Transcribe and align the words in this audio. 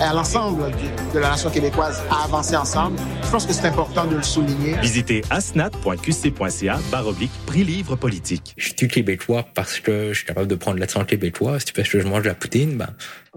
à 0.00 0.14
l'ensemble 0.14 0.72
de 1.14 1.18
la 1.18 1.30
nation 1.30 1.50
québécoise 1.50 2.02
à 2.10 2.24
avancer 2.24 2.56
ensemble. 2.56 2.98
Je 3.22 3.30
pense 3.30 3.46
que 3.46 3.52
c'est 3.52 3.66
important 3.66 4.06
de 4.06 4.16
le 4.16 4.22
souligner. 4.22 4.76
Visitez 4.80 5.22
asnat.qc.ca 5.30 6.78
baroblique 6.90 7.30
prix 7.46 7.64
livre 7.64 7.96
politique. 7.96 8.54
Je 8.56 8.72
suis 8.76 8.88
québécois 8.88 9.44
parce 9.54 9.80
que 9.80 10.08
je 10.12 10.18
suis 10.18 10.26
capable 10.26 10.48
de 10.48 10.54
prendre 10.54 10.78
l'accent 10.78 11.04
québécois? 11.04 11.60
Si 11.60 11.72
parce 11.72 11.88
que 11.88 12.00
je 12.00 12.06
mange 12.06 12.22
de 12.22 12.28
la 12.28 12.34
poutine, 12.34 12.76
ben... 12.76 12.90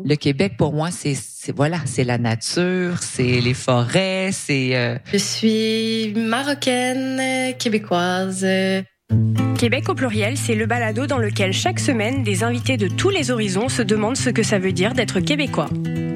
Le 0.03 0.15
Québec, 0.15 0.53
pour 0.57 0.73
moi, 0.73 0.89
c'est 0.91 1.15
voilà, 1.55 1.79
c'est 1.85 2.03
la 2.03 2.17
nature, 2.17 2.97
c'est 3.01 3.41
les 3.41 3.53
forêts, 3.53 4.29
c'est... 4.31 4.75
Euh, 4.75 4.97
je 5.11 5.17
suis 5.17 6.13
marocaine, 6.15 7.53
québécoise. 7.57 8.45
Québec 9.63 9.87
au 9.87 9.95
pluriel, 9.95 10.35
c'est 10.35 10.55
le 10.55 10.65
balado 10.65 11.07
dans 11.07 11.19
lequel 11.19 11.53
chaque 11.53 11.79
semaine, 11.79 12.21
des 12.21 12.43
invités 12.43 12.75
de 12.75 12.89
tous 12.89 13.09
les 13.09 13.31
horizons 13.31 13.69
se 13.69 13.81
demandent 13.81 14.17
ce 14.17 14.29
que 14.29 14.43
ça 14.43 14.59
veut 14.59 14.73
dire 14.73 14.93
d'être 14.93 15.21
québécois. 15.21 15.69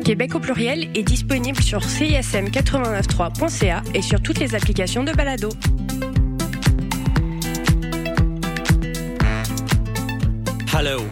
Québec 0.03 0.35
au 0.35 0.41
pluriel 0.41 0.89
est 0.93 1.03
disponible 1.03 1.63
sur 1.63 1.79
cism893.ca 1.79 3.83
et 3.93 4.01
sur 4.01 4.21
toutes 4.21 4.39
les 4.39 4.53
applications 4.53 5.05
de 5.05 5.13
balado. 5.13 5.47
Hello, 10.77 11.03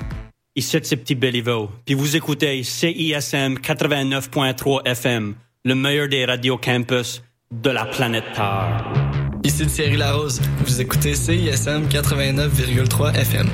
ici 0.57 0.77
c'est 0.83 0.97
Petit 0.97 1.15
puis 1.15 1.93
vous 1.93 2.17
écoutez 2.17 2.63
CISM 2.63 3.59
89.3 3.59 4.85
FM, 4.85 5.35
le 5.63 5.73
meilleur 5.73 6.09
des 6.09 6.25
radios 6.25 6.57
campus 6.57 7.23
de 7.49 7.69
la 7.69 7.85
planète 7.85 8.25
Terre. 8.33 9.04
Ici 9.45 9.67
Thierry 9.67 9.95
Larose. 9.95 10.41
Vous 10.65 10.81
écoutez 10.81 11.13
CISM 11.13 11.85
89,3 11.87 13.13
FM. 13.13 13.47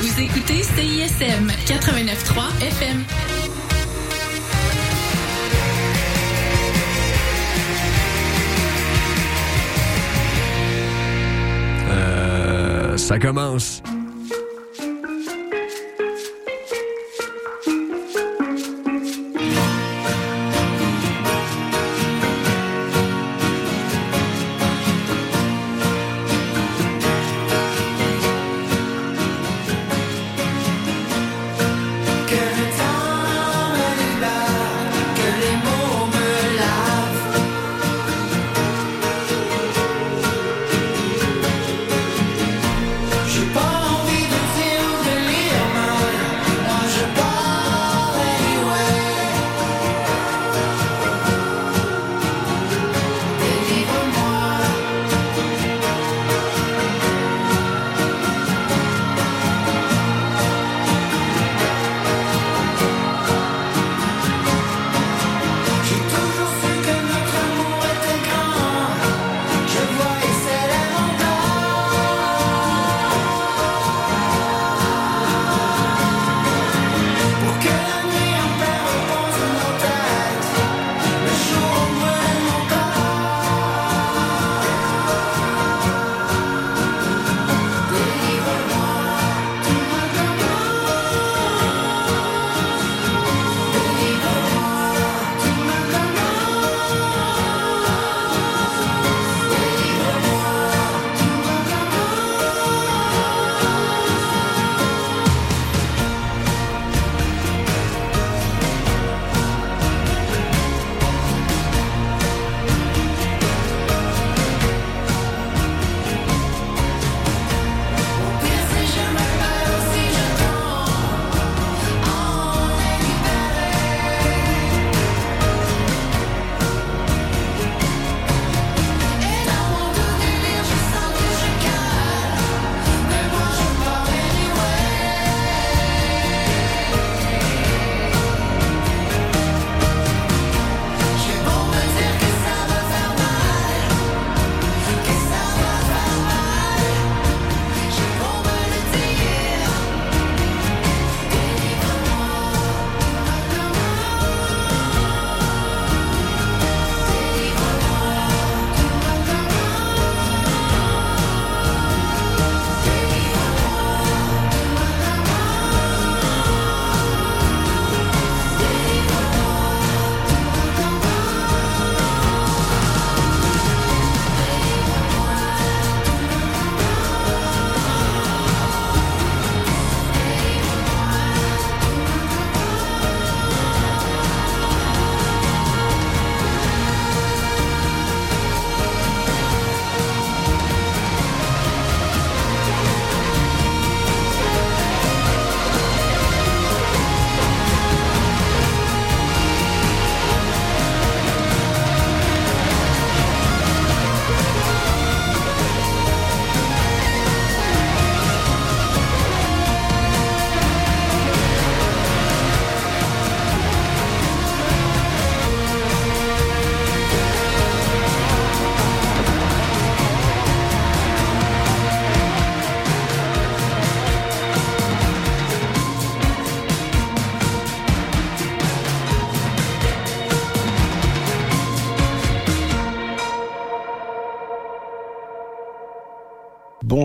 Vous 0.00 0.20
écoutez 0.20 0.64
CISM 0.64 1.52
89.3 1.68 2.66
FM. 2.66 3.35
Ça 13.06 13.20
commence. 13.20 13.84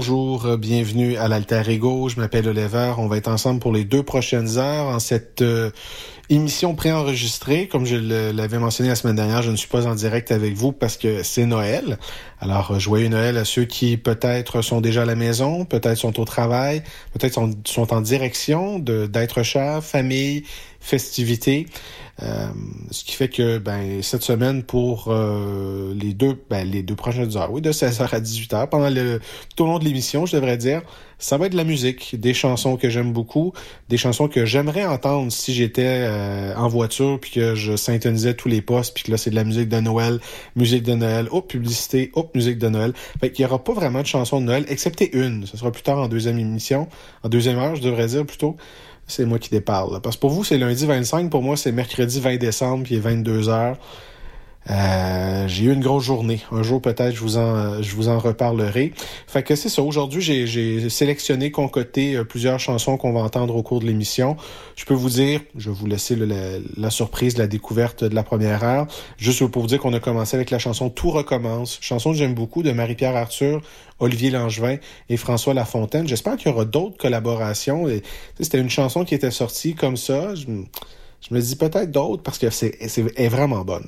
Bonjour, 0.01 0.48
euh, 0.48 0.57
bienvenue 0.57 1.15
à 1.18 1.27
l'Alter 1.27 1.62
Ego. 1.68 2.09
Je 2.09 2.19
m'appelle 2.19 2.48
Oliver. 2.48 2.95
On 2.98 3.06
va 3.06 3.18
être 3.18 3.27
ensemble 3.27 3.59
pour 3.59 3.71
les 3.71 3.83
deux 3.83 4.01
prochaines 4.01 4.57
heures 4.57 4.88
en 4.88 4.98
cette 4.98 5.44
euh, 5.44 5.69
émission 6.31 6.74
préenregistrée. 6.74 7.68
Comme 7.68 7.86
je 7.86 7.98
l'avais 8.31 8.57
mentionné 8.57 8.89
la 8.89 8.95
semaine 8.95 9.15
dernière, 9.15 9.44
je 9.44 9.51
ne 9.51 9.56
suis 9.56 9.68
pas 9.68 9.86
en 9.86 9.94
direct 9.94 10.31
avec 10.31 10.56
vous 10.56 10.71
parce 10.71 10.98
que 10.98 11.21
c'est 11.21 11.45
Noël. 11.45 12.00
Alors, 12.39 12.71
euh, 12.71 12.80
joyeux 12.80 13.09
Noël 13.09 13.38
à 13.38 13.45
ceux 13.45 13.65
qui 13.65 13.95
peut-être 13.95 14.63
sont 14.63 14.81
déjà 14.81 15.03
à 15.03 15.06
la 15.06 15.13
maison, 15.13 15.65
peut-être 15.65 16.00
sont 16.00 16.19
au 16.19 16.25
travail, 16.25 16.81
peut-être 17.13 17.36
sont, 17.36 17.94
en 17.94 18.01
direction 18.01 18.80
d'être 18.80 19.44
chers, 19.44 19.83
famille, 19.83 20.45
festivités. 20.80 21.68
Euh, 22.23 22.47
ce 22.91 23.03
qui 23.03 23.13
fait 23.13 23.29
que 23.29 23.57
ben 23.57 24.03
cette 24.03 24.21
semaine 24.21 24.62
pour 24.62 25.06
euh, 25.07 25.94
les 25.95 26.13
deux 26.13 26.38
ben, 26.50 26.69
les 26.69 26.83
deux 26.83 26.95
prochaines 26.95 27.35
heures, 27.35 27.51
oui, 27.51 27.62
de 27.62 27.71
16h 27.71 28.13
à 28.13 28.19
18h, 28.19 28.69
pendant 28.69 28.89
le 28.89 29.19
tout 29.56 29.63
au 29.63 29.68
long 29.68 29.79
de 29.79 29.85
l'émission, 29.85 30.27
je 30.27 30.35
devrais 30.35 30.57
dire, 30.57 30.81
ça 31.18 31.38
va 31.38 31.47
être 31.47 31.53
de 31.53 31.57
la 31.57 31.63
musique, 31.63 32.19
des 32.19 32.33
chansons 32.33 32.77
que 32.77 32.89
j'aime 32.89 33.12
beaucoup, 33.12 33.53
des 33.89 33.97
chansons 33.97 34.27
que 34.27 34.45
j'aimerais 34.45 34.85
entendre 34.85 35.31
si 35.31 35.53
j'étais 35.53 35.83
euh, 35.85 36.56
en 36.56 36.68
voiture 36.68 37.19
puis 37.19 37.31
que 37.31 37.56
je 37.56 37.75
syntonisais 37.75 38.35
tous 38.35 38.50
les 38.50 38.62
postes 38.62 38.94
puis 38.94 39.03
que 39.03 39.12
là 39.12 39.18
c'est 39.18 39.31
de 39.31 39.35
la 39.35 39.44
musique 39.44 39.69
de 39.69 39.79
Noël, 39.79 40.19
musique 40.56 40.83
de 40.83 40.94
Noël, 40.94 41.27
hop 41.31 41.47
publicité, 41.47 42.12
hop 42.13 42.35
musique 42.35 42.59
de 42.59 42.69
Noël. 42.69 42.94
Fait 43.19 43.31
qu'il 43.31 43.44
y 43.44 43.45
aura 43.47 43.63
pas 43.63 43.73
vraiment 43.73 44.01
de 44.01 44.07
chansons 44.07 44.41
de 44.41 44.45
Noël 44.45 44.65
excepté 44.68 45.15
une, 45.18 45.47
ce 45.47 45.57
sera 45.57 45.71
plus 45.71 45.83
tard 45.83 45.97
en 45.97 46.07
deuxième 46.07 46.38
émission, 46.38 46.88
en 47.23 47.29
deuxième 47.29 47.57
heure, 47.57 47.75
je 47.75 47.81
devrais 47.81 48.07
dire 48.07 48.25
plutôt 48.25 48.57
c'est 49.12 49.25
moi 49.25 49.40
qui 49.40 49.50
déparle. 49.50 50.02
Parce 50.02 50.16
que 50.16 50.22
pour 50.22 50.31
vous, 50.31 50.44
c'est 50.44 50.58
lundi 50.58 50.86
25. 50.86 51.30
Pour 51.30 51.44
moi, 51.44 51.58
c'est 51.58 51.72
mercredi 51.72 52.19
20 52.19 52.38
décembre, 52.38 52.84
puis 52.84 52.96
il 52.96 52.98
est 52.98 53.02
22 53.02 53.50
heures. 53.50 53.78
Euh, 54.69 55.48
j'ai 55.48 55.66
eu 55.66 55.74
une 55.74 55.81
grosse 55.81 56.04
journée. 56.04 56.40
Un 56.52 56.62
jour 56.62 56.81
peut-être 56.81 57.16
je 57.16 57.19
vous 57.19 57.38
en 57.38 57.81
je 57.81 57.96
vous 57.96 58.10
en 58.10 58.19
reparlerai. 58.19 58.94
Fait 59.25 59.42
que 59.44 59.56
c'est 59.56 59.69
ça. 59.69 59.81
Aujourd'hui, 59.81 60.22
j'ai 60.22 60.90
sélectionné, 60.90 61.52
concocté 61.52 62.16
euh, 62.16 62.24
plusieurs 62.24 62.60
chansons 62.60 62.98
qu'on 62.98 63.12
va 63.12 63.22
entendre 63.22 63.56
au 63.56 63.63
cours 63.63 63.80
de 63.80 63.88
l'émission. 63.88 64.38
Je 64.75 64.86
peux 64.86 64.94
vous 64.94 65.10
dire, 65.10 65.42
je 65.58 65.69
vais 65.69 65.75
vous 65.75 65.88
laisser 65.88 66.16
la, 66.16 66.36
la, 66.78 66.90
surprise, 66.92 67.38
la 67.38 67.48
découverte 67.48 68.04
de 68.04 68.13
la 68.13 68.24
première 68.24 68.63
heure. 68.63 68.88
Juste 69.18 69.46
pour 69.48 69.63
vous 69.63 69.68
dire 69.68 69.80
qu'on 69.80 69.94
a 69.94 70.00
commencé 70.00 70.36
avec 70.36 70.52
la 70.52 70.60
chanson 70.60 70.90
Tout 70.90 71.10
recommence, 71.10 71.80
chanson 71.81 72.12
que 72.12 72.18
j'aime 72.18 72.36
beaucoup 72.36 72.62
de 72.62 72.72
Marie-Pierre 72.72 73.16
Arthur, 73.16 73.62
Olivier 74.00 74.30
Langevin 74.30 74.78
et 75.10 75.18
François 75.18 75.54
Lafontaine. 75.54 76.07
J'espère 76.07 76.38
qu'il 76.38 76.52
y 76.52 76.54
aura 76.54 76.66
d'autres 76.66 76.98
collaborations. 76.98 77.88
C'était 78.40 78.60
une 78.60 78.69
chanson 78.69 79.06
qui 79.06 79.16
était 79.16 79.31
sortie 79.31 79.74
comme 79.74 79.98
ça. 79.98 80.34
Je 81.21 81.35
me 81.35 81.39
dis 81.39 81.56
peut-être 81.56 81.91
d'autres 81.91 82.23
parce 82.23 82.39
que 82.39 82.50
c'est 82.50 82.75
est, 82.81 83.27
vraiment 83.29 83.63
bonne. 83.63 83.85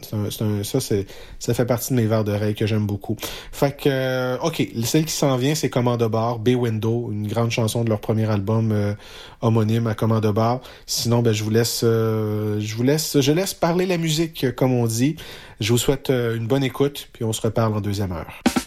ça, 0.64 0.80
c'est 0.80 1.08
ça 1.40 1.54
fait 1.54 1.66
partie 1.66 1.94
de 1.94 1.96
mes 1.96 2.06
verres 2.06 2.24
d'oreille 2.24 2.54
que 2.54 2.68
j'aime 2.68 2.86
beaucoup. 2.86 3.18
Fait 3.52 3.76
que, 3.76 3.90
euh, 3.90 4.38
OK, 4.44 4.66
celle 4.84 5.06
qui 5.06 5.14
s'en 5.14 5.36
vient, 5.38 5.56
c'est 5.56 5.70
Commande 5.70 6.04
Bar, 6.04 6.40
Bay 6.40 6.56
Window, 6.56 7.10
une 7.12 7.28
grande 7.28 7.50
chanson 7.50 7.84
de 7.84 7.90
leur 7.90 8.00
premier 8.00 8.30
album 8.30 8.72
euh, 8.72 8.94
homonyme 9.42 9.88
à 9.88 9.96
Commande 9.96 10.32
Bar. 10.32 10.62
Sinon, 10.86 11.22
ben, 11.22 11.34
je 11.34 11.44
vous 11.44 11.50
laisse, 11.50 11.82
euh, 11.84 12.60
je 12.60 12.76
vous 12.76 12.84
laisse, 12.84 13.20
je 13.20 13.32
laisse 13.32 13.54
parler 13.54 13.88
la 13.88 13.98
musique, 13.98 14.56
comme 14.56 14.72
on 14.72 14.86
dit. 14.86 15.16
Je 15.60 15.72
vous 15.72 15.80
souhaite 15.80 16.10
une 16.10 16.48
bonne 16.48 16.64
écoute, 16.64 17.10
puis 17.14 17.24
on 17.24 17.34
se 17.34 17.42
reparle 17.42 17.74
en 17.74 17.82
deuxième 17.82 18.12
heure. 18.12 18.63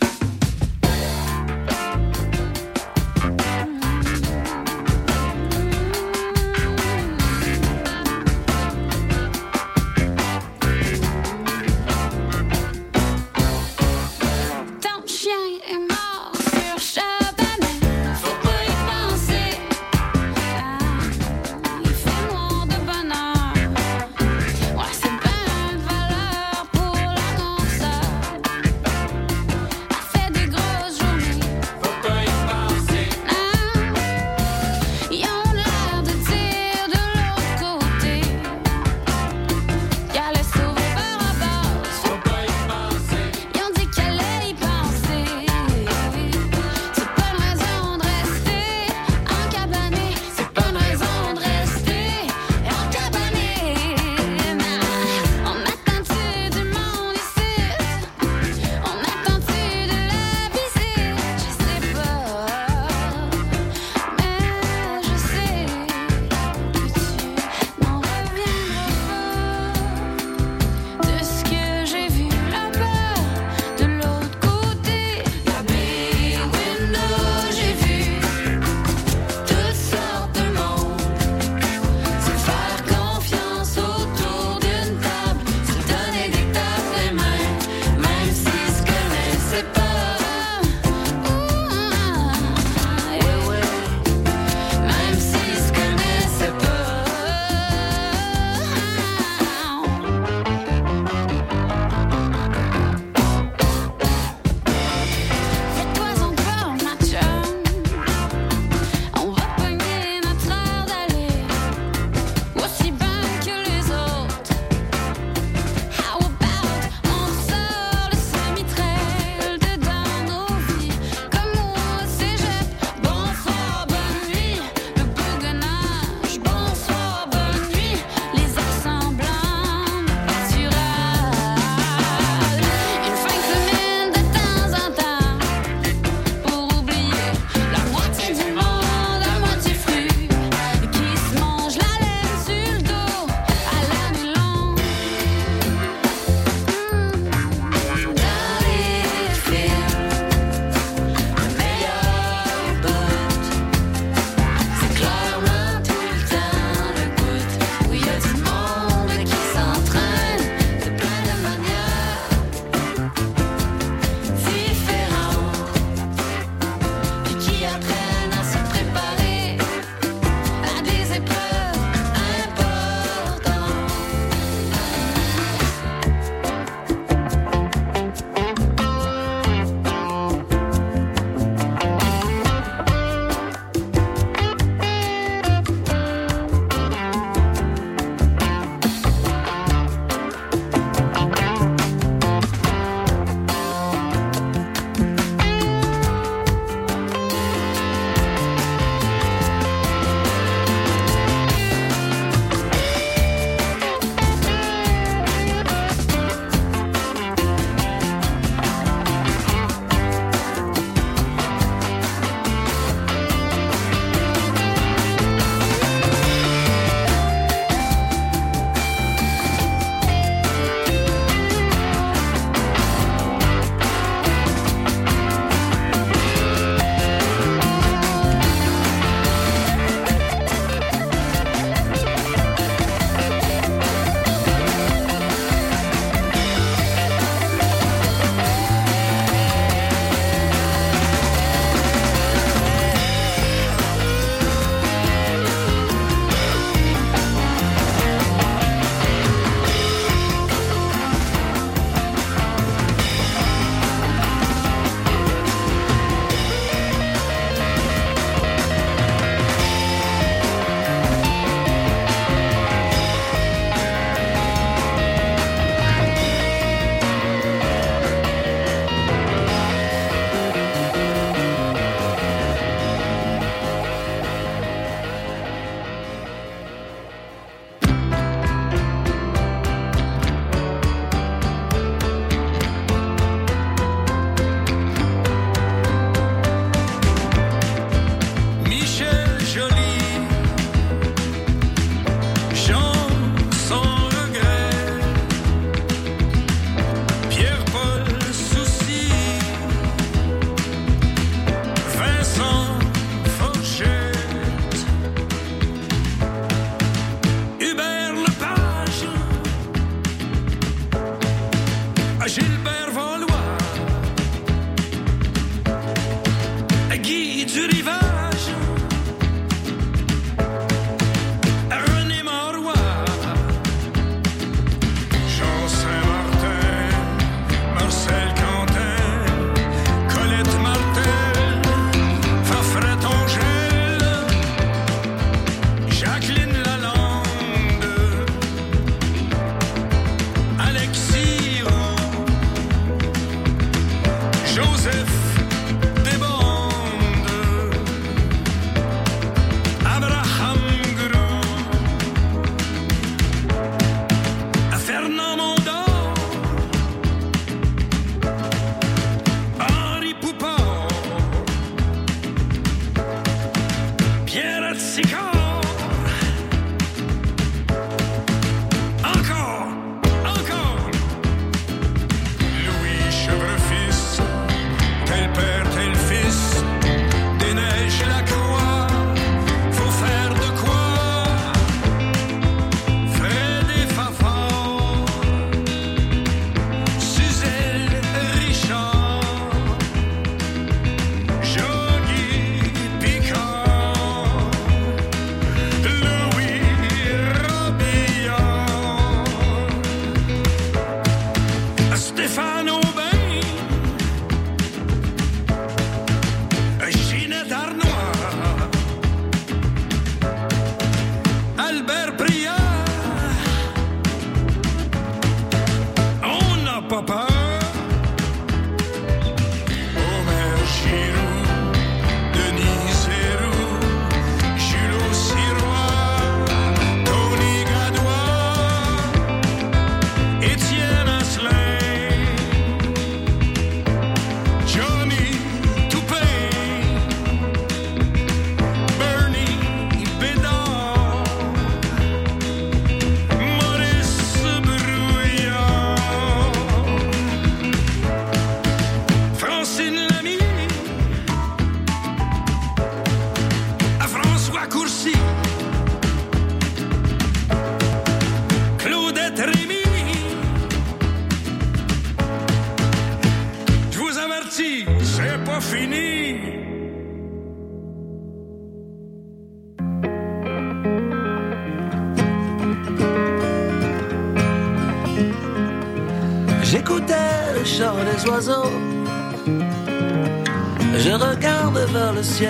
Je 482.39 482.43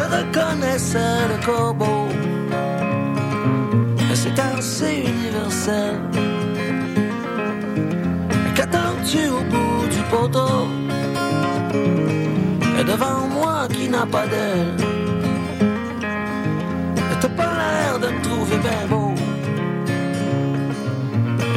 reconnaissais 0.00 1.28
le 1.28 1.36
corbeau, 1.44 2.08
c'est 4.14 4.38
assez 4.38 5.04
universel. 5.06 6.00
Qu'attends-tu 8.54 9.28
au 9.28 9.42
bout 9.50 9.86
du 9.90 10.02
poteau? 10.10 10.68
Et 12.80 12.84
devant 12.84 13.28
moi 13.28 13.68
qui 13.68 13.90
n'a 13.90 14.06
pas 14.06 14.26
d'aile, 14.26 14.76
t'as 17.20 17.28
pas 17.28 17.52
l'air 17.58 17.98
de 18.00 18.06
me 18.06 18.22
trouver 18.22 18.56
bien 18.56 18.86
beau. 18.88 19.12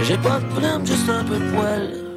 J'ai 0.03 0.17
pas 0.17 0.39
de 0.41 0.45
plume, 0.53 0.85
juste 0.85 1.09
un 1.09 1.23
peu 1.23 1.37
de 1.37 1.49
poil. 1.51 2.08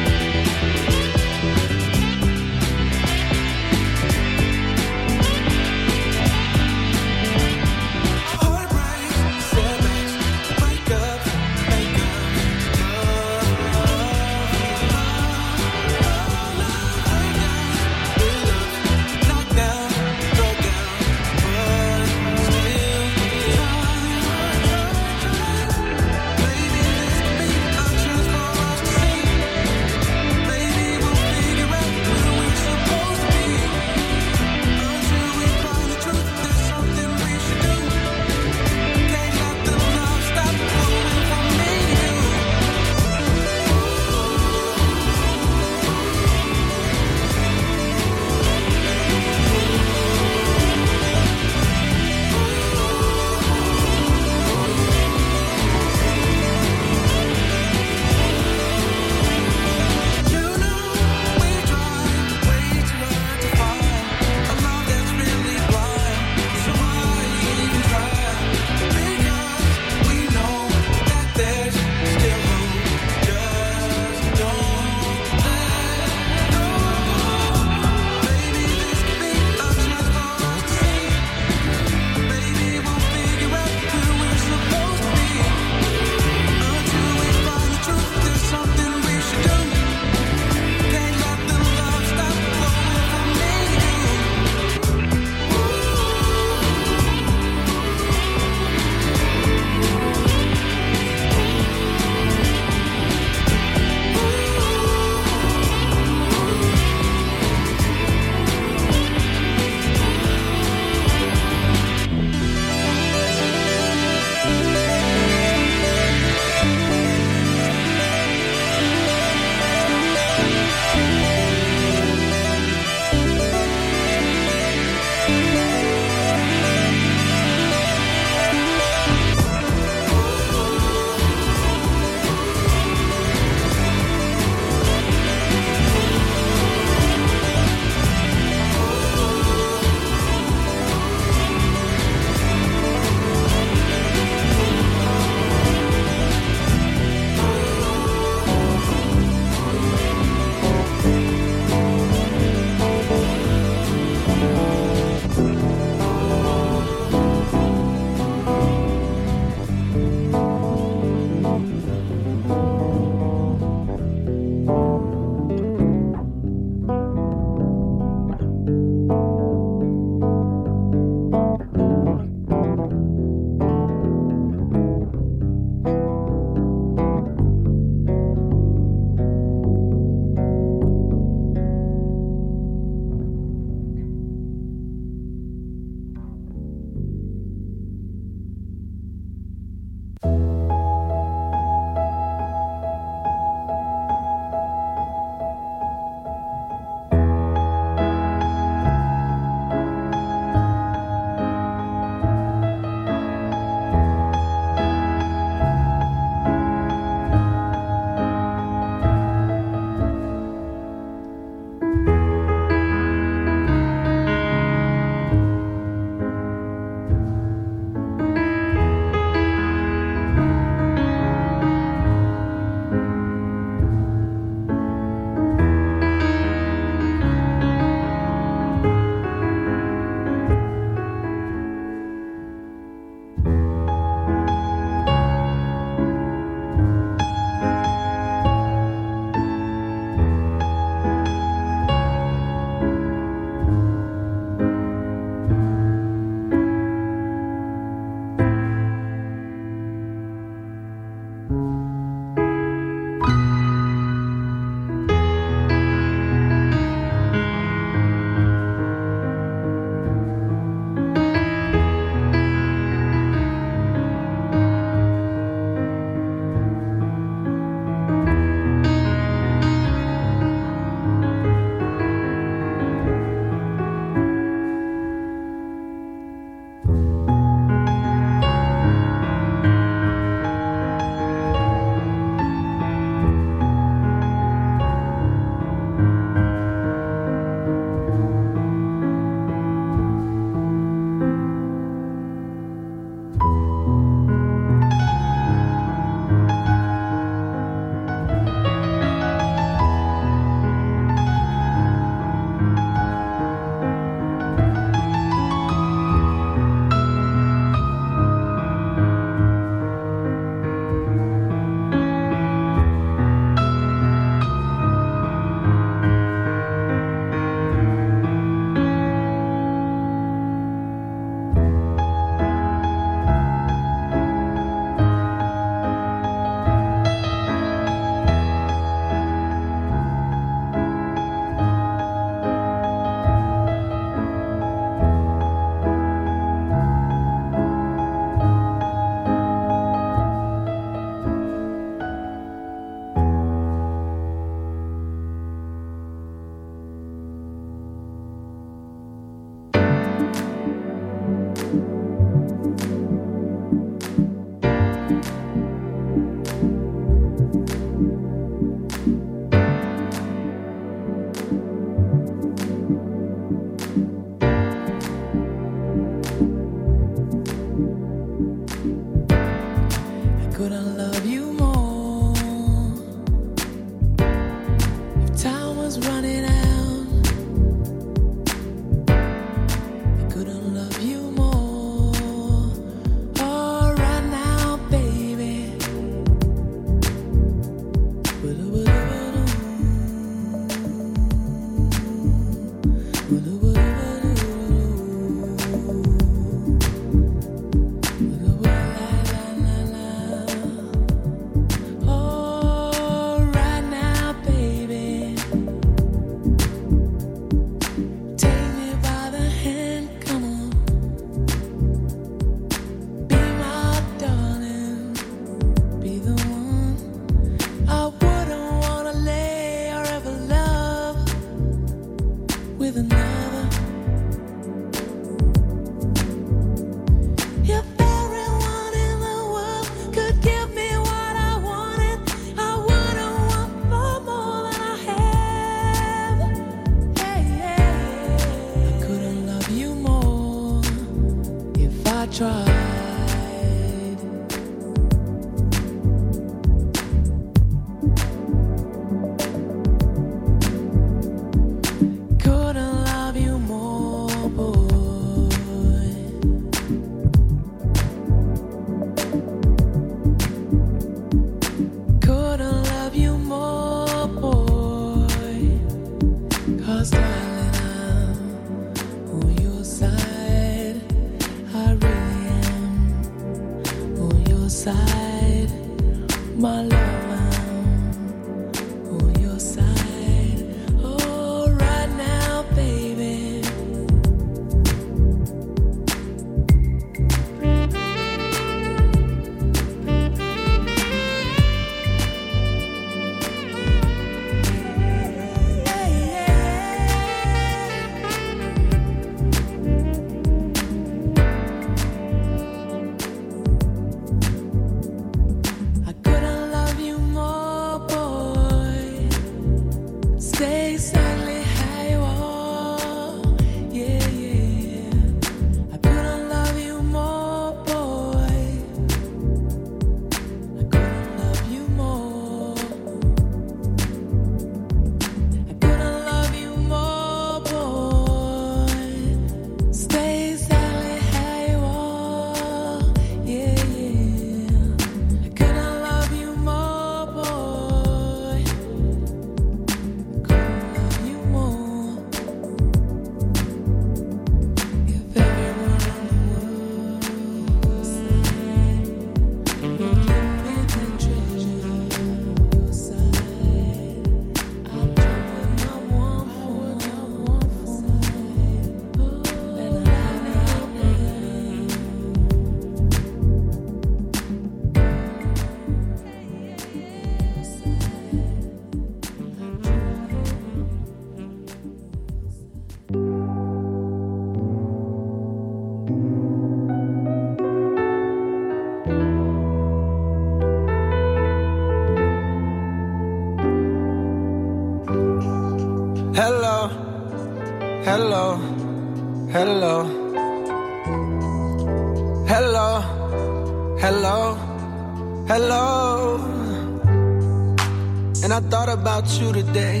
about 599.16 599.40
you 599.40 599.52
today. 599.52 600.00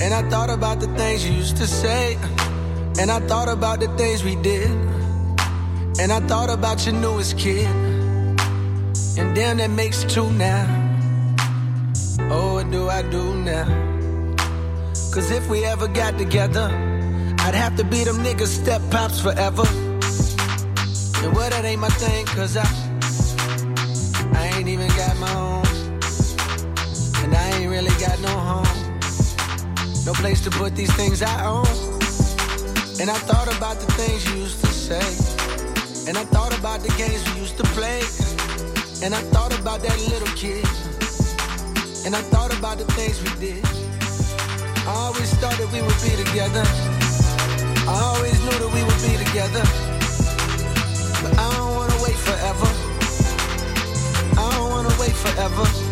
And 0.00 0.14
I 0.14 0.22
thought 0.30 0.48
about 0.48 0.78
the 0.78 0.86
things 0.96 1.26
you 1.26 1.32
used 1.32 1.56
to 1.56 1.66
say. 1.66 2.16
And 3.00 3.10
I 3.10 3.18
thought 3.18 3.48
about 3.48 3.80
the 3.80 3.88
things 3.96 4.22
we 4.22 4.36
did. 4.36 4.70
And 5.98 6.12
I 6.12 6.20
thought 6.20 6.50
about 6.50 6.86
your 6.86 6.94
newest 6.94 7.36
kid. 7.36 7.66
And 9.18 9.34
damn, 9.34 9.56
that 9.56 9.70
makes 9.70 10.04
two 10.04 10.30
now. 10.34 10.64
Oh, 12.30 12.54
what 12.54 12.70
do 12.70 12.88
I 12.88 13.02
do 13.02 13.34
now? 13.34 13.66
Cause 15.12 15.32
if 15.32 15.48
we 15.48 15.64
ever 15.64 15.88
got 15.88 16.16
together, 16.16 16.68
I'd 17.40 17.56
have 17.56 17.76
to 17.78 17.84
be 17.84 18.04
them 18.04 18.18
niggas 18.18 18.62
step 18.62 18.82
pops 18.92 19.20
forever. 19.20 19.66
And 21.24 21.34
well, 21.34 21.50
that 21.50 21.64
ain't 21.64 21.80
my 21.80 21.88
thing, 21.88 22.24
cause 22.26 22.56
I. 22.56 22.83
place 30.24 30.40
to 30.40 30.48
put 30.48 30.74
these 30.74 30.90
things 30.94 31.22
I 31.22 31.44
own. 31.44 31.68
And 32.98 33.10
I 33.10 33.18
thought 33.28 33.46
about 33.58 33.76
the 33.78 33.92
things 33.92 34.24
you 34.26 34.36
used 34.40 34.58
to 34.64 34.72
say. 34.72 35.04
And 36.08 36.16
I 36.16 36.24
thought 36.24 36.58
about 36.58 36.80
the 36.80 36.88
games 36.96 37.20
we 37.28 37.40
used 37.44 37.58
to 37.58 37.64
play. 37.76 38.00
And 39.04 39.14
I 39.14 39.20
thought 39.34 39.52
about 39.60 39.82
that 39.82 39.98
little 40.08 40.32
kid. 40.34 40.64
And 42.06 42.16
I 42.16 42.22
thought 42.32 42.56
about 42.58 42.78
the 42.78 42.88
things 42.96 43.20
we 43.20 43.32
did. 43.38 43.60
I 44.88 44.92
always 45.04 45.30
thought 45.40 45.58
that 45.60 45.70
we 45.74 45.80
would 45.84 46.00
be 46.00 46.16
together. 46.24 46.64
I 47.84 47.96
always 48.08 48.40
knew 48.44 48.56
that 48.64 48.72
we 48.76 48.82
would 48.88 49.02
be 49.04 49.14
together. 49.26 49.64
But 51.20 51.32
I 51.36 51.46
don't 51.52 51.74
wanna 51.76 51.98
wait 52.00 52.16
forever. 52.28 52.70
I 54.40 54.44
don't 54.56 54.70
wanna 54.72 54.94
wait 54.98 55.12
forever. 55.24 55.83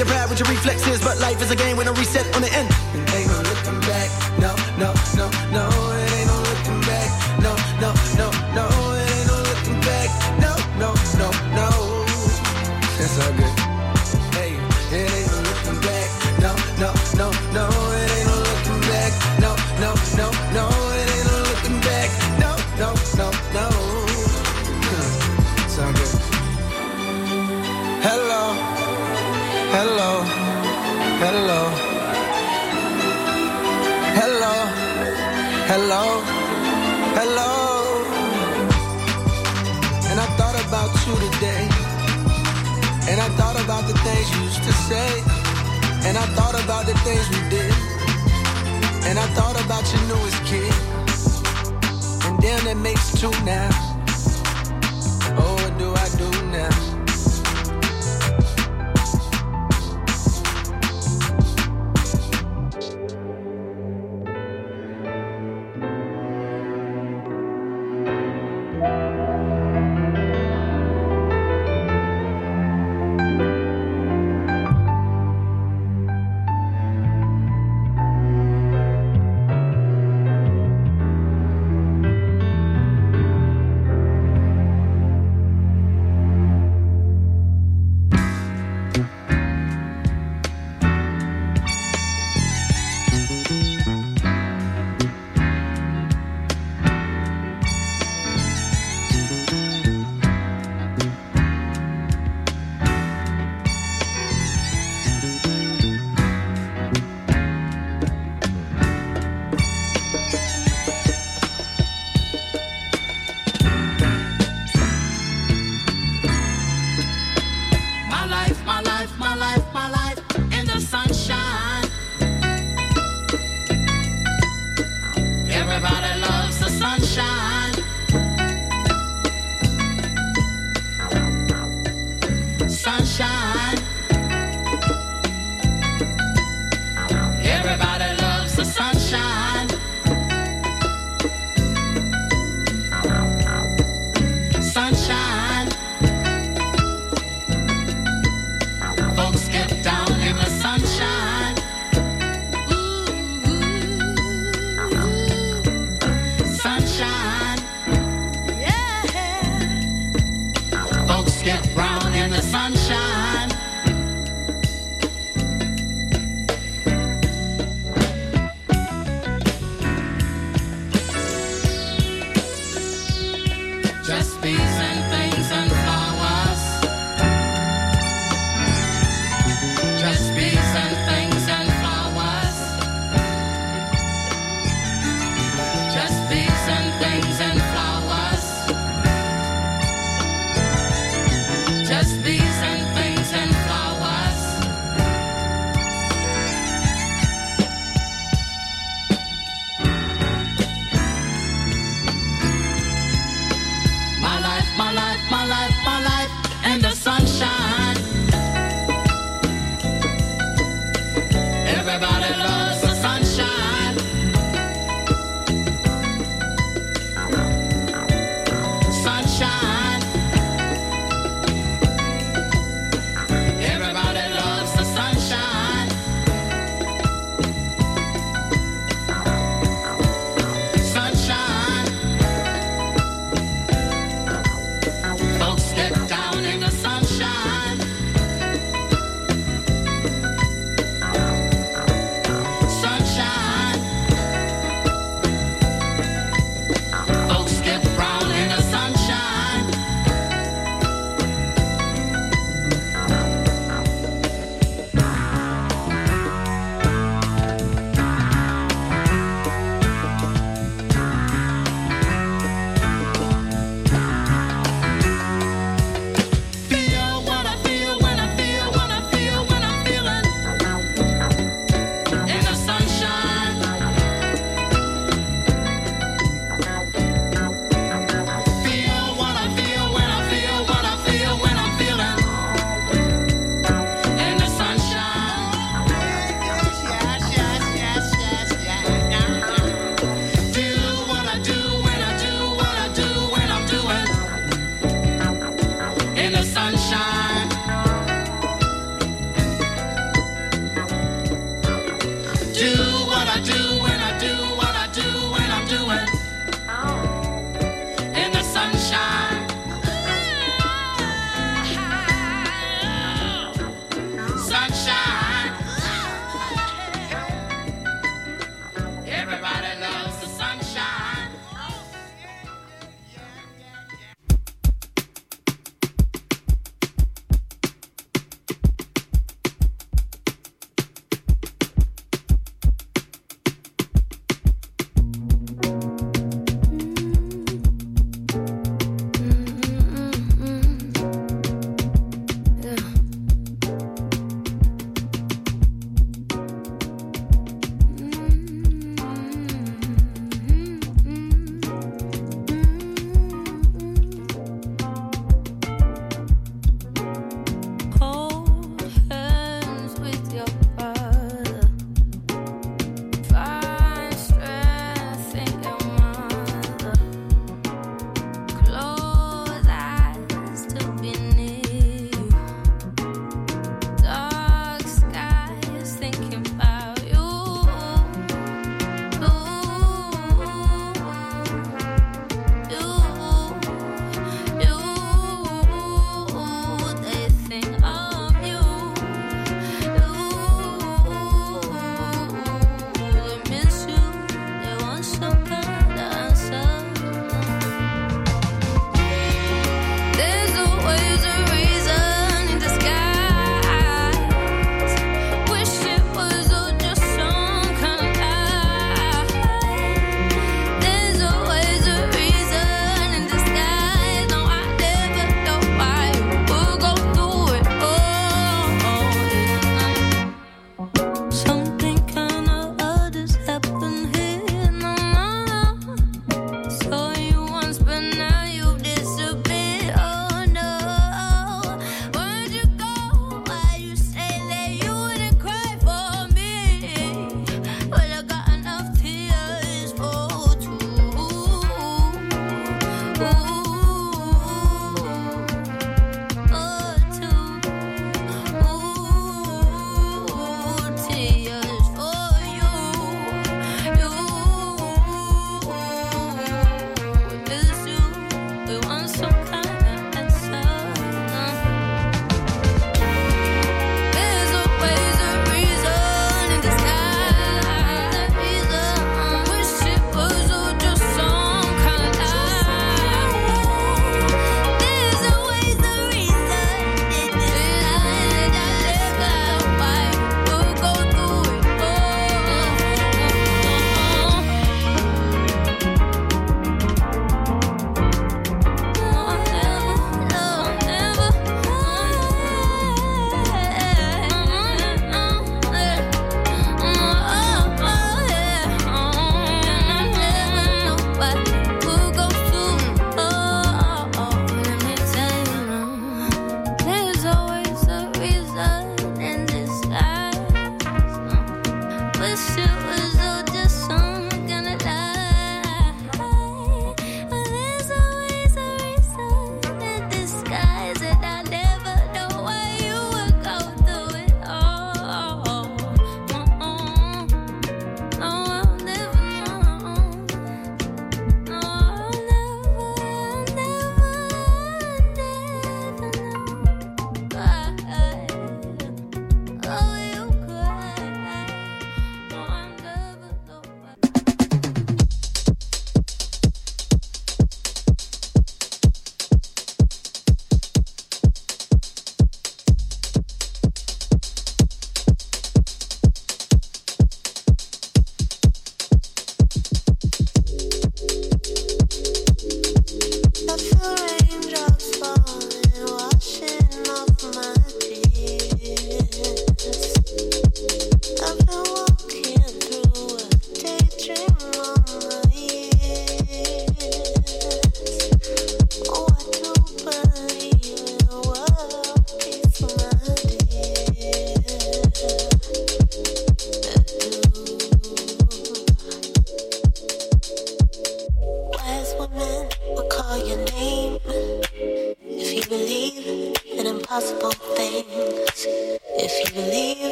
your 0.00 0.08
bad 0.08 0.30
with 0.30 0.38
your 0.38 0.48
reflexes, 0.48 0.98
but 1.00 1.18
life 1.18 1.42
is 1.42 1.50
a 1.50 1.56
game 1.56 1.76
when 1.76 1.86
I 1.86 1.90
reset. 1.92 2.19
say. 44.90 45.22
And 46.06 46.18
I 46.18 46.26
thought 46.36 46.56
about 46.64 46.84
the 46.86 46.96
things 47.06 47.24
we 47.34 47.40
did. 47.54 47.72
And 49.08 49.16
I 49.24 49.26
thought 49.36 49.56
about 49.64 49.84
your 49.92 50.04
newest 50.10 50.40
kid. 50.50 50.74
And 52.26 52.34
damn, 52.42 52.66
it 52.66 52.80
makes 52.88 53.06
two 53.20 53.30
now. 53.44 53.70
Oh, 55.42 55.54
what 55.62 55.72
do 55.78 55.88
I 56.04 56.08
do 56.22 56.28
now? 56.58 56.89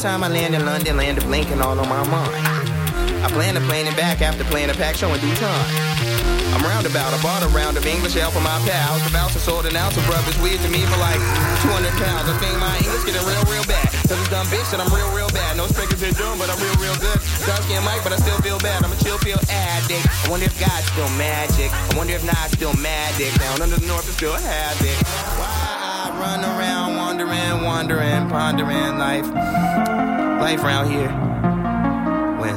Time 0.00 0.24
I 0.24 0.32
land 0.32 0.56
in 0.56 0.64
London, 0.64 0.96
land 0.96 1.18
of 1.20 1.28
Lincoln 1.28 1.60
all 1.60 1.76
on 1.76 1.84
my 1.84 2.00
mind. 2.08 2.32
I 3.20 3.28
plan 3.28 3.52
to 3.52 3.60
plan 3.68 3.84
it 3.84 3.92
back 4.00 4.24
after 4.24 4.48
playing 4.48 4.72
a 4.72 4.76
pack 4.80 4.96
show 4.96 5.12
in 5.12 5.20
due 5.20 5.36
time. 5.36 5.68
I'm 6.56 6.64
roundabout, 6.64 7.12
I 7.12 7.20
bought 7.20 7.44
a 7.44 7.52
round 7.52 7.76
of 7.76 7.84
English 7.84 8.16
ale 8.16 8.32
for 8.32 8.40
my 8.40 8.56
pals. 8.64 9.04
The 9.04 9.12
voucher 9.12 9.38
sold 9.38 9.68
an 9.68 9.76
ounce 9.76 10.00
of 10.00 10.04
brothers 10.08 10.40
weird 10.40 10.56
to 10.64 10.70
me 10.72 10.80
for 10.88 10.96
like 10.96 11.20
200 11.68 11.92
pounds. 12.00 12.32
I 12.32 12.34
think 12.40 12.56
my 12.56 12.72
English 12.80 13.04
getting 13.04 13.20
real, 13.28 13.44
real 13.44 13.66
bad. 13.68 13.92
Cause 14.08 14.16
it's 14.16 14.32
dumb 14.32 14.48
bitch 14.48 14.64
that 14.72 14.80
I'm 14.80 14.88
real, 14.88 15.12
real 15.12 15.28
bad. 15.36 15.60
No 15.60 15.68
speakers 15.68 16.00
in 16.00 16.16
doom, 16.16 16.40
but 16.40 16.48
I'm 16.48 16.56
real, 16.64 16.80
real 16.80 16.96
good. 16.96 17.20
Dark 17.44 17.60
skin 17.68 17.84
Mike, 17.84 18.00
but 18.00 18.16
I 18.16 18.18
still 18.24 18.40
feel 18.40 18.56
bad. 18.64 18.80
I'm 18.80 18.96
a 18.96 19.00
chill 19.04 19.20
pill 19.20 19.40
addict. 19.52 20.08
I 20.24 20.32
wonder 20.32 20.48
if 20.48 20.56
God's 20.56 20.88
still 20.88 21.12
magic. 21.20 21.68
I 21.68 21.92
wonder 21.92 22.16
if 22.16 22.24
Nas 22.24 22.56
still 22.56 22.72
magic. 22.80 23.36
Down 23.36 23.60
under 23.60 23.76
the 23.76 23.84
north 23.84 24.08
is 24.08 24.16
still 24.16 24.32
havoc. 24.32 24.96
Why 25.36 25.69
run 26.20 26.44
around 26.44 26.96
wondering, 26.96 27.64
wondering, 27.64 28.28
pondering 28.28 28.98
life. 28.98 29.26
Life 29.26 30.62
around 30.62 30.90
here. 30.90 31.08
When 32.40 32.56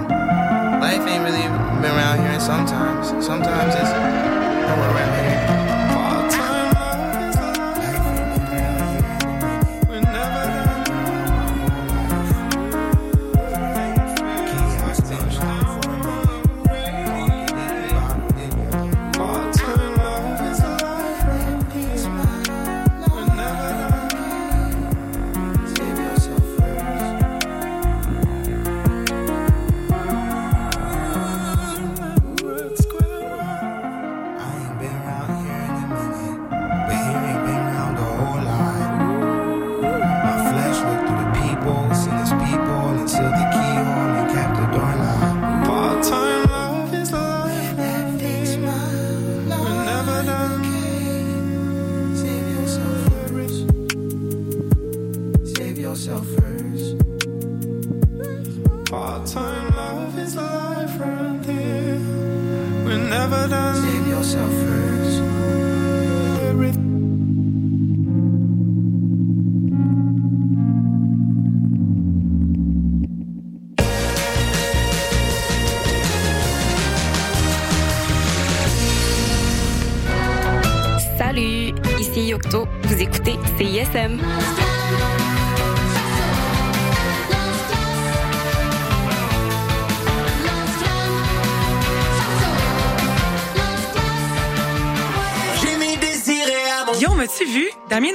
life 0.81 1.07
ain't 1.07 1.23
really 1.23 1.47
been 1.81 1.91
around 1.91 2.19
here, 2.19 2.27
and 2.27 2.41
sometimes, 2.41 3.07
sometimes 3.25 3.73
it's 3.73 3.91
nowhere 4.67 4.91
around 4.93 5.13
here. 5.23 5.42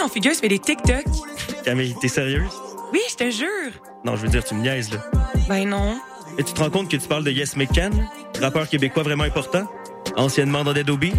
Non 0.08 0.14
figure 0.14 0.34
fait 0.34 0.48
des 0.48 0.58
TikTok. 0.58 1.04
Camille, 1.64 1.94
t'es 2.00 2.08
sérieuse? 2.08 2.50
Oui, 2.94 3.00
je 3.10 3.14
te 3.14 3.30
jure. 3.30 3.72
Non, 4.06 4.16
je 4.16 4.22
veux 4.22 4.28
dire, 4.28 4.42
tu 4.42 4.54
me 4.54 4.62
niaises, 4.62 4.90
là. 4.90 5.00
Ben 5.50 5.68
non. 5.68 6.00
Et 6.38 6.44
tu 6.44 6.54
te 6.54 6.60
rends 6.62 6.70
compte 6.70 6.90
que 6.90 6.96
tu 6.96 7.06
parles 7.06 7.24
de 7.24 7.30
Yes 7.30 7.56
McCann, 7.56 8.08
rappeur 8.40 8.70
québécois 8.70 9.02
vraiment 9.02 9.24
important? 9.24 9.70
Anciennement 10.16 10.64
dans 10.64 10.72
Dead 10.72 10.88
Obies? 10.88 11.12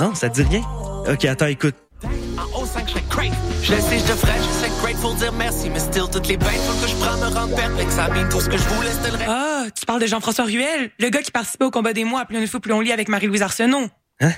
Non, 0.00 0.16
ça 0.16 0.28
te 0.28 0.40
dit 0.40 0.42
rien? 0.42 0.62
Ok, 1.08 1.26
attends, 1.26 1.46
écoute. 1.46 1.76
En 2.02 2.60
haut 2.60 2.66
5, 2.66 2.88
je 2.88 2.90
serais 2.90 3.04
crave. 3.08 3.32
Je 3.62 3.72
le 3.72 3.80
sais, 3.80 3.98
je 4.00 4.04
devrais, 4.04 4.36
je 4.36 4.64
sais 4.64 4.70
grateful 4.82 5.16
dire 5.18 5.32
merci, 5.34 5.70
mais 5.70 5.78
still, 5.78 6.06
toutes 6.10 6.26
les 6.26 6.36
bêtes 6.36 6.48
que 6.82 6.88
je 6.88 6.94
prends 6.96 7.16
me 7.18 7.32
rendent 7.32 7.54
perplexe. 7.54 7.94
Ça 7.94 8.08
mine 8.08 8.28
tout 8.28 8.40
ce 8.40 8.48
que 8.48 8.56
je 8.56 8.64
voulais, 8.64 8.90
c'était 8.90 9.12
le. 9.12 9.18
Ah, 9.28 9.66
tu 9.72 9.86
parles 9.86 10.00
de 10.00 10.06
Jean-François 10.06 10.44
Ruel, 10.44 10.90
le 10.98 11.08
gars 11.08 11.22
qui 11.22 11.30
participait 11.30 11.66
au 11.66 11.70
combat 11.70 11.92
des 11.92 12.04
mois 12.04 12.22
à 12.22 12.24
Plus 12.24 12.36
on 12.36 12.40
est 12.40 12.48
fou, 12.48 12.58
plus 12.58 12.72
on 12.72 12.80
lit 12.80 12.90
avec 12.90 13.08
Marie-Louise 13.08 13.42
Arsenault. 13.42 13.86
Hein? 14.20 14.32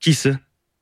Qui 0.00 0.14
ça? 0.14 0.30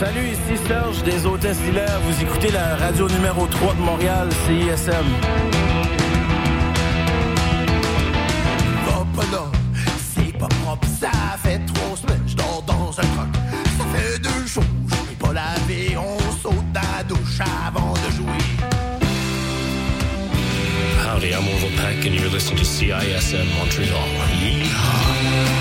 Salut, 0.00 0.28
ici 0.28 0.62
Serge 0.68 1.02
des 1.02 1.26
Hôtesses 1.26 1.58
d'Hilaire. 1.58 1.98
Vous 2.04 2.22
écoutez 2.22 2.52
la 2.52 2.76
radio 2.76 3.08
numéro 3.08 3.46
3 3.48 3.74
de 3.74 3.80
Montréal, 3.80 4.28
CISM. 4.46 4.92
Va 8.86 9.04
pas 9.16 9.26
là, 9.32 9.44
c'est 10.14 10.38
pas 10.38 10.46
propre, 10.46 10.86
ça 11.00 11.10
fait 11.42 11.58
trois 11.66 11.96
semaines, 11.96 12.22
je 12.28 12.36
dors 12.36 12.62
dans 12.64 12.90
un 12.90 13.02
truck. 13.02 13.34
Ça 13.76 13.84
fait 13.92 14.18
deux 14.20 14.46
jours, 14.46 14.62
je 14.86 15.14
pas 15.16 15.32
lavé, 15.32 15.96
on 15.96 16.18
saute 16.42 16.72
dans 16.72 16.80
la 16.96 17.02
douche 17.02 17.40
avant 17.66 17.94
de 17.94 18.12
jouer. 18.14 18.44
Howdy, 21.04 21.30
I'm 21.30 21.48
Orville 21.48 21.76
Peck, 21.76 22.06
and 22.06 22.14
you're 22.14 22.30
listening 22.30 22.58
to 22.58 22.64
CISM 22.64 23.46
Montreal. 23.58 24.06
Yeehaw. 24.40 25.57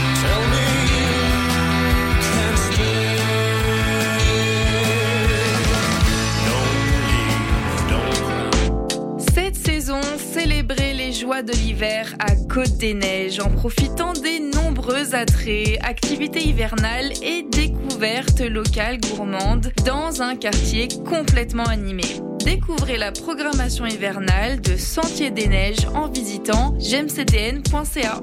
De 11.27 11.51
l'hiver 11.51 12.15
à 12.19 12.35
Côte 12.35 12.77
des 12.77 12.93
Neiges 12.93 13.41
en 13.41 13.49
profitant 13.49 14.13
des 14.13 14.39
nombreux 14.39 15.13
attraits, 15.13 15.77
activités 15.83 16.41
hivernales 16.41 17.11
et 17.21 17.43
découvertes 17.43 18.39
locales 18.39 18.97
gourmandes 19.01 19.69
dans 19.85 20.21
un 20.21 20.37
quartier 20.37 20.87
complètement 21.05 21.65
animé. 21.65 22.05
Découvrez 22.45 22.97
la 22.97 23.11
programmation 23.11 23.85
hivernale 23.85 24.61
de 24.61 24.77
Sentier 24.77 25.29
des 25.29 25.47
Neiges 25.47 25.85
en 25.93 26.07
visitant 26.07 26.75
gemcdn.ca. 26.79 28.21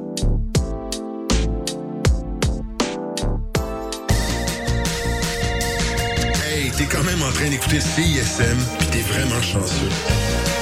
Hey, 6.42 6.70
t'es 6.70 6.86
quand 6.86 7.04
même 7.04 7.22
en 7.22 7.32
train 7.32 7.50
d'écouter 7.50 7.80
CISM, 7.80 8.58
t'es 8.90 9.00
vraiment 9.00 9.42
chanceux. 9.42 10.53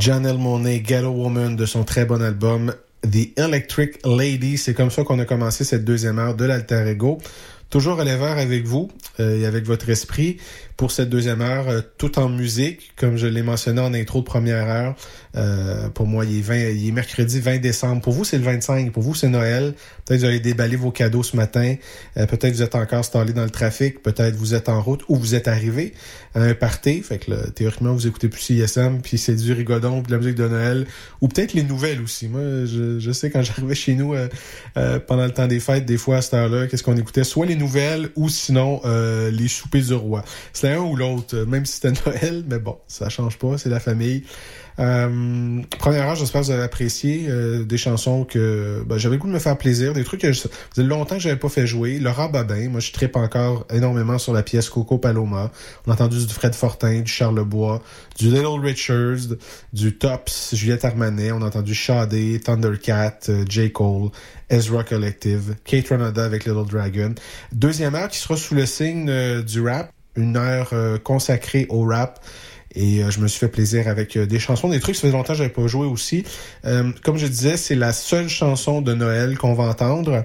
Janelle 0.00 0.38
Monet, 0.38 0.80
Ghetto 0.80 1.10
Woman 1.10 1.56
de 1.56 1.66
son 1.66 1.84
très 1.84 2.06
bon 2.06 2.22
album 2.22 2.72
The 3.02 3.38
Electric 3.38 3.98
Lady. 4.06 4.56
C'est 4.56 4.72
comme 4.72 4.90
ça 4.90 5.04
qu'on 5.04 5.18
a 5.18 5.26
commencé 5.26 5.62
cette 5.62 5.84
deuxième 5.84 6.18
heure 6.18 6.34
de 6.34 6.46
l'Alter 6.46 6.84
Ego. 6.88 7.18
Toujours 7.68 8.00
à 8.00 8.04
l'heure 8.04 8.38
avec 8.38 8.64
vous 8.64 8.90
euh, 9.20 9.38
et 9.38 9.44
avec 9.44 9.66
votre 9.66 9.90
esprit 9.90 10.38
pour 10.80 10.92
cette 10.92 11.10
deuxième 11.10 11.42
heure, 11.42 11.68
euh, 11.68 11.82
tout 11.98 12.18
en 12.18 12.30
musique, 12.30 12.92
comme 12.96 13.18
je 13.18 13.26
l'ai 13.26 13.42
mentionné 13.42 13.82
en 13.82 13.92
intro 13.92 14.20
de 14.20 14.24
première 14.24 14.66
heure. 14.66 14.96
Euh, 15.36 15.90
pour 15.90 16.06
moi, 16.06 16.24
il 16.24 16.38
est, 16.38 16.40
20, 16.40 16.56
il 16.70 16.88
est 16.88 16.92
mercredi 16.92 17.38
20 17.38 17.58
décembre. 17.58 18.00
Pour 18.00 18.14
vous, 18.14 18.24
c'est 18.24 18.38
le 18.38 18.44
25. 18.44 18.90
Pour 18.90 19.02
vous, 19.02 19.14
c'est 19.14 19.28
Noël. 19.28 19.74
Peut-être 20.06 20.20
vous 20.20 20.26
allez 20.26 20.40
déballer 20.40 20.76
vos 20.76 20.90
cadeaux 20.90 21.22
ce 21.22 21.36
matin. 21.36 21.76
Euh, 22.16 22.24
peut-être 22.24 22.54
vous 22.54 22.62
êtes 22.62 22.74
encore 22.74 23.04
stallé 23.04 23.34
dans 23.34 23.44
le 23.44 23.50
trafic. 23.50 24.02
Peut-être 24.02 24.34
vous 24.36 24.54
êtes 24.54 24.70
en 24.70 24.80
route 24.80 25.02
ou 25.08 25.16
vous 25.16 25.34
êtes 25.34 25.48
arrivé 25.48 25.92
à 26.34 26.42
un 26.42 26.54
party. 26.54 27.02
Fait 27.02 27.18
que 27.18 27.30
là, 27.30 27.36
théoriquement, 27.54 27.92
vous 27.92 28.06
écoutez 28.06 28.28
plus 28.28 28.40
CISM, 28.40 29.00
puis 29.02 29.18
c'est 29.18 29.36
du 29.36 29.52
rigodon, 29.52 30.02
puis 30.02 30.08
de 30.08 30.12
la 30.12 30.18
musique 30.18 30.36
de 30.36 30.48
Noël. 30.48 30.86
Ou 31.20 31.28
peut-être 31.28 31.52
les 31.52 31.62
nouvelles 31.62 32.00
aussi. 32.00 32.28
Moi, 32.28 32.40
je, 32.64 32.98
je 32.98 33.12
sais 33.12 33.30
quand 33.30 33.42
j'arrivais 33.42 33.74
chez 33.74 33.94
nous 33.94 34.14
euh, 34.14 34.28
euh, 34.76 34.98
pendant 34.98 35.24
le 35.24 35.32
temps 35.32 35.46
des 35.46 35.60
fêtes, 35.60 35.86
des 35.86 35.98
fois 35.98 36.16
à 36.16 36.22
cette 36.22 36.34
heure-là, 36.34 36.66
qu'est-ce 36.66 36.82
qu'on 36.82 36.96
écoutait? 36.96 37.24
Soit 37.24 37.46
les 37.46 37.56
nouvelles 37.56 38.10
ou 38.16 38.28
sinon 38.28 38.80
euh, 38.84 39.30
les 39.30 39.48
soupers 39.48 39.82
du 39.82 39.94
roi. 39.94 40.24
C'était 40.70 40.78
ou 40.78 40.94
l'autre, 40.94 41.36
euh, 41.36 41.46
même 41.46 41.66
si 41.66 41.80
c'était 41.80 41.92
Noël, 42.06 42.44
mais 42.46 42.58
bon, 42.58 42.78
ça 42.86 43.08
change 43.08 43.38
pas, 43.38 43.58
c'est 43.58 43.68
la 43.68 43.80
famille. 43.80 44.22
Euh, 44.80 45.60
premièrement, 45.78 46.14
j'espère 46.14 46.40
que 46.40 46.46
vous 46.46 46.52
avez 46.52 46.62
apprécié 46.62 47.26
euh, 47.28 47.64
des 47.64 47.76
chansons 47.76 48.24
que 48.24 48.82
ben, 48.86 48.96
j'avais 48.96 49.16
le 49.16 49.20
goût 49.20 49.28
de 49.28 49.32
me 49.32 49.38
faire 49.38 49.58
plaisir, 49.58 49.92
des 49.92 50.04
trucs 50.04 50.22
que 50.22 50.32
je, 50.32 50.42
faisait 50.70 50.86
longtemps 50.86 51.16
que 51.16 51.20
j'avais 51.20 51.36
pas 51.36 51.48
fait 51.48 51.66
jouer. 51.66 51.98
Laurent 51.98 52.28
Babin, 52.28 52.68
moi 52.70 52.80
je 52.80 52.92
tripe 52.92 53.16
encore 53.16 53.66
énormément 53.70 54.18
sur 54.18 54.32
la 54.32 54.42
pièce 54.42 54.70
Coco 54.70 54.96
Paloma. 54.98 55.50
On 55.86 55.90
a 55.90 55.94
entendu 55.94 56.24
du 56.24 56.32
Fred 56.32 56.54
Fortin, 56.54 57.00
du 57.00 57.10
Charles 57.10 57.44
Bois, 57.44 57.82
du 58.18 58.26
Little 58.26 58.60
Richards, 58.60 59.36
du 59.72 59.98
Tops, 59.98 60.54
Juliette 60.54 60.84
Armanet. 60.84 61.32
On 61.32 61.42
a 61.42 61.46
entendu 61.46 61.74
Shadé, 61.74 62.40
Thundercat, 62.40 63.18
euh, 63.28 63.44
J. 63.48 63.72
Cole, 63.72 64.10
Ezra 64.48 64.84
Collective, 64.84 65.56
Kate 65.64 65.88
Ranada 65.88 66.24
avec 66.24 66.46
Little 66.46 66.66
Dragon. 66.66 67.14
Deuxième 67.52 67.94
heure 67.94 68.08
qui 68.08 68.18
sera 68.18 68.36
sous 68.36 68.54
le 68.54 68.64
signe 68.64 69.42
du 69.42 69.60
rap, 69.60 69.92
une 70.16 70.36
heure 70.36 70.70
euh, 70.72 70.98
consacrée 70.98 71.66
au 71.68 71.82
rap. 71.84 72.20
Et 72.74 73.02
euh, 73.02 73.10
je 73.10 73.20
me 73.20 73.28
suis 73.28 73.40
fait 73.40 73.48
plaisir 73.48 73.88
avec 73.88 74.16
euh, 74.16 74.26
des 74.26 74.38
chansons, 74.38 74.68
des 74.68 74.80
trucs, 74.80 74.94
ça 74.94 75.02
fait 75.02 75.10
longtemps 75.10 75.32
que 75.32 75.38
j'avais 75.38 75.50
pas 75.50 75.66
joué 75.66 75.86
aussi. 75.86 76.24
Comme 77.02 77.16
je 77.16 77.26
disais, 77.26 77.56
c'est 77.56 77.74
la 77.74 77.92
seule 77.92 78.28
chanson 78.28 78.80
de 78.82 78.94
Noël 78.94 79.36
qu'on 79.38 79.54
va 79.54 79.64
entendre. 79.64 80.24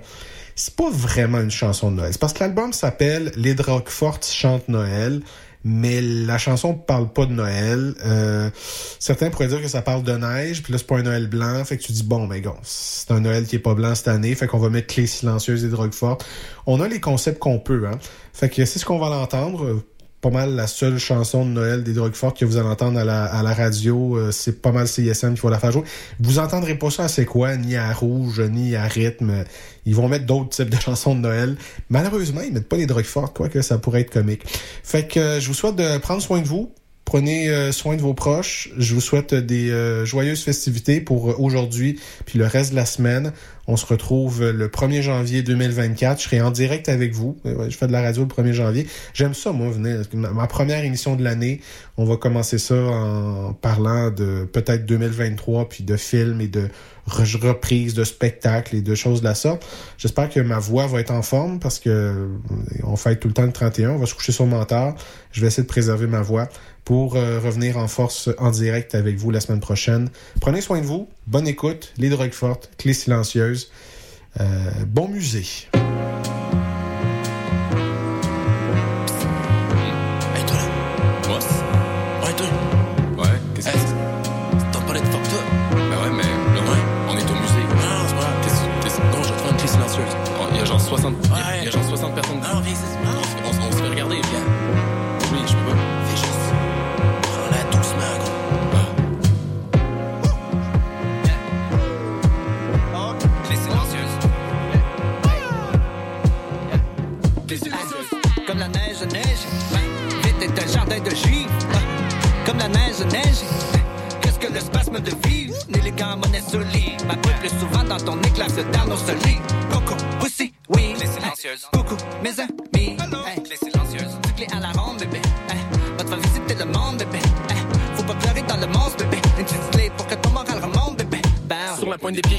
C'est 0.56 0.76
pas 0.76 0.90
vraiment 0.90 1.40
une 1.42 1.52
chanson 1.52 1.92
de 1.92 1.98
Noël. 1.98 2.14
C'est 2.14 2.22
parce 2.22 2.34
que 2.34 2.40
l'album 2.40 2.72
s'appelle 2.72 3.32
Les 3.36 3.56
Drogues 3.56 3.90
Fortes 3.90 4.26
chantent 4.26 4.70
Noël. 4.70 5.22
Mais 5.68 6.00
la 6.00 6.38
chanson 6.38 6.76
parle 6.76 7.12
pas 7.12 7.26
de 7.26 7.32
Noël. 7.32 7.96
Euh, 8.06 8.52
certains 9.00 9.32
pourraient 9.32 9.48
dire 9.48 9.62
que 9.64 9.68
ça 9.68 9.82
parle 9.82 10.04
de 10.04 10.14
neige, 10.14 10.62
puis 10.62 10.72
là 10.72 10.78
c'est 10.78 10.86
pas 10.86 11.00
un 11.00 11.02
Noël 11.02 11.28
blanc, 11.28 11.66
fait 11.66 11.78
que 11.78 11.84
tu 11.84 11.92
dis 11.92 12.04
bon 12.04 12.28
ben 12.28 12.40
gon, 12.40 12.56
c'est 12.62 13.10
un 13.10 13.20
Noël 13.20 13.48
qui 13.48 13.56
est 13.56 13.60
pas 13.60 13.74
blanc 13.74 13.96
cette 13.96 14.08
année, 14.08 14.36
fait 14.36 14.46
qu'on 14.46 14.60
va 14.60 14.70
mettre 14.70 14.94
clés 14.94 15.08
silencieuses 15.08 15.66
et 15.66 15.70
drogues 15.70 15.94
fortes. 15.94 16.24
On 16.68 16.82
a 16.82 16.88
les 16.88 17.00
concepts 17.00 17.40
qu'on 17.40 17.58
peut, 17.58 17.88
hein. 17.88 17.98
Fait 18.32 18.48
que 18.48 18.64
c'est 18.64 18.78
ce 18.78 18.86
qu'on 18.86 19.00
va 19.00 19.10
l'entendre 19.10 19.82
pas 20.26 20.32
mal 20.32 20.56
la 20.56 20.66
seule 20.66 20.98
chanson 20.98 21.46
de 21.46 21.52
Noël 21.52 21.84
des 21.84 21.94
drogues 21.94 22.16
fortes 22.16 22.40
que 22.40 22.46
vous 22.46 22.58
allez 22.58 22.68
entendre 22.68 22.98
à 22.98 23.04
la, 23.04 23.54
radio. 23.54 24.18
Euh, 24.18 24.32
c'est 24.32 24.60
pas 24.60 24.72
mal 24.72 24.88
CISM 24.88 25.30
qu'il 25.30 25.38
faut 25.38 25.52
la 25.52 25.60
faire 25.60 25.72
jouer. 25.72 25.84
Vous 26.20 26.40
entendrez 26.40 26.74
pas 26.74 26.90
ça 26.90 27.04
à 27.04 27.08
c'est 27.08 27.26
quoi, 27.26 27.56
ni 27.58 27.76
à 27.76 27.94
rouge, 27.94 28.40
ni 28.40 28.76
à 28.76 28.86
rythme. 28.86 29.46
Ils 29.86 29.94
vont 29.94 30.08
mettre 30.08 30.26
d'autres 30.26 30.50
types 30.50 30.72
de 30.72 30.80
chansons 30.80 31.14
de 31.14 31.20
Noël. 31.20 31.58
Malheureusement, 31.90 32.42
ils 32.42 32.52
mettent 32.52 32.68
pas 32.68 32.78
les 32.78 32.88
drogues 32.88 33.04
fortes, 33.04 33.38
quoique 33.38 33.62
ça 33.62 33.78
pourrait 33.78 34.02
être 34.02 34.10
comique. 34.10 34.42
Fait 34.82 35.06
que 35.06 35.20
euh, 35.20 35.40
je 35.40 35.48
vous 35.48 35.54
souhaite 35.54 35.76
de 35.76 36.00
prendre 36.00 36.24
soin 36.24 36.42
de 36.42 36.48
vous. 36.48 36.72
Prenez 37.06 37.50
euh, 37.50 37.72
soin 37.72 37.96
de 37.96 38.02
vos 38.02 38.16
proches. 38.16 38.70
Je 38.78 38.96
vous 38.96 39.02
souhaite 39.02 39.36
des 39.36 39.70
euh, 39.70 40.06
joyeuses 40.06 40.44
festivités 40.44 41.00
pour 41.02 41.30
euh, 41.30 41.36
aujourd'hui 41.38 42.00
puis 42.26 42.40
le 42.40 42.48
reste 42.48 42.72
de 42.72 42.76
la 42.76 42.88
semaine. 42.88 43.32
On 43.68 43.78
se 43.78 43.86
retrouve 43.86 44.44
le 44.44 44.68
1er 44.68 45.02
janvier 45.02 45.42
2024. 45.42 46.20
Je 46.20 46.24
serai 46.26 46.42
en 46.42 46.52
direct 46.52 46.90
avec 46.90 47.14
vous. 47.14 47.38
Je 47.46 47.76
fais 47.76 47.88
de 47.88 47.92
la 47.92 48.02
radio 48.02 48.24
le 48.24 48.28
1er 48.28 48.54
janvier. 48.54 48.88
J'aime 49.16 49.34
ça, 49.34 49.52
moi, 49.52 49.72
venir. 49.72 50.02
Ma 50.14 50.46
première 50.46 50.84
émission 50.84 51.16
de 51.16 51.24
l'année. 51.24 51.62
On 51.98 52.06
va 52.06 52.16
commencer 52.16 52.60
ça 52.60 52.76
en 52.76 53.54
parlant 53.54 54.12
de 54.12 54.48
peut-être 54.52 54.86
2023 54.86 55.68
puis 55.70 55.84
de 55.84 55.98
films 55.98 56.42
et 56.42 56.48
de 56.48 56.70
reprises 57.08 57.96
de 57.96 58.04
spectacles 58.04 58.76
et 58.76 58.82
de 58.82 58.94
choses 58.94 59.22
de 59.22 59.26
la 59.26 59.34
sorte. 59.34 59.66
J'espère 59.98 60.30
que 60.30 60.40
ma 60.40 60.60
voix 60.60 60.86
va 60.86 61.00
être 61.00 61.12
en 61.12 61.24
forme 61.24 61.60
parce 61.60 61.80
que 61.80 62.30
on 62.84 62.96
fête 62.96 63.20
tout 63.20 63.28
le 63.28 63.34
temps 63.34 63.46
le 63.46 63.52
31. 63.52 63.92
On 63.92 63.98
va 63.98 64.06
se 64.06 64.14
coucher 64.14 64.32
sur 64.32 64.44
le 64.44 64.52
mentor. 64.52 64.96
Je 65.32 65.42
vais 65.42 65.48
essayer 65.48 65.64
de 65.64 65.68
préserver 65.68 66.06
ma 66.06 66.22
voix 66.22 66.50
pour 66.86 67.16
euh, 67.16 67.40
revenir 67.40 67.78
en 67.78 67.88
force 67.88 68.30
en 68.38 68.52
direct 68.52 68.96
avec 68.96 69.18
vous 69.18 69.32
la 69.32 69.42
semaine 69.42 69.60
prochaine. 69.60 70.10
Prenez 70.40 70.62
soin 70.62 70.80
de 70.80 70.86
vous, 70.86 71.10
bonne 71.28 71.48
écoute, 71.48 71.92
les 71.98 72.10
drogues 72.10 72.32
fortes, 72.32 72.70
clés 72.78 72.94
silencieuses, 72.94 73.72
euh, 74.40 74.46
bon 74.88 75.10
musée. 75.10 75.68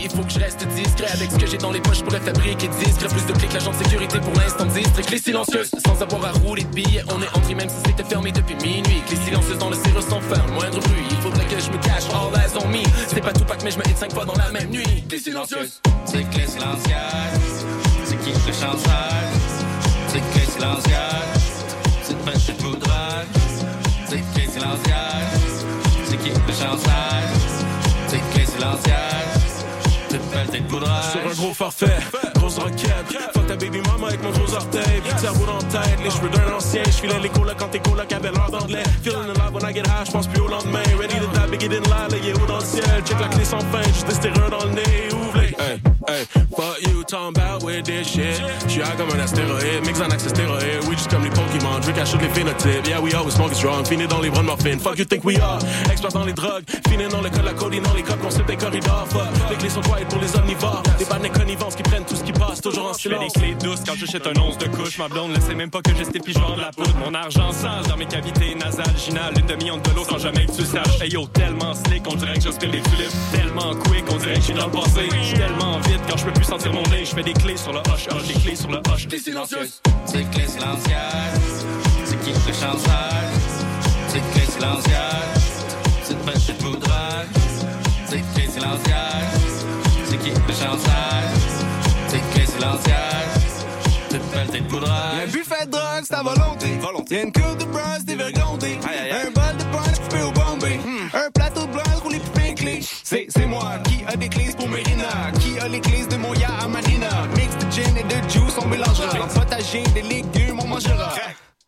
Il 0.06 0.16
faut 0.16 0.22
que 0.22 0.32
je 0.32 0.38
reste 0.38 0.66
discret. 0.68 1.08
Avec 1.12 1.30
ce 1.30 1.36
que 1.36 1.46
j'ai 1.46 1.58
dans 1.58 1.70
les 1.70 1.80
poches, 1.80 1.98
je 1.98 2.04
pourrais 2.04 2.20
fabriquer 2.20 2.68
discret. 2.68 3.08
Plus 3.08 3.26
de 3.26 3.32
clés 3.32 3.48
que 3.48 3.54
l'agent 3.54 3.72
de 3.72 3.76
sécurité 3.76 4.18
pour 4.20 4.34
l'instant 4.34 4.66
distrait. 4.66 5.02
Clés 5.02 5.18
silencieuses, 5.18 5.70
sans 5.84 6.00
avoir 6.02 6.24
à 6.24 6.32
rouler 6.32 6.64
de 6.64 6.74
billets. 6.74 7.04
On 7.08 7.20
est 7.22 7.36
entré 7.36 7.54
même 7.54 7.68
si 7.68 7.76
c'était 7.86 8.04
fermé 8.04 8.32
depuis 8.32 8.56
minuit. 8.56 9.02
Clés 9.06 9.16
silencieuses 9.24 9.58
dans 9.58 9.70
le 9.70 9.76
cirrus 9.76 10.06
sans 10.08 10.20
faire 10.20 10.46
le 10.46 10.52
moindre 10.52 10.80
bruit. 10.80 11.06
Il 11.10 11.16
faudrait 11.18 11.44
que 11.44 11.58
je 11.58 11.70
me 11.70 11.78
cache, 11.78 12.04
all 12.14 12.32
eyes 12.34 12.56
on 12.62 12.68
me. 12.68 12.82
C'est 13.08 13.20
pas 13.20 13.32
tout 13.32 13.44
pack, 13.44 13.62
mais 13.64 13.70
je 13.70 13.78
me 13.78 13.84
hit 13.84 13.96
cinq 13.96 14.12
fois 14.12 14.24
dans 14.24 14.34
la 14.34 14.50
même 14.50 14.70
nuit. 14.70 15.04
Clés 15.08 15.18
silencieuses. 15.18 15.80
C'est 16.04 16.28
clé 16.30 16.46
silencieuse. 16.46 17.66
C'est 18.04 18.16
qui 18.20 18.30
le 18.30 18.52
chanteur? 18.52 19.22
C'est 20.08 20.22
clé 20.32 20.46
silencieuse. 20.46 21.64
C'est 22.02 22.24
pas 22.24 22.32
tout 22.32 22.76
drague. 22.76 23.26
C'est 24.08 24.22
clé 24.34 24.46
silencieuse. 24.46 25.66
C'est 26.04 26.16
qui 26.18 26.30
le 26.30 26.52
chanteur? 26.52 27.22
C'est 28.08 28.22
clé 28.32 28.46
silencieuse. 28.46 29.35
C'est. 30.50 31.12
Sur 31.12 31.20
un 31.30 31.34
gros 31.34 31.54
forfait, 31.54 31.98
grosse 32.34 32.58
roquette. 32.58 33.45
Ta 33.46 33.54
baby 33.54 33.80
mama 33.86 34.08
avec 34.08 34.22
mon 34.22 34.30
gros 34.30 34.54
orteil. 34.54 35.02
Cerveau 35.18 35.46
dans 35.46 35.58
tête, 35.58 35.98
les 36.02 36.10
cheveux 36.10 36.28
d'un 36.30 36.52
ancien. 36.56 36.82
J'filais 36.84 37.20
les 37.20 37.28
colocs 37.28 37.56
quand 37.58 37.68
tes 37.68 37.78
colocs 37.78 38.12
avaient 38.12 38.32
l'air 38.32 38.50
d'anglais. 38.50 38.82
Feeling 39.02 39.30
alive 39.30 39.54
when 39.54 39.70
I 39.70 39.72
get 39.72 39.86
high, 39.86 40.04
j'pense 40.04 40.26
plus 40.26 40.40
au 40.40 40.48
lendemain. 40.48 40.82
Ready 40.98 41.14
to 41.20 41.26
die, 41.32 41.46
bigger 41.50 41.68
than 41.68 41.84
live, 41.88 42.10
là, 42.10 42.18
yeah, 42.18 42.34
haut 42.34 42.46
dans 42.46 42.58
le 42.58 42.64
ciel. 42.64 43.02
Check 43.04 43.20
la 43.20 43.28
clé 43.28 43.44
sans 43.44 43.60
fin, 43.60 43.82
juste 43.94 44.08
des 44.08 44.14
stéréos 44.14 44.50
dans 44.50 44.64
le 44.64 44.72
nez. 44.72 45.08
Ouvre-les. 45.12 45.54
Hey, 45.58 45.80
hey, 46.08 46.24
fuck 46.56 46.80
you, 46.82 47.04
talking 47.04 47.40
about 47.40 47.62
with 47.62 47.84
this 47.84 48.08
shit. 48.08 48.42
J'suis 48.66 48.80
high 48.80 48.96
comme 48.96 49.10
un 49.16 49.22
astéroïde, 49.22 49.86
mix 49.86 50.00
en 50.00 50.10
accès 50.10 50.28
stéroïde. 50.28 50.82
We 50.88 50.96
just 50.96 51.08
comme 51.08 51.22
les 51.22 51.30
Pokémon, 51.30 51.78
drink 51.80 51.98
à 51.98 52.04
shoot 52.04 52.20
les 52.20 52.28
phénotypes. 52.28 52.86
Yeah, 52.86 53.00
we 53.00 53.14
always 53.14 53.32
smoke 53.32 53.54
strong, 53.54 53.86
fini 53.86 54.08
dans 54.08 54.20
les 54.20 54.30
bras 54.30 54.42
de 54.42 54.46
morphine. 54.46 54.80
Fuck 54.80 54.98
you 54.98 55.04
think 55.04 55.24
we 55.24 55.38
are, 55.38 55.58
expert 55.90 56.10
dans 56.12 56.24
les 56.24 56.32
drogues. 56.32 56.64
Fini 56.88 57.06
dans 57.08 57.20
le 57.20 57.30
code, 57.30 57.44
la 57.44 57.54
codeine 57.54 57.84
dans 57.84 57.94
les 57.94 58.02
codes, 58.02 58.18
concept 58.18 58.48
des 58.48 58.56
corridors. 58.56 59.06
Fuck, 59.10 59.28
les 59.50 59.56
clés 59.56 59.70
sont 59.70 59.82
quiet 59.82 60.04
pour 60.08 60.20
les 60.20 60.34
omnivores. 60.36 60.82
Des 60.98 61.04
bandes 61.04 61.30
connivences 61.32 61.76
qui 61.76 61.82
prennent 61.84 62.04
tout 62.04 62.16
ce 62.16 62.24
qui 62.24 62.32
passe, 62.32 62.60
toujours 62.60 62.90
en 62.90 62.94
silence. 62.94 63.35
Clés 63.38 63.54
douces 63.54 63.80
quand 63.86 63.94
j'achète 63.96 64.26
un 64.26 64.40
once 64.40 64.58
de 64.58 64.66
couche. 64.66 64.98
Ma 64.98 65.08
blonde 65.08 65.32
ne 65.32 65.40
sait 65.40 65.54
même 65.54 65.70
pas 65.70 65.80
que 65.80 65.90
je 65.90 66.38
vends 66.38 66.56
de 66.56 66.60
la 66.60 66.70
poudre. 66.70 66.96
Mon 67.04 67.14
argent 67.14 67.52
sale 67.52 67.84
dans 67.88 67.96
mes 67.96 68.06
cavités 68.06 68.54
nasales. 68.54 68.96
Ginal, 68.96 69.32
une 69.38 69.46
demi-onde 69.46 69.82
de 69.82 69.90
l'eau 69.90 70.04
sans 70.04 70.18
jamais 70.18 70.46
que 70.46 70.52
tu 70.52 70.64
saches. 70.64 71.00
Hey 71.00 71.10
yo, 71.10 71.26
tellement 71.26 71.74
slick, 71.74 72.02
on 72.08 72.14
dirait 72.14 72.34
que 72.34 72.42
j'aspire 72.42 72.70
les 72.70 72.80
tulipes. 72.80 73.12
Tellement 73.32 73.74
quick, 73.74 74.04
on 74.10 74.16
dirait 74.16 74.34
que 74.34 74.40
je 74.40 74.44
suis 74.44 74.54
dans 74.54 74.66
le 74.66 74.72
passé. 74.72 75.08
Je 75.10 75.26
suis 75.26 75.38
tellement 75.38 75.78
vite 75.80 76.00
quand 76.08 76.16
je 76.16 76.24
peux 76.24 76.32
plus 76.32 76.44
sentir 76.44 76.72
mon 76.72 76.82
nez. 76.84 77.04
Je 77.04 77.14
fais 77.14 77.22
des 77.22 77.32
clés 77.32 77.56
sur 77.56 77.72
le 77.72 77.80
hush, 77.80 78.06
hush, 78.10 78.26
des 78.28 78.40
clés 78.40 78.56
sur 78.56 78.70
le 78.70 78.78
hush. 78.78 79.08
Clé 79.08 79.18
silencieuse. 79.18 79.80
C'est 80.04 80.30
clé 80.30 80.46
silencieuse. 80.46 81.66
C'est 82.04 82.20
qui 82.20 82.30
le 82.30 82.52
chanteur? 82.52 83.22
C'est 84.08 84.32
clé 84.32 84.46
silencieuse. 84.46 85.46
Petite 86.02 86.18
pêche 86.24 86.46
de 86.46 86.52
poudrage. 86.62 87.26
C'est 88.06 88.22
clé 88.34 88.48
silencière. 88.48 89.30
C'est 90.04 90.18
qui 90.18 90.30
le 90.30 90.54
chanteur? 90.54 91.55
C'est 92.56 92.62
clé 92.62 92.68
silencière. 92.68 93.28
Toute 94.08 94.22
pelletée 94.30 94.60
de 94.60 94.68
poudrage. 94.68 95.22
Un 95.22 95.26
buffet 95.26 95.66
de 95.66 95.70
drogue, 95.70 96.04
c'est 96.04 96.14
à 96.14 96.22
volonté. 96.22 96.66
Y'a 97.10 97.22
une 97.22 97.32
coupe 97.32 97.58
de 97.58 97.64
bras, 97.64 97.98
des 98.04 98.14
vergontés. 98.16 98.78
Un 99.12 99.30
bol 99.30 99.56
de 99.58 99.64
pain, 99.64 100.02
coupé 100.02 100.22
au 100.22 100.32
bombay. 100.32 100.80
Un 101.14 101.30
plateau 101.30 101.66
de 101.66 101.72
blanc, 101.72 101.82
roulé 102.02 102.18
pipé 102.18 102.54
clé. 102.54 102.80
C'est, 103.02 103.26
c'est 103.28 103.46
moi 103.46 103.78
qui 103.84 104.04
a 104.06 104.16
des 104.16 104.28
clés 104.28 104.52
pour 104.56 104.68
Mérina. 104.68 105.30
Qui 105.40 105.58
a 105.58 105.68
les 105.68 105.80
clés 105.80 106.06
de 106.06 106.16
Moya 106.16 106.48
à 106.62 106.68
Marina. 106.68 107.08
Mix 107.36 107.56
de 107.56 107.70
gin 107.70 107.96
et 107.96 108.02
de 108.02 108.30
juice, 108.30 108.54
on 108.62 108.66
mélangera. 108.66 109.12
Le 109.14 109.34
potager, 109.34 109.82
des 109.94 110.02
légumes, 110.02 110.58
on 110.62 110.66
mangera. 110.66 111.14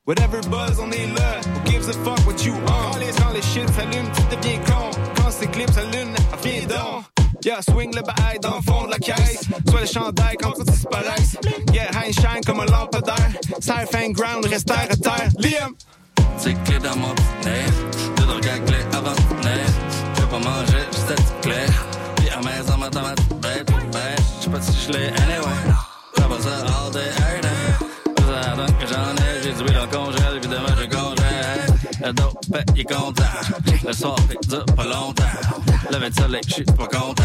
Whatever 0.06 0.40
buzz, 0.48 0.78
on 0.80 0.90
est 0.90 1.06
là. 1.06 1.40
Who 1.54 1.70
gives 1.70 1.88
a 1.88 1.92
fuck 1.92 2.18
what 2.26 2.42
you 2.44 2.54
on? 2.54 2.66
Quand 2.66 2.98
les, 2.98 3.12
quand 3.12 3.32
les 3.34 3.42
shit 3.42 3.68
s'allument, 3.74 4.10
tu 4.14 4.36
deviens 4.36 4.58
con. 4.66 4.90
Quand 5.16 5.30
ces 5.30 5.46
clips 5.48 5.70
s'allument, 5.70 6.14
viens 6.42 6.66
donc. 6.66 7.17
Yeah, 7.44 7.60
swing 7.62 7.94
le 7.94 8.02
bail 8.02 8.38
dans 8.40 8.56
le 8.56 8.62
fond 8.62 8.86
de 8.86 8.90
la 8.90 8.98
caisse. 8.98 9.42
Soit 9.68 9.80
le 9.80 9.86
chandail 9.86 10.36
quand 10.40 10.52
tu 10.52 10.64
disparaisses. 10.64 11.36
Yeah, 11.72 11.90
high 11.92 12.12
shine 12.12 12.44
comme 12.44 12.60
un 12.60 12.66
lampadaire. 12.66 13.32
And 13.94 14.12
ground, 14.12 14.44
reste 14.46 14.70
à 14.70 14.86
terre. 14.96 15.30
Liam! 15.38 15.74
C'est 16.36 16.54
clé 16.64 16.78
dans 16.78 16.96
mon 16.96 17.14
nez. 17.44 17.66
De 18.16 18.22
drogue 18.22 18.48
à 18.48 18.58
clé 18.58 18.78
avant 18.92 19.10
nez. 19.42 19.64
Je 20.16 20.22
pas 20.22 20.38
manger, 20.38 20.84
cette 20.92 21.40
clé. 21.40 21.66
Puis 22.16 22.28
à 22.30 22.38
maison, 22.38 22.76
ma 22.78 22.88
tomate 22.90 23.18
bête, 23.40 23.66
bête. 23.92 24.22
J'sais 24.40 24.50
pas 24.50 24.60
si 24.60 24.86
je 24.86 24.92
l'ai 24.92 25.08
anyway. 25.08 25.77
Le 32.08 32.14
dos, 32.14 32.32
il 32.74 32.80
est 32.80 32.84
content. 32.84 33.22
Le 33.86 33.92
soir, 33.92 34.16
il 34.30 34.48
dure 34.48 34.64
pas 34.64 34.84
longtemps. 34.84 35.24
Levé 35.92 36.08
de 36.08 36.14
soleil, 36.14 36.40
j'suis 36.48 36.64
pas 36.64 36.86
content. 36.86 37.22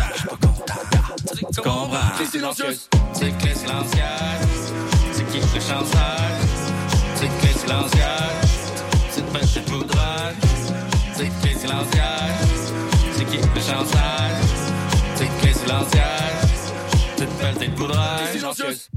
Tu 1.53 1.61
comprends? 1.61 1.87
Clé 2.17 2.25
silencieuse. 2.25 2.89
C'est 3.13 3.31
clé 3.37 3.55
silencière. 3.55 4.41
C'est 5.13 5.25
qui 5.27 5.37
le 5.39 5.61
chanteur? 5.61 6.19
C'est 7.15 7.29
clé 7.39 7.53
silencière. 7.53 8.31
C'est 9.09 9.25
pêche 9.31 9.53
de 9.53 9.59
poudrage. 9.61 10.35
C'est 11.15 11.31
clé 11.41 11.55
silencière. 11.57 12.35
C'est 13.13 13.25
qui 13.25 13.37
le 13.37 13.61
chanteur? 13.61 14.31
C'est 15.15 15.39
clé 15.39 15.53
silencière. 15.53 16.41
Toute 17.15 17.29
pelletée 17.37 17.67
de 17.69 17.75
poudrage. 17.75 18.31
Silencieuse. 18.33 18.89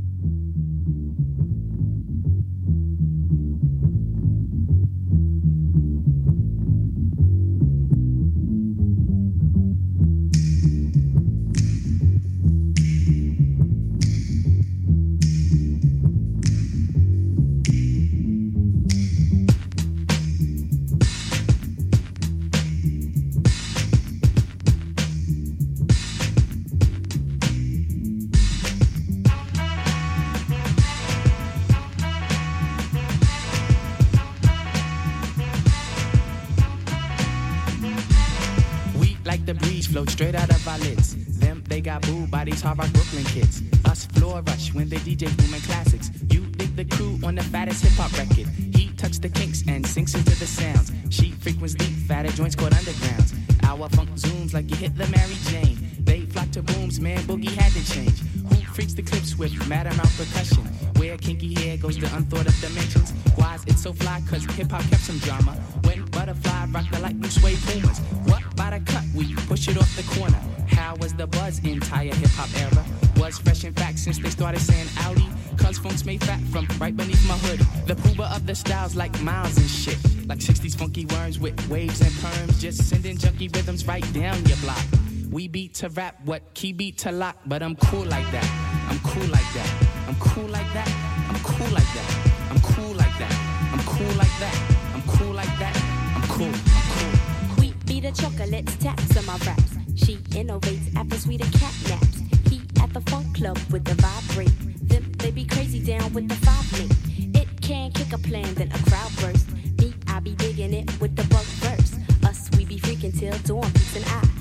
Straight 40.17 40.35
out 40.35 40.49
of 40.49 40.67
our 40.67 40.79
lids. 40.79 41.15
Them, 41.41 41.63
they 41.69 41.83
got 41.83 42.01
booed 42.01 42.31
by 42.31 42.43
these 42.43 42.63
hard 42.63 42.79
rock 42.79 42.91
Brooklyn 42.91 43.25
kids. 43.25 43.61
Us, 43.85 44.07
floor 44.07 44.41
rush 44.47 44.73
when 44.73 44.89
they 44.89 44.97
DJ 44.97 45.29
booming 45.37 45.61
classics. 45.61 46.11
You 46.31 46.41
dig 46.57 46.75
the 46.75 46.87
crew 46.87 47.19
on 47.23 47.35
the 47.35 47.43
fattest 47.43 47.85
hip 47.85 47.93
hop 47.93 48.11
record. 48.17 48.47
He 48.75 48.89
tucks 48.97 49.19
the 49.19 49.29
kinks 49.29 49.63
and 49.69 49.87
sinks 49.87 50.15
into 50.15 50.35
the 50.39 50.47
sounds. 50.47 50.91
She 51.11 51.33
frequents 51.33 51.75
deep, 51.75 51.95
fatter 52.09 52.31
joints 52.31 52.57
called 52.57 52.73
undergrounds. 52.73 53.35
Our 53.65 53.91
funk 53.91 54.09
zooms 54.13 54.55
like 54.55 54.71
you 54.71 54.77
hit 54.77 54.97
the 54.97 55.07
Mary 55.09 55.37
Jane. 55.51 55.77
They 56.01 56.23
flock 56.23 56.51
to 56.53 56.63
booms, 56.63 56.99
man, 56.99 57.19
boogie 57.25 57.55
had 57.55 57.73
to 57.73 57.93
change. 57.93 58.19
Who 58.49 58.57
freaks 58.73 58.95
the 58.95 59.03
clips 59.03 59.37
with 59.37 59.53
mad 59.69 59.87
amount 59.87 60.17
percussion? 60.17 60.65
Where 60.99 61.17
kinky 61.19 61.55
hair 61.55 61.77
goes 61.77 61.97
to 61.99 62.07
unthought 62.17 62.47
of 62.47 62.61
dimensions. 62.61 63.13
Why's 63.37 63.65
it 63.65 63.79
so 63.79 63.93
fly? 63.93 64.23
Cause 64.29 64.45
hip 64.57 64.71
hop 64.71 64.83
kept 64.91 65.03
some 65.03 65.19
drama. 65.19 65.53
When 65.85 66.05
butterfly 66.07 66.67
rock 66.73 66.85
the 66.91 67.01
like 67.01 67.17
new 67.17 67.29
suede 67.29 67.59
pumas. 67.67 67.99
What 68.25 68.43
by 68.57 68.79
the 68.79 68.85
cut? 68.91 69.05
We 69.15 69.35
push 69.47 69.69
it 69.69 69.77
off 69.77 69.95
the 69.97 70.03
corner. 70.19 70.41
How 70.69 70.97
was 70.97 71.15
the 71.15 71.27
buzz 71.27 71.59
entire 71.65 72.15
hip 72.15 72.31
hop 72.31 72.49
era? 72.61 72.85
Was 73.17 73.39
fresh 73.39 73.65
in 73.65 73.75
fact 73.75 73.99
since 73.99 74.19
they 74.19 74.31
started 74.31 74.61
saying 74.61 74.89
Audi. 75.01 75.29
Cause 75.59 75.79
funk's 75.79 76.05
made 76.05 76.23
fat 76.23 76.41
from 76.53 76.67
right 76.79 76.97
beneath 76.97 77.27
my 77.29 77.37
hood. 77.39 77.61
The 77.87 77.95
pooba 77.95 78.35
of 78.35 78.47
the 78.47 78.55
styles 78.55 78.95
like 78.95 79.21
miles 79.23 79.57
and 79.57 79.69
shit. 79.69 79.99
Like 80.27 80.39
60s 80.39 80.77
funky 80.77 81.07
worms 81.07 81.39
with 81.39 81.57
waves 81.69 82.01
and 82.01 82.11
perms. 82.13 82.59
Just 82.59 82.89
sending 82.89 83.17
junky 83.17 83.55
rhythms 83.55 83.87
right 83.87 84.07
down 84.13 84.45
your 84.47 84.59
block. 84.59 84.85
We 85.31 85.49
beat 85.49 85.75
to 85.75 85.89
rap, 85.91 86.17
what 86.25 86.55
key 86.55 86.73
beat 86.73 86.99
to 86.99 87.13
lock, 87.13 87.37
but 87.47 87.63
I'm 87.63 87.77
cool 87.77 88.05
like 88.05 88.31
that. 88.31 88.87
I'm 88.89 88.99
cool 89.01 89.27
like 89.29 89.53
that. 89.55 89.96
I'm 90.07 90.15
cool 90.17 90.47
like 90.49 90.73
that. 90.73 90.89
I'm 91.29 91.41
cool 91.41 91.69
like 91.75 91.93
that. 91.95 92.27
I'm 92.51 92.61
cool 92.61 92.95
like 92.95 93.19
that. 93.19 93.33
I'm 93.73 93.81
cool 93.81 94.15
like 94.17 94.39
that. 94.39 94.57
I'm 94.95 95.03
cool 95.03 95.33
like 95.33 95.59
that. 95.59 95.77
I'm 96.15 96.23
cool. 96.29 96.47
I'm 96.47 96.87
cool. 96.95 97.61
Wheat 97.61 97.87
be 97.87 98.01
the 98.01 98.13
chocolates, 98.13 98.77
taps 98.77 99.17
on 99.17 99.27
my 99.27 99.37
raps. 99.45 99.75
She 99.97 100.17
innovates 100.39 100.95
after 100.97 101.17
sweeter 101.17 101.51
cat 101.59 101.75
naps. 101.89 102.21
He 102.49 102.63
at 102.81 102.93
the 102.93 103.01
funk 103.11 103.35
club 103.37 103.59
with 103.71 103.85
the 103.85 103.95
vibrate. 103.95 104.89
Them 104.89 105.11
they 105.19 105.33
be 105.33 105.45
crazy 105.45 105.81
down 105.81 106.13
with 106.13 106.29
the 106.29 106.37
five 106.37 106.73
link. 106.79 106.93
It 107.35 107.49
can 107.61 107.91
kick 107.91 108.13
a 108.13 108.19
plan, 108.19 108.55
then 108.55 108.71
a 108.73 108.79
crowd 108.89 109.11
burst. 109.21 109.51
Me, 109.81 109.93
I 110.07 110.21
be 110.21 110.35
digging 110.37 110.73
it 110.73 111.01
with 111.01 111.17
the 111.17 111.25
bug 111.25 111.47
verse. 111.65 111.97
Us, 112.25 112.49
we 112.57 112.65
be 112.65 112.79
freaking 112.79 113.19
till 113.19 113.37
dawn, 113.39 113.73
peace 113.73 113.97
and 113.97 114.05
I. 114.07 114.36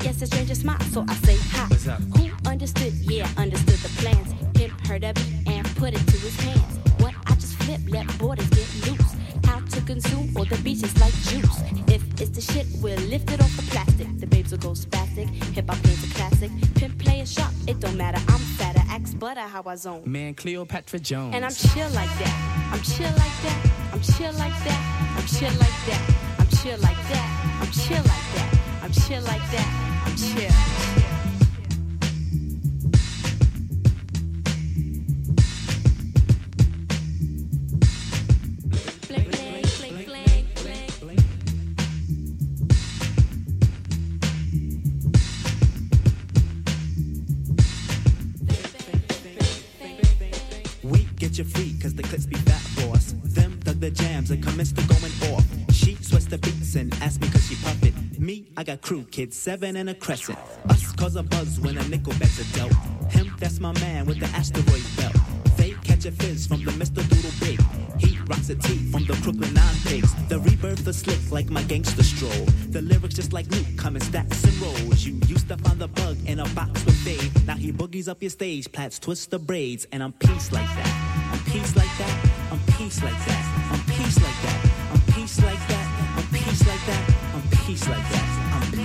Gets 0.00 0.22
a 0.22 0.26
stranger 0.26 0.54
smile, 0.54 0.80
so 0.92 1.04
I 1.06 1.14
say 1.16 1.36
hi. 1.52 1.66
What's 1.68 1.86
up? 1.86 2.00
Who 2.16 2.30
understood? 2.48 2.94
Yeah, 2.94 3.28
understood 3.36 3.78
the 3.80 3.90
plans. 4.00 4.32
Him 4.58 4.70
heard 4.88 5.04
of 5.04 5.14
it 5.16 5.46
and 5.46 5.76
put 5.76 5.92
it 5.92 6.04
to 6.06 6.16
his 6.16 6.34
hands. 6.40 6.78
What 7.00 7.14
I 7.26 7.34
just 7.34 7.54
flip, 7.62 7.80
let 7.86 8.06
borders 8.18 8.48
get 8.48 8.66
loose. 8.88 9.14
How 9.44 9.60
to 9.60 9.80
consume 9.82 10.34
all 10.36 10.46
the 10.46 10.56
beaches 10.64 10.98
like 10.98 11.12
juice. 11.28 11.60
If 11.86 12.02
it's 12.20 12.30
the 12.30 12.40
shit, 12.40 12.66
we'll 12.82 12.98
lift 13.08 13.30
it 13.30 13.42
off 13.42 13.54
the 13.56 13.62
plastic. 13.70 14.08
The 14.18 14.26
babes 14.26 14.52
will 14.52 14.58
go 14.58 14.70
spastic. 14.70 15.28
Hip 15.54 15.68
hop 15.68 15.82
game's 15.82 16.02
a 16.04 16.14
classic. 16.14 16.50
Pimp 16.76 16.98
play 16.98 17.20
a 17.20 17.26
shot, 17.26 17.52
it 17.68 17.78
don't 17.78 17.96
matter. 17.96 18.20
I'm 18.28 18.40
fatter, 18.58 18.82
axe 18.88 19.12
butter 19.12 19.40
how 19.40 19.62
I 19.66 19.76
zone. 19.76 20.02
Man, 20.06 20.34
Cleopatra 20.34 20.98
Jones. 21.00 21.34
And 21.34 21.44
I'm 21.44 21.52
chill 21.52 21.90
like 21.90 22.12
that. 22.20 22.70
I'm 22.72 22.80
chill 22.82 23.12
like 23.20 23.36
that. 23.44 23.70
I'm 23.92 24.00
chill 24.00 24.32
like 24.32 24.64
that. 24.64 25.14
I'm 25.18 25.26
chill 25.26 25.52
like 25.58 25.78
that. 25.84 26.02
I'm 26.38 26.46
chill 26.48 26.78
like 26.78 27.00
that. 27.08 27.60
I'm 27.60 27.70
chill 27.70 28.02
like 28.02 28.26
that. 28.34 28.56
I'm 28.82 28.92
chill 28.92 29.22
like 29.22 29.50
that. 29.52 29.89
We 50.82 51.06
Get 51.18 51.36
you 51.36 51.44
free, 51.44 51.74
cause 51.80 51.94
the 51.94 52.02
clips 52.02 52.26
be 52.26 52.34
fat, 52.36 52.62
boss. 52.76 53.14
Them 53.22 53.60
thug 53.60 53.78
the 53.78 53.90
jams 53.90 54.30
and 54.30 54.42
commence 54.42 54.72
to 54.72 54.89
I 58.60 58.62
got 58.62 58.82
crew 58.82 59.04
kids, 59.04 59.38
seven 59.38 59.74
and 59.76 59.88
a 59.88 59.94
crescent. 59.94 60.38
Us 60.68 60.92
cause 60.92 61.16
a 61.16 61.22
buzz 61.22 61.58
when 61.60 61.78
a 61.78 61.88
nickel 61.88 62.12
bets 62.18 62.38
a 62.40 62.44
dealt. 62.54 62.74
Him, 63.10 63.34
that's 63.38 63.58
my 63.58 63.72
man 63.80 64.04
with 64.04 64.20
the 64.20 64.26
asteroid 64.36 64.84
belt. 64.98 65.16
Fake 65.56 65.82
catch 65.82 66.04
a 66.04 66.12
fizz 66.12 66.46
from 66.46 66.62
the 66.66 66.70
Mr. 66.72 67.00
Doodle 67.08 67.32
Big. 67.40 67.58
He 67.98 68.18
rocks 68.26 68.50
a 68.50 68.56
tee 68.56 68.92
from 68.92 69.06
the 69.06 69.14
Brooklyn 69.22 69.54
Nine 69.54 69.74
Pigs. 69.86 70.14
The 70.28 70.38
rebirth 70.40 70.86
is 70.86 70.98
slick 70.98 71.18
like 71.30 71.48
my 71.48 71.62
gangster 71.62 72.02
stroll. 72.02 72.44
The 72.68 72.82
lyrics 72.82 73.14
just 73.14 73.32
like 73.32 73.46
Luke 73.46 73.64
come 73.78 73.96
in 73.96 74.02
stacks 74.02 74.44
and 74.44 74.54
rolls. 74.60 75.06
You 75.06 75.18
used 75.26 75.48
to 75.48 75.56
find 75.56 75.80
the 75.80 75.88
bug 75.88 76.18
in 76.26 76.40
a 76.40 76.48
box 76.50 76.84
with 76.84 77.02
Dave. 77.02 77.46
Now 77.46 77.56
he 77.56 77.72
boogies 77.72 78.08
up 78.08 78.20
your 78.20 78.28
stage, 78.28 78.70
plats 78.70 78.98
twist 78.98 79.30
the 79.30 79.38
braids, 79.38 79.86
and 79.90 80.02
I'm 80.02 80.12
peace 80.12 80.52
like 80.52 80.68
that. 80.68 81.32
I'm 81.32 81.50
peace 81.50 81.74
like 81.74 81.96
that. 81.96 82.30
I'm 82.52 82.60
peace 82.76 83.02
like 83.02 83.24
that. 83.24 83.72
I'm 83.72 83.80
peace 83.86 84.20
like 84.22 84.42
that. 84.42 84.92
I'm 84.92 85.00
peace 85.14 85.42
like 85.42 85.68
that. 85.68 86.14
I'm 86.18 86.26
peace 86.26 86.66
like 86.66 86.86
that. 86.86 87.14
I'm 87.34 87.64
peace 87.64 87.88
like 87.88 88.10
that. 88.10 88.39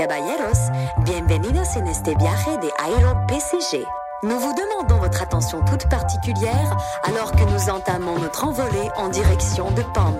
Caballeros, 0.00 0.70
bienvenidos 1.04 1.76
en 1.76 1.86
este 1.86 2.14
viaje 2.14 2.56
de 2.56 2.70
Aero 2.82 3.14
PCG. 3.26 3.84
Nous 4.22 4.38
vous 4.38 4.54
demandons 4.54 4.98
votre 4.98 5.20
attention 5.20 5.62
toute 5.62 5.90
particulière 5.90 6.74
alors 7.02 7.32
que 7.32 7.42
nous 7.42 7.68
entamons 7.68 8.18
notre 8.18 8.44
envolée 8.44 8.88
en 8.96 9.10
direction 9.10 9.70
de 9.72 9.82
Palm. 9.92 10.16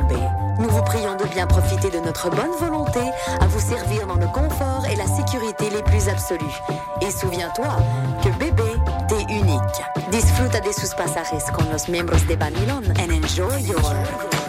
Nous 0.59 0.69
vous 0.69 0.83
prions 0.83 1.17
de 1.17 1.25
bien 1.29 1.47
profiter 1.47 1.89
de 1.89 1.99
notre 1.99 2.29
bonne 2.29 2.53
volonté 2.61 3.01
à 3.41 3.47
vous 3.47 3.59
servir 3.59 4.07
dans 4.07 4.17
le 4.17 4.27
confort 4.27 4.85
et 4.93 4.97
la 4.97 5.07
sécurité 5.07 5.71
les 5.71 5.83
plus 5.83 6.11
absolus. 6.11 6.61
Et 7.01 7.11
souviens-toi 7.11 7.69
que 8.23 8.29
bébé, 8.39 8.71
t'es 9.09 9.23
unique. 9.33 10.11
Disfruta 10.11 10.61
de 10.61 10.73
sus 10.73 10.95
pasajes 10.95 11.51
con 11.55 11.65
los 11.73 11.89
miembros 11.89 12.27
de 12.27 12.37
Babylon 12.37 12.83
and 12.99 13.11
enjoy 13.11 13.63
your... 13.63 14.40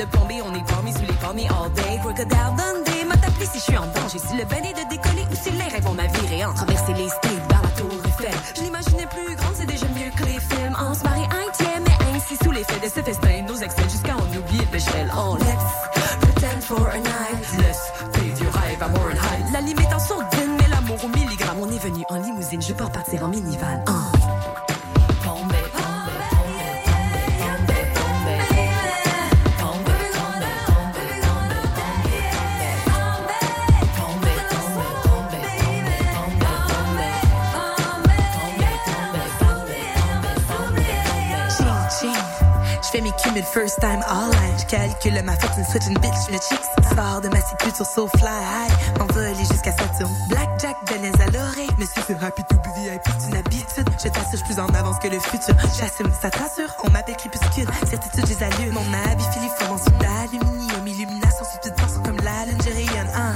de 0.00 0.06
plombé, 0.06 0.40
on 0.42 0.54
est 0.54 0.66
parmi 0.66 0.92
sous 0.92 1.00
les 1.00 1.18
palmiers 1.20 1.48
all 1.48 1.70
day. 1.72 1.98
Crocodile 2.00 2.52
Dundee, 2.56 3.04
m'a 3.06 3.16
t'appelé 3.16 3.44
si 3.44 3.58
je 3.58 3.64
suis 3.64 3.76
en 3.76 3.86
danger, 3.86 4.18
si 4.18 4.36
le 4.36 4.44
bain 4.44 4.62
est 4.64 4.72
de 4.72 4.79
line. 44.90 45.00
J'calcule 45.00 45.22
ma 45.24 45.36
fortune, 45.36 45.64
switch 45.64 45.86
une 45.86 45.98
bitch, 45.98 46.28
le 46.30 46.38
chicks. 46.38 46.94
Sors 46.94 47.20
de 47.20 47.28
ma 47.28 47.40
cité 47.40 47.74
sur 47.74 47.86
so 47.86 48.08
fly 48.18 48.28
high. 48.28 48.70
Jusqu'à 49.38 49.72
Saturne. 49.72 50.12
Blackjack, 50.28 50.76
Benez 50.86 51.12
à 51.20 51.26
l'oreille. 51.30 51.68
Monsieur, 51.78 52.02
c'est 52.06 52.22
happy 52.22 52.42
to 52.44 52.56
be 52.56 52.68
VIP, 52.76 53.02
c'est 53.18 53.28
une 53.28 53.36
habitude. 53.36 53.88
Je 54.02 54.08
t'assure, 54.08 54.42
plus 54.44 54.58
en 54.58 54.66
avance 54.68 54.98
que 54.98 55.08
le 55.08 55.18
futur. 55.18 55.54
J'assume, 55.78 56.10
ça 56.20 56.30
t'assure. 56.30 56.74
On 56.84 56.90
m'appelle 56.90 57.16
crépuscule. 57.16 57.66
Certitude, 57.86 58.26
j'ai 58.26 58.44
allume. 58.44 58.74
Mon 58.74 58.84
habit 59.10 59.24
filiforme 59.32 59.72
en 59.72 59.74
dessous 59.76 59.90
d'aluminium. 60.00 60.86
Illumination, 60.86 61.44
substance 61.44 61.98
comme 62.04 62.16
la 62.22 62.44
rayonne. 62.72 63.10
Hein. 63.14 63.34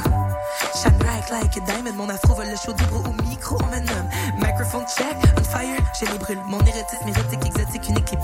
Shine 0.74 0.96
bright 0.98 1.30
like 1.30 1.56
a 1.56 1.60
diamond. 1.60 1.94
Mon 1.96 2.08
afro 2.08 2.34
vole 2.34 2.50
le 2.50 2.56
show 2.56 2.72
du 2.72 2.84
au 2.92 3.28
micro. 3.28 3.56
On 3.62 3.66
me 3.66 4.44
microphone 4.44 4.84
check, 4.86 5.16
on 5.38 5.44
fire. 5.44 5.80
Je 5.98 6.06
les 6.10 6.18
brûle. 6.18 6.40
Mon 6.46 6.60
érotisme 6.60 7.08
érotique, 7.08 7.46
exotique. 7.46 7.84
C'est 8.14 8.20
pur, 8.20 8.23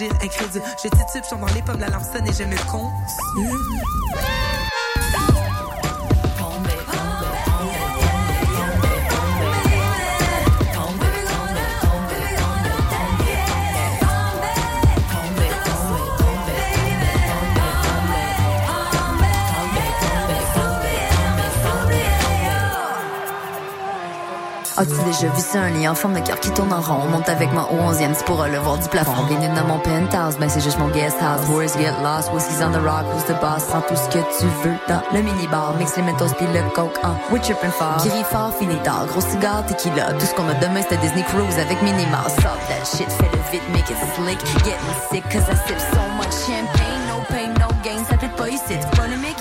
rougir, 0.00 0.12
incrédule. 0.22 0.62
Je 0.82 0.88
titube, 0.88 1.24
je 1.24 1.36
dans 1.36 1.54
les 1.54 1.62
pommes, 1.62 1.80
la 1.80 1.88
lampe 1.88 2.04
sonne 2.04 2.26
et 2.26 2.32
je 2.32 2.44
me 2.44 2.56
consume. 2.70 4.49
Déjà 25.04 25.28
vu 25.28 25.40
ça, 25.40 25.60
un 25.60 25.70
lit 25.70 25.88
en 25.88 25.94
forme 25.94 26.14
de 26.14 26.20
cœur 26.20 26.38
qui 26.40 26.50
tourne 26.50 26.72
en 26.72 26.80
rond? 26.80 27.00
On 27.04 27.08
monte 27.10 27.28
avec 27.28 27.52
moi 27.52 27.68
au 27.70 27.76
11e, 27.92 28.14
c'est 28.14 28.24
pour 28.24 28.38
relevoir 28.38 28.78
du 28.78 28.88
plafond. 28.88 29.24
Bienvenue 29.28 29.54
dans 29.54 29.64
mon 29.66 29.78
penthouse, 29.78 30.36
ben 30.38 30.48
c'est 30.48 30.60
juste 30.60 30.78
mon 30.78 30.88
guest 30.88 31.16
house. 31.20 31.46
Boys 31.46 31.76
get 31.78 31.92
lost, 32.02 32.32
whiskey's 32.32 32.60
on 32.62 32.72
the 32.72 32.82
rock, 32.82 33.04
who's 33.12 33.24
the 33.24 33.38
boss? 33.40 33.64
Prends 33.68 33.82
tout 33.82 33.96
ce 33.96 34.08
que 34.08 34.22
tu 34.38 34.46
veux 34.62 34.76
dans 34.88 35.02
le 35.12 35.22
minibar. 35.22 35.74
Mix 35.78 35.96
les 35.96 36.02
mentos 36.02 36.34
pis 36.38 36.46
le 36.46 36.62
coke, 36.74 36.98
hein. 37.02 37.14
We 37.30 37.40
trippin' 37.40 37.70
fort. 37.70 37.98
Gris 37.98 38.24
fort, 38.30 38.52
fini 38.58 38.76
tard. 38.82 39.06
Gros 39.06 39.20
cigare, 39.20 39.64
tequila. 39.66 40.12
Tout 40.14 40.26
ce 40.26 40.34
qu'on 40.34 40.48
a 40.48 40.54
demain, 40.54 40.82
c'était 40.82 40.98
Disney 40.98 41.24
Cruise 41.24 41.58
avec 41.58 41.80
Minimal. 41.82 42.28
Stop 42.28 42.58
that 42.68 42.84
shit, 42.84 43.10
fais 43.10 43.30
le 43.32 43.40
vite, 43.50 43.68
make 43.72 43.88
it 43.90 43.96
slick. 44.16 44.38
Getting 44.64 44.94
sick, 45.10 45.24
cause 45.30 45.48
I 45.48 45.56
sip 45.66 45.78
so 45.78 46.00
much 46.16 46.32
champagne. 46.46 47.00
No 47.08 47.22
pain, 47.28 47.52
no 47.60 47.68
gain, 47.84 48.02
ça 48.08 48.18
fait 48.18 48.34
pas 48.36 48.48
ici, 48.48 48.62
c'est 48.68 48.90
polémique. 48.96 49.38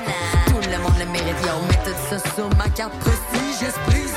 Tout 0.48 0.62
le 0.70 0.78
monde 0.84 0.98
le 1.00 1.06
mérite, 1.06 1.40
yo. 1.44 1.54
Mets 1.68 1.80
tout 1.84 1.98
ça 2.10 2.18
sur 2.36 2.50
ma 2.58 2.70
carte 2.70 2.94
prestigieuse, 3.00 3.74
please. 3.88 4.14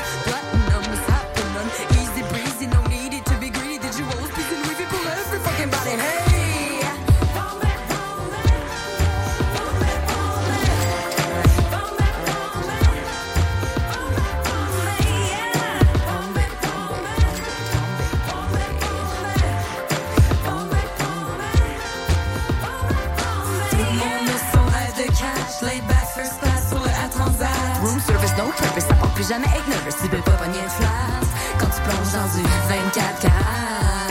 No 28.37 28.45
purpose, 28.57 28.83
ça 28.87 28.93
porte 28.95 29.13
plus 29.13 29.27
jamais 29.27 29.45
être 29.45 29.67
nervous. 29.67 29.97
Tu 30.01 30.09
peux 30.09 30.21
pas 30.21 30.31
pogner 30.31 30.61
de 30.61 30.69
flat 30.69 30.87
quand 31.59 31.67
tu 31.67 31.81
plonges 31.81 32.13
dans 32.13 32.27
du 32.35 32.43
24 32.43 33.19
carats. 33.19 34.02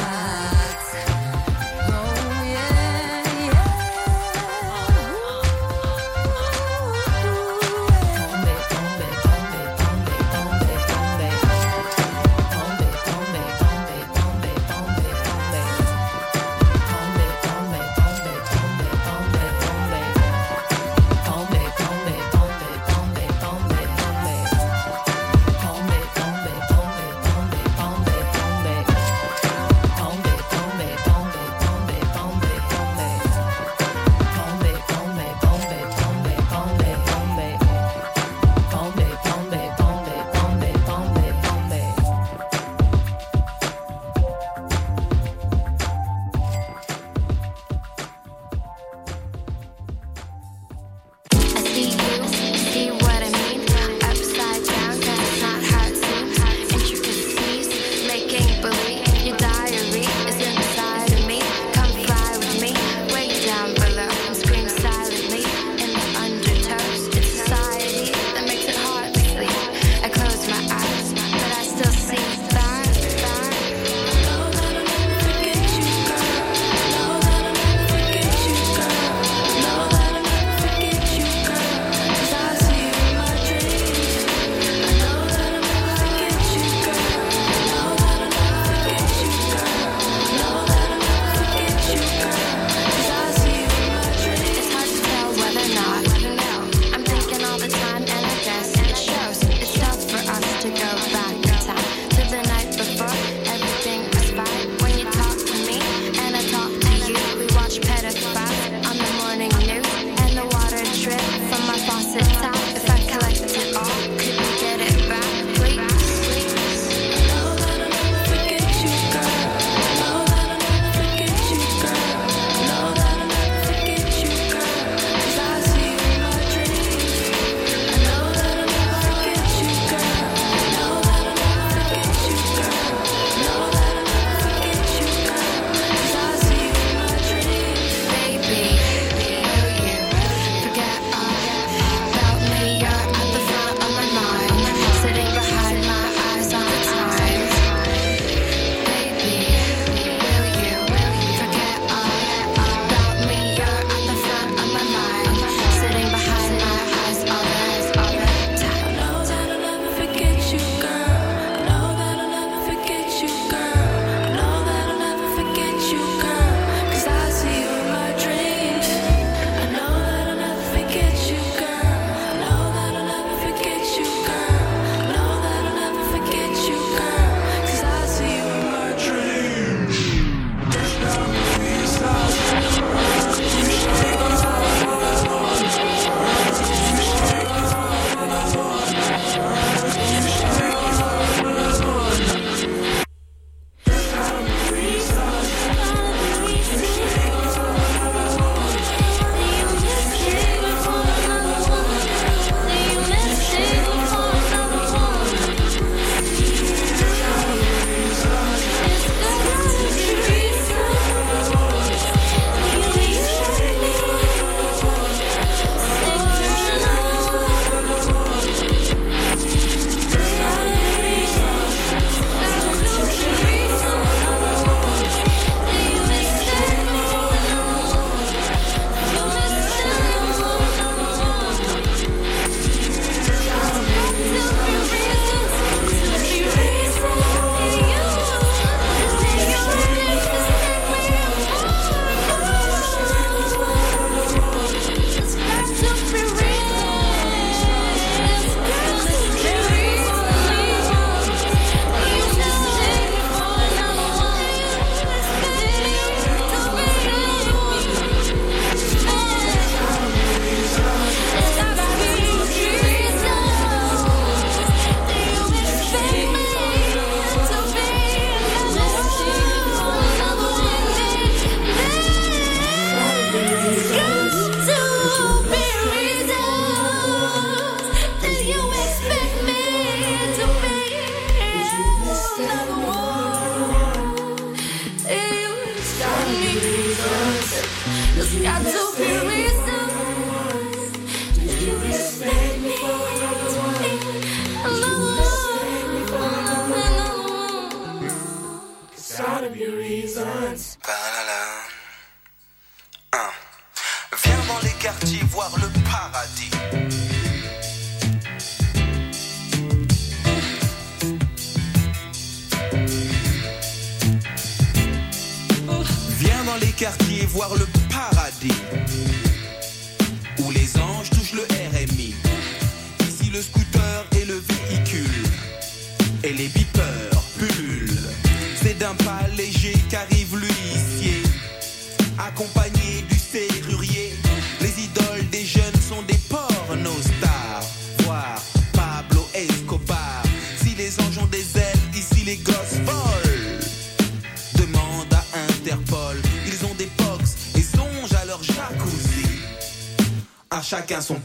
Son 351.03 351.17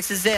lyrics 0.00 0.10
is 0.10 0.26
ill. 0.26 0.36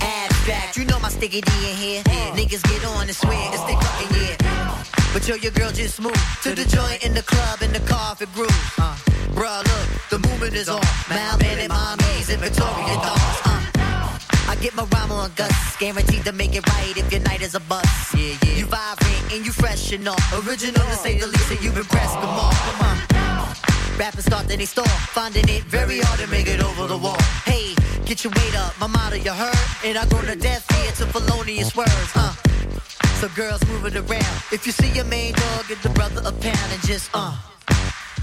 Abstract, 0.00 0.76
you 0.76 0.84
know 0.84 0.98
my 1.00 1.08
sticky 1.08 1.40
D 1.40 1.50
in 1.70 1.76
here. 1.76 2.02
Niggas 2.34 2.62
get 2.62 2.84
on 2.84 3.06
and 3.06 3.16
swear 3.16 3.50
it's 3.52 3.62
cutting, 3.62 4.10
yeah. 4.20 4.84
But 5.12 5.26
yo, 5.26 5.34
your 5.36 5.52
girl 5.52 5.70
just 5.72 6.00
moved 6.00 6.42
to 6.42 6.54
the 6.54 6.64
joint 6.64 7.04
in 7.04 7.14
the 7.14 7.22
club 7.22 7.62
in 7.62 7.72
the 7.72 7.80
car 7.80 8.12
if 8.12 8.22
it 8.22 8.32
grooves. 8.34 8.72
Uh, 8.78 8.94
bruh, 9.32 9.64
look, 9.64 9.86
the 10.10 10.18
movement 10.28 10.54
is 10.54 10.68
on. 10.68 10.82
Malman 11.08 11.58
and 11.64 11.72
mommies 11.72 12.28
and 12.32 12.40
Victoria 12.42 12.94
dolls. 13.00 13.40
Uh, 13.44 13.62
I 14.48 14.56
get 14.60 14.74
my 14.76 14.84
rhyme 14.84 15.12
on 15.12 15.30
guts, 15.36 15.76
guaranteed 15.78 16.24
to 16.24 16.32
make 16.32 16.54
it 16.54 16.66
right 16.68 16.96
if 16.96 17.10
your 17.10 17.22
night 17.22 17.40
is 17.40 17.54
a 17.54 17.60
bust. 17.60 18.14
Yeah, 18.14 18.36
yeah. 18.44 18.58
You 18.58 18.66
vibrant 18.66 19.32
and 19.32 19.46
you 19.46 19.52
fresh 19.52 19.92
and 19.92 20.06
all. 20.06 20.20
Original 20.44 20.84
to 20.84 20.96
say 20.96 21.18
the 21.18 21.26
least, 21.28 21.50
and 21.50 21.62
you've 21.62 21.78
impressed 21.78 22.20
them 22.20 22.28
all. 22.28 22.52
Come 22.52 22.80
on. 22.82 23.16
Rappers 23.98 24.26
start 24.26 24.46
then 24.46 24.58
they 24.58 24.66
stall, 24.66 24.84
finding 25.16 25.48
it 25.48 25.62
very 25.64 26.00
hard 26.00 26.20
to 26.20 26.26
make 26.26 26.46
it 26.46 26.62
over 26.62 26.86
the 26.86 26.98
wall. 26.98 27.16
Get 28.06 28.22
your 28.22 28.32
weight 28.38 28.54
up, 28.54 28.78
my 28.78 28.86
motto 28.86 29.16
you 29.16 29.32
heard, 29.32 29.58
and 29.84 29.98
I 29.98 30.06
go 30.06 30.22
to 30.22 30.36
death 30.36 30.64
here 30.78 30.92
to 30.92 31.06
felonious 31.12 31.74
words. 31.74 32.12
Uh. 32.14 32.32
So 33.18 33.28
girls 33.34 33.60
moving 33.66 33.96
around. 33.96 34.36
If 34.52 34.64
you 34.64 34.70
see 34.70 34.92
your 34.92 35.06
main 35.06 35.34
dog, 35.34 35.66
give 35.66 35.82
the 35.82 35.88
brother 35.88 36.20
a 36.24 36.30
pound 36.30 36.70
and 36.70 36.82
just 36.86 37.10
uh 37.14 37.34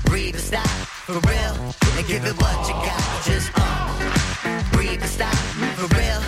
breathe 0.05 0.35
and 0.35 0.43
stop 0.43 0.65
for 1.03 1.19
real, 1.27 1.53
and 1.99 2.07
give 2.07 2.23
it 2.23 2.31
what 2.39 2.60
you 2.64 2.76
got. 2.80 3.03
Just 3.26 3.51
uh 3.55 4.69
breathe 4.72 5.01
and 5.01 5.11
stop 5.11 5.35
for 5.76 5.91
real, 5.99 6.22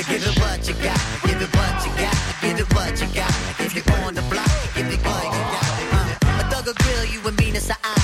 and 0.00 0.06
give 0.08 0.24
it 0.24 0.38
what 0.40 0.66
you 0.66 0.74
got. 0.80 1.02
Give 1.28 1.36
it 1.36 1.52
what 1.52 1.84
you 1.84 1.92
got. 2.00 2.16
Give 2.40 2.60
it 2.64 2.74
what 2.74 2.96
you 2.96 3.08
got. 3.12 3.34
If 3.60 3.76
you're 3.76 3.96
on 4.06 4.14
the 4.14 4.22
block, 4.32 4.48
give 4.74 4.88
it 4.88 5.04
what 5.04 5.24
you 5.36 5.44
got. 5.52 5.68
Uh, 6.00 6.40
a 6.40 6.44
thug 6.48 6.64
will 6.64 6.74
grill 6.80 7.04
you 7.12 7.20
and 7.28 7.36
mean 7.36 7.56
it's 7.56 7.68
an 7.68 7.76
eye. 7.84 7.98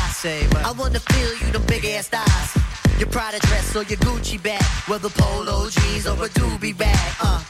I 0.69 0.75
wanna 0.77 1.01
feel 1.01 1.33
you, 1.41 1.53
them 1.53 1.65
big 1.67 1.87
ass 1.87 2.09
thighs. 2.09 2.58
Your 2.99 3.09
Prada 3.09 3.39
dress 3.39 3.77
or 3.77 3.85
your 3.85 3.99
Gucci 3.99 4.43
bag, 4.43 4.63
whether 4.89 5.09
polo 5.09 5.69
jeans 5.71 6.07
or 6.07 6.15
a 6.15 6.29
doobie 6.29 6.77
bag. 6.77 7.15
Uh, 7.21 7.41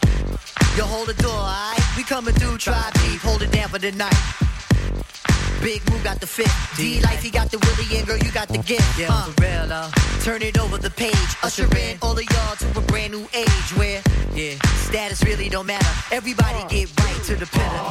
you 0.76 0.82
hold 0.82 1.08
the 1.08 1.14
door, 1.14 1.32
alright? 1.32 1.80
We 1.96 2.02
coming 2.02 2.34
through, 2.34 2.58
try 2.58 2.90
deep, 2.94 3.20
hold 3.22 3.42
it 3.42 3.50
down 3.50 3.70
for 3.70 3.78
the 3.78 3.90
night. 3.92 4.14
Big 5.62 5.80
Moo 5.90 5.98
got 6.04 6.20
the 6.20 6.26
fit. 6.26 6.50
D 6.76 7.00
Life, 7.00 7.22
he 7.22 7.30
got 7.30 7.50
the 7.50 7.58
Willie, 7.58 7.98
and 7.98 8.06
girl, 8.06 8.18
you 8.18 8.30
got 8.30 8.48
the 8.48 8.58
gift. 8.58 8.98
Yeah, 8.98 9.22
for 9.22 9.42
real, 9.42 9.72
uh. 9.72 9.90
Turn 10.22 10.42
it 10.42 10.58
over 10.58 10.76
the 10.76 10.90
page, 10.90 11.16
usher 11.42 11.64
in 11.78 11.96
all 12.02 12.12
of 12.12 12.24
y'all 12.30 12.56
to 12.56 12.78
a 12.78 12.82
brand 12.82 13.12
new 13.14 13.26
age 13.32 13.70
where, 13.76 14.02
yeah, 14.34 14.54
status 14.88 15.24
really 15.24 15.48
don't 15.48 15.66
matter. 15.66 15.88
Everybody 16.14 16.58
get 16.68 16.92
right 17.00 17.22
to 17.24 17.36
the 17.36 17.46
pitter. 17.46 17.82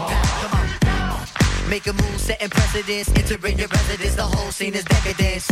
Come 0.44 0.54
on. 0.54 0.87
Make 1.70 1.86
a 1.88 1.94
move, 1.94 2.20
setting 2.20 2.50
precedence, 2.50 3.10
entering 3.10 3.58
your 3.60 3.68
residence. 3.68 4.16
The 4.16 4.24
whole 4.24 4.52
scene 4.52 4.74
is 4.74 4.86
decadence. 4.86 5.48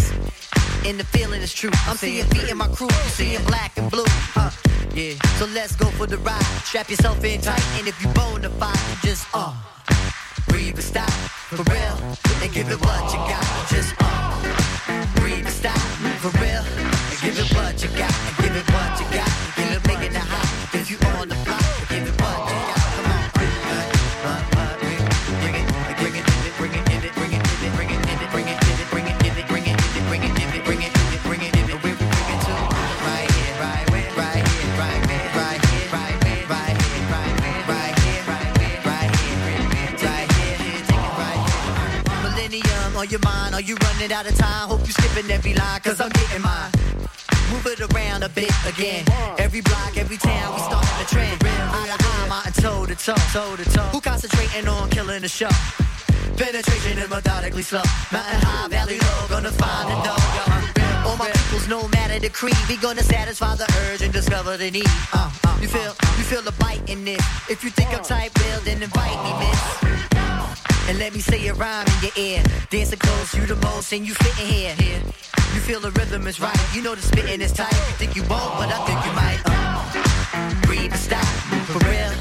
And 0.85 0.99
the 0.99 1.03
feeling 1.05 1.41
is 1.41 1.53
true. 1.53 1.71
I'm 1.87 1.97
seeing 1.97 2.25
feet 2.27 2.49
in 2.49 2.57
my 2.57 2.67
crew, 2.67 2.87
you 2.87 3.09
seeing 3.09 3.43
black 3.45 3.77
and 3.77 3.89
blue. 3.91 4.05
Uh, 4.35 4.49
Yeah, 4.95 5.15
so 5.37 5.45
let's 5.53 5.75
go 5.75 5.87
for 5.97 6.07
the 6.07 6.17
ride. 6.19 6.41
Strap 6.63 6.89
yourself 6.89 7.21
in 7.25 7.41
tight, 7.41 7.61
and 7.77 7.87
if 7.87 8.01
you 8.01 8.07
bona 8.13 8.49
fide, 8.51 8.79
just 9.03 9.27
uh, 9.33 9.53
breathe 10.47 10.75
and 10.75 10.83
stop 10.83 11.11
for 11.51 11.63
real, 11.73 11.97
and 12.41 12.53
give 12.53 12.69
it 12.71 12.79
what 12.79 13.03
you 13.11 13.19
got. 13.27 13.43
Just 13.67 13.91
uh, 13.99 14.39
breathe 15.19 15.43
and 15.45 15.53
stop 15.53 15.77
for 16.23 16.31
real, 16.39 16.63
and 17.11 17.17
give 17.19 17.37
it 17.43 17.49
what 17.57 17.75
you 17.83 17.89
got, 17.99 18.15
and 18.27 18.35
give 18.39 18.55
it 18.55 18.67
what 18.71 18.84
out 44.11 44.27
of 44.27 44.35
time? 44.37 44.69
Hope 44.69 44.85
you 44.85 44.93
skipping 44.93 45.29
every 45.31 45.53
line, 45.53 45.79
cause 45.81 45.99
I'm 46.01 46.09
getting 46.09 46.41
mine. 46.41 46.71
Move 47.51 47.65
it 47.67 47.79
around 47.81 48.23
a 48.23 48.29
bit 48.29 48.51
again. 48.65 49.05
Every 49.37 49.61
block, 49.61 49.97
every 49.97 50.17
town, 50.17 50.53
we 50.53 50.59
starting 50.59 50.99
a 51.01 51.05
trend. 51.05 51.41
Eye 51.43 51.95
to 51.97 52.05
eye, 52.05 52.27
mountain 52.27 52.53
toe 52.61 52.85
to 52.85 52.95
toe, 52.95 53.15
toe 53.33 53.55
to 53.55 53.65
toe. 53.65 53.89
Who 53.93 54.01
concentrating 54.01 54.67
on 54.67 54.89
killing 54.89 55.21
the 55.21 55.27
show? 55.27 55.49
Penetration 56.37 56.97
is 56.97 57.09
methodically 57.09 57.61
slow. 57.61 57.83
Mountain 58.11 58.41
high, 58.41 58.67
valley 58.67 58.99
low, 58.99 59.27
gonna 59.29 59.51
find 59.51 59.89
and 59.89 60.03
know. 60.03 60.17
yo. 60.37 61.09
All 61.09 61.17
my 61.17 61.29
peoples, 61.29 61.67
no 61.67 61.87
matter 61.89 62.19
the 62.19 62.29
creed, 62.29 62.57
we 62.67 62.77
gonna 62.77 63.03
satisfy 63.03 63.55
the 63.55 63.71
urge 63.87 64.01
and 64.01 64.11
discover 64.11 64.57
the 64.57 64.71
need. 64.71 64.89
Uh, 65.13 65.31
uh, 65.45 65.57
you 65.61 65.67
feel, 65.67 65.93
you 66.17 66.23
feel 66.25 66.41
the 66.41 66.53
bite 66.59 66.83
in 66.89 67.05
this. 67.05 67.21
If 67.49 67.63
you 67.63 67.69
think 67.69 67.93
I'm 67.95 68.03
tight, 68.03 68.31
well 68.39 68.59
then 68.61 68.83
invite 68.83 69.23
me, 69.23 69.31
miss. 69.39 70.04
And 70.87 70.99
let 70.99 71.13
me 71.13 71.19
say 71.19 71.47
a 71.47 71.53
rhyme 71.53 71.87
in 71.87 72.03
your 72.03 72.11
ear. 72.15 72.43
Dancing 72.69 72.99
close, 72.99 73.33
you 73.33 73.45
the 73.47 73.55
most, 73.55 73.91
and 73.91 74.05
you 74.07 74.13
fitting 74.13 74.45
here. 74.45 74.75
here. 74.75 75.01
You 75.53 75.61
feel 75.61 75.79
the 75.79 75.91
rhythm 75.91 76.27
is 76.27 76.39
right. 76.39 76.75
You 76.75 76.83
know 76.83 76.93
the 76.93 77.01
spitting 77.01 77.41
is 77.41 77.51
tight. 77.51 77.73
Think 77.97 78.15
you 78.15 78.21
won't, 78.23 78.53
but 78.59 78.69
I 78.69 78.77
think 78.85 78.99
you 79.05 79.13
might. 79.13 79.41
Uh, 79.45 80.61
breathe 80.67 80.91
and 80.91 81.01
stop, 81.01 81.25
for 81.65 81.79
real. 81.89 82.11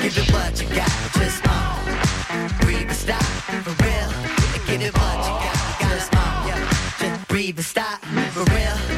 Give 0.00 0.16
it 0.16 0.32
what 0.32 0.62
you 0.62 0.68
got. 0.74 0.90
Just 1.18 1.42
uh, 1.44 2.48
breathe 2.62 2.88
and 2.88 2.96
stop, 2.96 3.22
for 3.64 3.76
real. 3.84 4.10
Give 4.66 4.80
it 4.80 4.94
what 4.96 5.18
you 5.26 5.34
got. 5.44 5.80
Just 5.80 6.10
uh. 6.14 6.96
Just 6.98 7.28
breathe 7.28 7.56
and 7.58 7.66
stop, 7.66 8.00
for 8.32 8.44
real. 8.54 8.95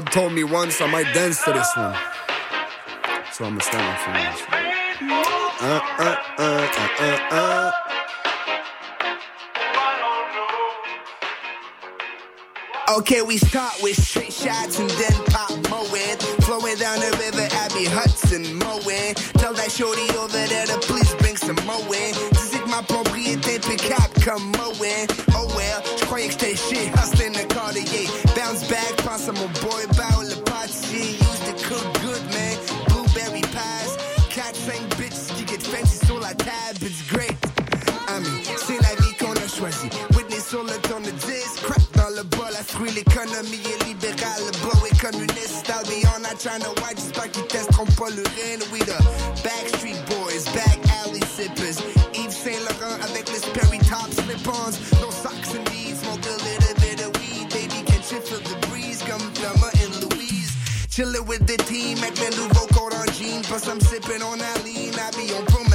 Told 0.00 0.32
me 0.32 0.42
once 0.42 0.80
I 0.80 0.86
might 0.90 1.12
dance 1.12 1.42
to 1.44 1.52
this 1.52 1.70
one. 1.76 1.94
So 3.32 3.44
I'm 3.44 3.58
gonna 3.58 3.60
stand 3.60 3.84
up 3.84 3.98
for 4.00 4.12
this. 4.12 4.42
Uh, 5.60 5.80
uh, 5.98 6.16
uh. 7.30 7.72
Okay, 12.98 13.22
we 13.22 13.36
start 13.36 13.74
with 13.82 13.96
straight 13.96 14.32
shots 14.32 14.78
and 14.78 14.88
then 14.90 15.12
pop 15.26 15.50
mowing. 15.70 16.16
Flowing 16.40 16.76
down 16.76 16.98
the 17.00 17.16
river, 17.20 17.48
Abby 17.52 17.84
Hudson 17.84 18.58
mowing. 18.58 19.14
Tell 19.40 19.54
that 19.54 19.70
shorty 19.70 20.08
over 20.16 20.46
there 20.46 20.66
to 20.66 20.78
please 20.80 21.14
bring 21.16 21.36
some 21.36 21.56
mowing. 21.66 22.14
Ma 22.72 22.82
propriété 22.82 23.56
impeccable 23.56 24.24
comme 24.24 24.50
mowing. 24.56 25.06
Oh 25.36 25.46
well, 25.54 25.82
j'croyais 26.00 26.28
que 26.28 26.32
j'étais 26.32 26.56
shit, 26.56 26.88
hustling 26.96 27.34
the 27.34 27.46
Cartier. 27.52 28.08
Bounce 28.34 28.66
back, 28.66 28.96
pense 29.04 29.28
à 29.28 29.32
mon 29.32 29.46
boy, 29.60 29.84
bow 29.92 30.22
le 30.22 30.36
pâtissier. 30.42 31.18
Used 31.20 31.44
to 31.44 31.68
cook 31.68 31.84
good, 32.00 32.22
man. 32.32 32.56
Blueberry 32.88 33.42
pies. 33.52 33.92
4-5 34.32 34.96
bitches 34.96 35.36
qui 35.36 35.46
get 35.46 35.62
fancy 35.62 35.98
sur 36.06 36.18
la 36.18 36.32
table, 36.32 36.80
it's 36.80 37.02
great. 37.12 37.36
Ami, 38.08 38.42
c'est 38.66 38.80
la 38.80 38.94
vie 39.04 39.14
qu'on 39.20 39.32
a 39.32 39.48
choisie. 39.48 39.90
Whitney 40.16 40.40
sur 40.40 40.64
le 40.64 40.72
ton 40.88 41.00
de 41.00 41.10
10, 41.10 41.60
crack 41.64 41.84
dans 41.94 42.16
le 42.16 42.22
bol, 42.22 42.56
à 42.58 42.64
fruit 42.64 42.90
l'économie 42.92 43.60
est 43.68 43.84
libérale, 43.84 44.40
le 44.46 44.52
bro 44.60 44.86
est 44.86 44.98
communiste. 44.98 45.68
I'll 45.68 45.84
be 45.84 46.06
on, 46.16 46.22
not 46.22 46.40
trying 46.40 46.62
to 46.62 46.70
white, 46.80 46.96
j'espère 46.96 47.30
qu'ils 47.30 47.46
testeront 47.48 47.84
pas 47.98 48.08
l'urine. 48.08 48.64
We 48.72 48.80
the 48.80 48.96
Backstreet 49.44 50.00
Boys, 50.08 50.48
back 50.54 50.91
top 54.42 54.54
slip-ons. 54.54 55.00
No 55.00 55.10
socks 55.10 55.54
and 55.54 55.64
beads, 55.70 56.00
smoke 56.00 56.24
a 56.24 56.36
little 56.44 56.74
bit 56.80 57.04
of 57.04 57.10
weed. 57.20 57.48
Baby, 57.50 57.82
can 57.86 58.00
you 58.10 58.20
feel 58.20 58.40
the 58.40 58.66
breeze? 58.68 59.02
Comme 59.02 59.20
Thelma 59.34 59.70
and 59.82 59.94
Louise. 60.02 60.52
Chillin' 60.88 61.26
with 61.26 61.46
the 61.46 61.56
team, 61.64 61.98
avec 61.98 62.18
le 62.20 62.36
nouveau 62.36 62.66
code 62.68 62.94
en 62.94 63.06
jean. 63.12 63.42
Plus 63.42 63.66
I'm 63.68 63.80
sipping 63.80 64.22
on 64.22 64.38
that 64.38 64.64
lean, 64.64 64.94
I 64.94 65.10
be 65.12 65.32
on 65.34 65.44
promethazine. 65.46 65.71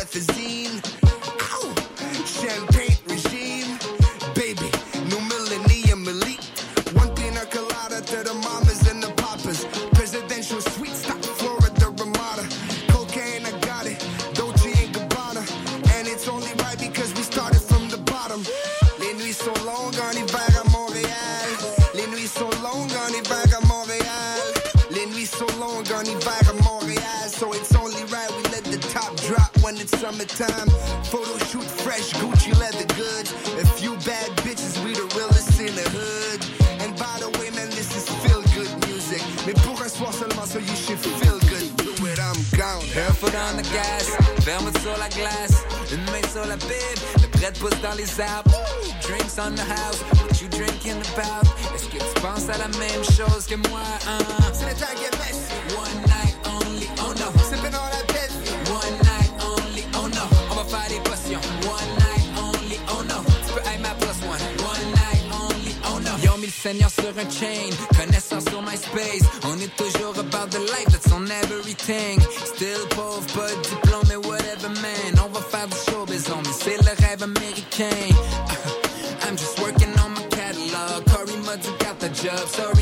Summertime. 30.17 30.69
Photo 31.05 31.37
shoot 31.45 31.63
fresh 31.63 32.13
Gucci 32.13 32.57
leather 32.59 32.85
goods. 32.95 33.31
A 33.61 33.65
few 33.77 33.95
bad 34.05 34.29
bitches, 34.43 34.83
we 34.83 34.93
the 34.93 35.05
realest 35.15 35.59
in 35.59 35.73
the 35.75 35.87
hood. 35.89 36.41
And 36.81 36.97
by 36.97 37.19
the 37.19 37.29
way, 37.39 37.49
man, 37.51 37.69
this 37.69 37.95
is 37.95 38.09
feel 38.23 38.41
good 38.55 38.69
music. 38.87 39.21
Mais 39.45 39.53
pour 39.63 39.81
un 39.81 39.89
soir 39.89 40.13
seulement, 40.13 40.45
so 40.45 40.59
you 40.59 40.75
should 40.75 40.99
feel 40.99 41.39
good. 41.49 41.75
Do 41.77 42.05
it, 42.07 42.19
I'm 42.19 42.37
gone. 42.57 42.81
Foot 43.19 43.35
on 43.35 43.57
the 43.57 43.63
gas, 43.73 44.09
verme 44.45 44.71
sur 44.81 44.97
la 44.97 45.09
glace, 45.09 45.63
une 45.91 46.03
main 46.11 46.25
sur 46.31 46.45
la 46.45 46.57
bib, 46.57 46.97
le 47.21 47.27
prêt 47.29 47.53
pousse 47.59 47.79
dans 47.81 47.95
les 47.95 48.09
arbres. 48.19 48.51
Drinks 49.01 49.37
on 49.39 49.55
the 49.55 49.61
house, 49.61 50.01
what 50.21 50.41
you 50.41 50.47
drinking 50.49 50.99
about? 51.13 51.45
Est-ce 51.73 51.87
que 51.87 51.97
tu 51.97 52.21
penses 52.21 52.49
à 52.49 52.57
la 52.57 52.67
même 52.79 53.03
chose 53.15 53.45
que 53.47 53.55
moi? 53.69 53.81
Hein? 54.07 54.17
C'est 54.53 54.65
le 54.65 54.73
temps 54.73 54.95
get 54.99 55.15
messy. 55.19 55.53
One 55.77 56.01
night 56.07 56.26
seigneur 66.67 66.89
sur 66.89 67.13
un 67.17 67.29
chain, 67.29 67.69
connaissance 67.97 68.43
sur 68.49 68.61
MySpace. 68.61 69.23
On 69.45 69.57
est 69.57 69.73
toujours 69.77 70.17
about 70.19 70.49
the 70.51 70.59
life, 70.59 70.89
that's 70.91 71.09
on 71.13 71.25
everything. 71.43 72.19
Still 72.43 72.85
pauvre, 72.89 73.25
pas 73.33 73.47
de 73.47 73.61
diplôme, 73.69 74.11
et 74.11 74.27
whatever 74.27 74.69
man. 74.81 75.13
On 75.23 75.29
va 75.29 75.39
faire 75.39 75.67
du 75.67 75.77
showbiz, 75.89 76.29
homie, 76.29 76.55
c'est 76.59 76.77
le 76.83 76.93
rêve 77.05 77.23
américain. 77.23 78.07
I'm 79.23 79.37
just 79.37 79.59
working 79.59 79.93
on 80.03 80.11
my 80.11 80.23
catalog. 80.29 81.05
Corey 81.05 81.37
Mudd 81.45 81.63
got 81.79 81.99
the 81.99 82.09
job. 82.09 82.47
Sorry, 82.49 82.76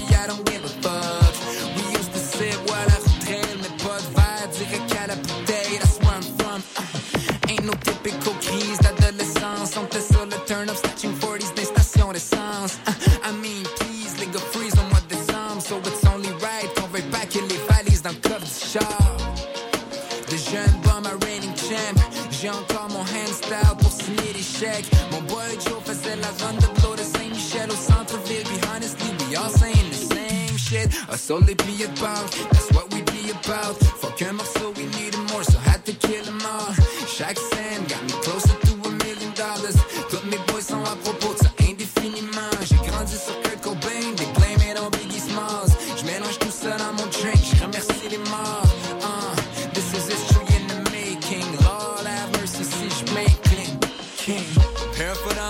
sold 31.26 31.47
they 31.47 31.56
be 31.65 31.84
about. 31.84 32.30
That's 32.52 32.72
what 32.73 32.93
we 32.93 33.02
be 33.02 33.31
about. 33.31 33.76
Fuck 34.02 34.19
him 34.19 34.39
up, 34.39 34.45
so 34.45 34.69
we 34.77 34.85
needed 34.97 35.23
more, 35.31 35.43
so 35.43 35.57
had 35.57 35.84
to 35.85 35.93
kill 35.93 36.23
him 36.23 36.39
all. 36.45 36.72
Shaq 37.15 37.38
Sam 37.49 37.81
got 37.91 38.03
me 38.03 38.14
closer 38.26 38.56
to 38.68 38.73
a 38.88 38.91
million 39.03 39.31
dollars. 39.34 39.77
Toutes 40.11 40.26
mes 40.26 40.38
boys 40.47 40.61
sont 40.61 40.84
à 40.84 40.95
propos, 41.03 41.34
ça 41.41 41.49
indéfiniment. 41.68 42.53
J'ai 42.68 42.80
grandi 42.88 43.18
sur 43.18 43.35
Kurt 43.41 43.61
Cobain, 43.64 44.06
they 44.18 44.30
blame 44.38 44.61
it 44.69 44.77
on 44.80 44.91
Biggie 44.91 45.19
Smalls. 45.19 45.73
J'mélange 45.97 46.38
tout 46.38 46.53
ça 46.61 46.77
dans 46.77 46.93
mon 46.93 47.07
drink, 47.18 47.41
j'remercie 47.57 48.10
les 48.11 48.22
morts. 48.30 48.69
Uh, 49.02 49.35
this 49.73 49.88
is 49.97 50.06
history 50.06 50.45
in 50.57 50.68
the 50.68 50.80
making. 50.91 51.47
Lord 51.65 52.06
have 52.06 52.30
mercy 52.38 52.64
si 52.64 52.88
j'make 52.99 53.41
clean. 53.49 53.80
King. 54.18 54.45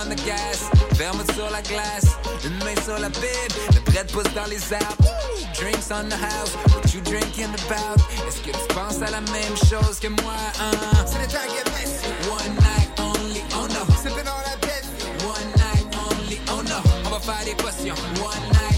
On 0.05 0.09
the 0.09 0.15
gas, 0.25 0.69
ferme 0.95 1.23
sur 1.33 1.49
la 1.49 1.61
glace. 1.63 2.15
Une 2.45 2.57
main 2.63 2.79
sur 2.83 2.97
la 2.99 3.09
bib, 3.09 3.51
le 3.73 3.81
prêt 3.81 4.05
pousse 4.05 4.31
dans 4.35 4.45
les 4.45 4.73
arbres. 4.73 5.14
drinks 5.55 5.91
on 5.91 6.09
the 6.09 6.17
house. 6.17 6.53
What 6.73 6.93
you 6.93 7.01
drinking 7.01 7.53
about? 7.65 7.99
Est-ce 8.27 8.41
que 8.41 8.51
tu 8.51 8.67
penses 8.73 9.01
à 9.01 9.11
la 9.11 9.21
même 9.21 9.55
chose 9.69 9.99
que 9.99 10.09
moi? 10.21 10.35
Hein? 10.59 10.71
C'est 11.05 11.19
le 11.19 11.27
temps 11.27 11.47
get 11.53 11.65
messy. 11.71 12.07
One 12.29 12.55
night 12.55 12.89
only, 12.99 13.41
oh 13.53 13.67
no. 13.67 13.85
Sipping 13.95 14.27
on 14.27 14.41
that 14.43 14.59
bitch. 14.61 14.87
One 15.23 15.49
night 15.57 15.87
only, 16.11 16.39
oh 16.49 16.61
no. 16.63 16.79
On 17.05 17.09
va 17.09 17.19
faire 17.19 17.45
des 17.45 17.55
potions. 17.55 17.95
One 18.21 18.43
night 18.53 18.74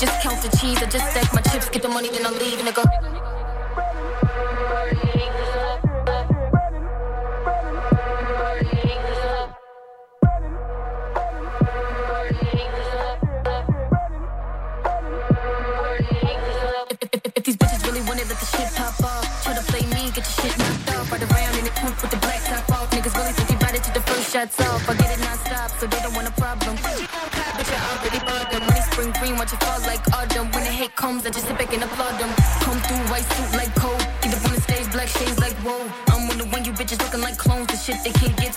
Just 0.00 0.22
count 0.22 0.40
the 0.40 0.48
cheese, 0.56 0.78
I 0.78 0.86
just 0.86 1.12
said 1.12 1.29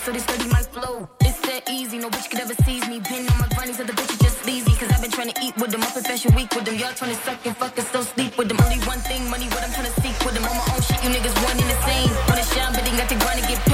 so 0.04 0.12
this 0.12 0.24
30 0.24 0.48
my 0.50 0.60
flow. 0.60 1.08
It's 1.20 1.40
that 1.48 1.64
easy, 1.70 1.96
no 1.96 2.10
bitch 2.10 2.28
could 2.28 2.40
ever 2.40 2.54
seize 2.64 2.86
me. 2.88 3.00
Pin 3.00 3.26
on 3.26 3.38
my 3.38 3.48
grannies, 3.56 3.80
other 3.80 3.94
bitches 3.94 4.20
just 4.20 4.36
sleazy. 4.44 4.72
Cause 4.76 4.90
I've 4.92 5.00
been 5.00 5.10
trying 5.10 5.32
to 5.32 5.40
eat 5.40 5.56
with 5.56 5.70
them, 5.70 5.80
my 5.80 5.86
profession 5.86 6.30
fashion 6.30 6.36
week 6.36 6.52
with 6.54 6.64
them. 6.66 6.76
Y'all 6.76 6.92
trying 6.92 7.16
to 7.16 7.20
suck 7.24 7.40
and 7.46 7.56
fuck 7.56 7.78
and 7.78 7.86
still 7.86 8.04
sleep 8.04 8.36
with 8.36 8.48
them. 8.48 8.60
Only 8.60 8.80
one 8.84 9.00
thing, 9.08 9.30
money, 9.30 9.48
what 9.48 9.64
I'm 9.64 9.72
trying 9.72 9.88
to 9.88 9.96
seek 10.02 10.16
with 10.20 10.34
them. 10.34 10.44
On 10.44 10.56
my 10.60 10.74
own 10.74 10.82
shit, 10.82 11.00
you 11.02 11.08
niggas 11.08 11.36
one 11.48 11.56
in 11.56 11.68
the 11.72 11.80
same. 11.88 12.10
Wanna 12.28 12.44
shine, 12.52 12.72
but 12.76 12.84
they 12.84 12.92
got 13.00 13.08
to 13.08 13.16
grind 13.16 13.40
and 13.40 13.48
get 13.48 13.60
paid. 13.64 13.73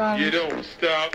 You 0.00 0.30
don't 0.30 0.64
stop. 0.64 1.14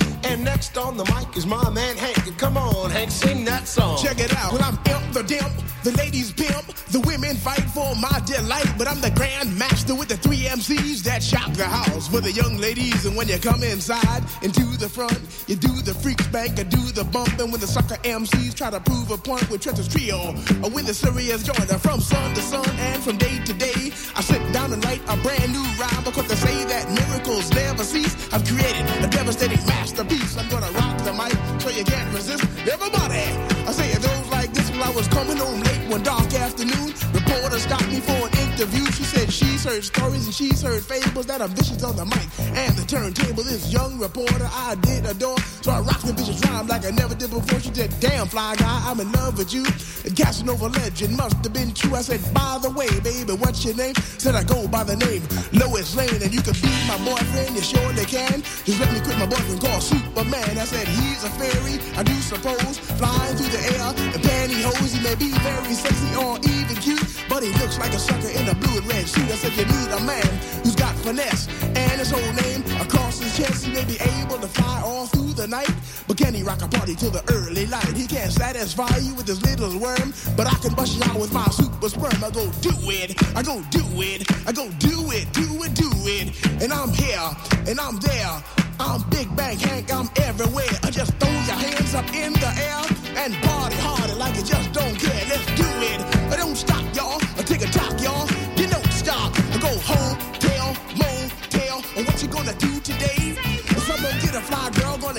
And 0.23 0.43
next 0.43 0.77
on 0.77 0.97
the 0.97 1.05
mic 1.05 1.35
is 1.35 1.45
my 1.45 1.69
man 1.69 1.97
Hank. 1.97 2.37
Come 2.37 2.57
on, 2.57 2.91
Hank, 2.91 3.11
sing 3.11 3.45
that 3.45 3.67
song. 3.67 3.97
Check 4.01 4.19
it 4.19 4.35
out. 4.37 4.53
Well, 4.53 4.63
I'm 4.63 4.77
imp 4.93 5.13
the 5.13 5.23
dimp, 5.23 5.83
the 5.83 5.91
ladies 5.97 6.31
pimp, 6.31 6.65
the 6.91 6.99
women 7.01 7.35
fight 7.35 7.63
for 7.75 7.95
my 7.95 8.21
delight. 8.25 8.71
But 8.77 8.87
I'm 8.87 9.01
the 9.01 9.11
grand 9.11 9.57
master 9.57 9.95
with 9.95 10.09
the 10.09 10.17
three 10.17 10.43
MCs 10.43 11.03
that 11.03 11.21
shock 11.23 11.51
the 11.53 11.65
house 11.65 12.07
for 12.07 12.21
the 12.21 12.31
young 12.31 12.57
ladies. 12.57 13.05
And 13.05 13.15
when 13.15 13.27
you 13.27 13.39
come 13.39 13.63
inside 13.63 14.23
into 14.41 14.70
the 14.81 14.89
front, 14.89 15.13
you 15.45 15.55
do 15.55 15.69
the 15.85 15.93
freak 15.93 16.19
spank, 16.21 16.57
I 16.57 16.63
do 16.63 16.81
the 16.97 17.03
bump. 17.03 17.37
And 17.37 17.51
when 17.51 17.61
the 17.61 17.67
sucker 17.67 18.01
MCs 18.01 18.55
try 18.55 18.71
to 18.71 18.79
prove 18.79 19.11
a 19.11 19.17
point 19.17 19.47
with 19.51 19.61
Trevor's 19.61 19.87
trio, 19.87 20.33
or 20.65 20.69
when 20.73 20.85
the 20.85 20.93
serious 20.93 21.43
joiner 21.43 21.77
from 21.77 22.01
sun 22.01 22.33
to 22.33 22.41
sun 22.41 22.67
and 22.89 22.97
from 23.03 23.17
day 23.17 23.37
to 23.45 23.53
day, 23.53 23.93
I 24.17 24.21
sit 24.21 24.41
down 24.51 24.73
and 24.73 24.83
write 24.83 25.01
a 25.07 25.15
brand 25.21 25.53
new 25.53 25.61
rhyme 25.77 26.03
because 26.03 26.27
they 26.27 26.35
say 26.35 26.65
that 26.65 26.89
miracles 26.89 27.53
never 27.53 27.83
cease. 27.83 28.17
I've 28.33 28.43
created 28.43 28.81
a 29.05 29.07
devastating 29.07 29.61
masterpiece. 29.67 30.35
I'm 30.35 30.49
gonna 30.49 30.71
rock 30.73 30.97
the 31.05 31.13
mic 31.13 31.37
so 31.61 31.69
you 31.69 31.85
can't 31.85 32.09
resist. 32.11 32.43
Everybody, 32.65 33.21
I 33.69 33.71
say 33.77 33.93
it 33.93 34.01
goes 34.01 34.27
like 34.33 34.51
this 34.51 34.71
while 34.71 34.89
I 34.89 34.91
was 34.97 35.07
coming 35.09 35.37
home 35.37 35.61
late 35.61 35.91
one 35.93 36.01
dark 36.01 36.33
afternoon. 36.33 36.89
Reporter 37.13 37.59
stopped 37.61 37.87
me 37.87 37.99
for 38.01 38.17
an 38.17 38.33
interview. 38.49 38.85
She 38.97 39.03
said 39.05 39.20
heard 39.63 39.83
stories 39.83 40.25
and 40.25 40.33
she's 40.33 40.61
heard 40.61 40.83
fables 40.83 41.25
that 41.27 41.41
are 41.41 41.47
vicious 41.47 41.83
on 41.83 41.95
the 41.95 42.05
mic 42.05 42.27
and 42.57 42.75
the 42.75 42.85
turntable. 42.85 43.43
This 43.43 43.71
young 43.71 43.99
reporter 43.99 44.49
I 44.51 44.75
did 44.81 45.05
adore, 45.05 45.37
so 45.61 45.71
I 45.71 45.79
rocked 45.81 46.05
the 46.05 46.13
vicious 46.13 46.39
rhyme 46.45 46.67
like 46.67 46.85
I 46.85 46.91
never 46.91 47.15
did 47.15 47.29
before. 47.29 47.59
She 47.59 47.73
said, 47.73 47.93
"Damn 47.99 48.27
fly 48.27 48.55
guy, 48.55 48.81
I'm 48.89 48.99
in 48.99 49.11
love 49.11 49.37
with 49.37 49.53
you." 49.53 49.63
The 50.03 50.11
Casanova 50.11 50.67
legend 50.67 51.15
must 51.17 51.37
have 51.43 51.53
been 51.53 51.73
true. 51.73 51.95
I 51.95 52.01
said, 52.01 52.21
"By 52.33 52.59
the 52.61 52.69
way, 52.69 52.89
baby, 53.01 53.33
what's 53.33 53.63
your 53.63 53.75
name?" 53.75 53.95
Said 54.17 54.35
I 54.35 54.43
go 54.43 54.67
by 54.67 54.83
the 54.83 54.95
name 54.95 55.21
Lois 55.53 55.95
Lane, 55.95 56.21
and 56.21 56.33
you 56.33 56.41
can 56.41 56.53
be 56.53 56.71
my 56.87 56.97
boyfriend. 57.05 57.55
You 57.55 57.61
surely 57.61 58.05
can. 58.05 58.41
Just 58.65 58.79
let 58.79 58.91
me 58.93 58.99
quit 59.01 59.17
my 59.19 59.25
boyfriend 59.25 59.61
called 59.61 59.83
Superman. 59.83 60.57
I 60.57 60.65
said 60.65 60.87
he's 60.87 61.23
a 61.23 61.29
fairy, 61.37 61.79
I 61.97 62.03
do 62.03 62.15
suppose, 62.21 62.77
flying 62.97 63.35
through 63.37 63.51
the 63.51 63.61
air 63.77 63.87
in 64.15 64.21
pantyhose. 64.21 64.93
He 64.95 64.99
may 65.03 65.15
be 65.15 65.29
very 65.45 65.73
sexy 65.73 66.15
or 66.15 66.37
even 66.39 66.75
cute, 66.77 67.05
but 67.31 67.43
he 67.43 67.49
looks 67.63 67.79
like 67.79 67.93
a 67.93 67.99
sucker 67.99 68.27
in 68.27 68.45
a 68.49 68.55
blue 68.55 68.77
and 68.77 68.87
red 68.87 69.07
suit. 69.07 69.23
I 69.31 69.35
said 69.39 69.55
you 69.55 69.63
need 69.63 69.89
a 69.95 70.01
man 70.03 70.27
who's 70.63 70.75
got 70.75 70.93
finesse 70.97 71.47
and 71.63 71.95
his 71.95 72.11
whole 72.11 72.33
name 72.43 72.61
across 72.81 73.19
his 73.19 73.31
chest. 73.37 73.65
He 73.65 73.71
may 73.71 73.85
be 73.85 73.97
able 74.19 74.37
to 74.37 74.49
fly 74.49 74.81
all 74.83 75.05
through 75.05 75.31
the 75.39 75.47
night, 75.47 75.73
but 76.09 76.17
can 76.17 76.33
he 76.33 76.43
rock 76.43 76.61
a 76.61 76.67
party 76.67 76.93
till 76.93 77.09
the 77.09 77.23
early 77.31 77.65
light? 77.67 77.95
He 77.95 78.05
can't 78.05 78.33
satisfy 78.33 78.97
you 78.97 79.15
with 79.15 79.27
his 79.27 79.41
little 79.43 79.71
worm, 79.79 80.13
but 80.35 80.45
I 80.45 80.55
can 80.59 80.73
bust 80.73 80.97
you 80.97 81.03
out 81.09 81.17
with 81.17 81.31
my 81.31 81.45
super 81.45 81.87
sperm. 81.87 82.21
I 82.21 82.31
go 82.31 82.51
do 82.59 82.75
it, 82.91 83.15
I 83.33 83.41
go 83.41 83.63
do 83.71 83.85
it, 84.03 84.27
I 84.45 84.51
go 84.51 84.69
do 84.79 85.11
it, 85.15 85.31
do 85.31 85.47
it, 85.63 85.73
do 85.73 85.89
it, 86.11 86.27
and 86.61 86.73
I'm 86.73 86.91
here 86.91 87.29
and 87.65 87.79
I'm 87.79 87.97
there. 87.99 88.43
I'm 88.79 89.07
Big 89.09 89.33
Bang 89.35 89.59
Hank, 89.59 89.93
I'm 89.93 90.09
everywhere. 90.17 90.73
I 90.83 90.89
just 90.89 91.13
throw 91.19 91.29
your 91.29 91.59
hands 91.69 91.93
up 91.93 92.07
in 92.15 92.33
the 92.33 92.51
air 92.67 92.81
and 93.23 93.35
party 93.43 93.75
harder 93.77 94.15
like 94.15 94.35
you 94.35 94.43
just 94.43 94.73
don't 94.73 94.80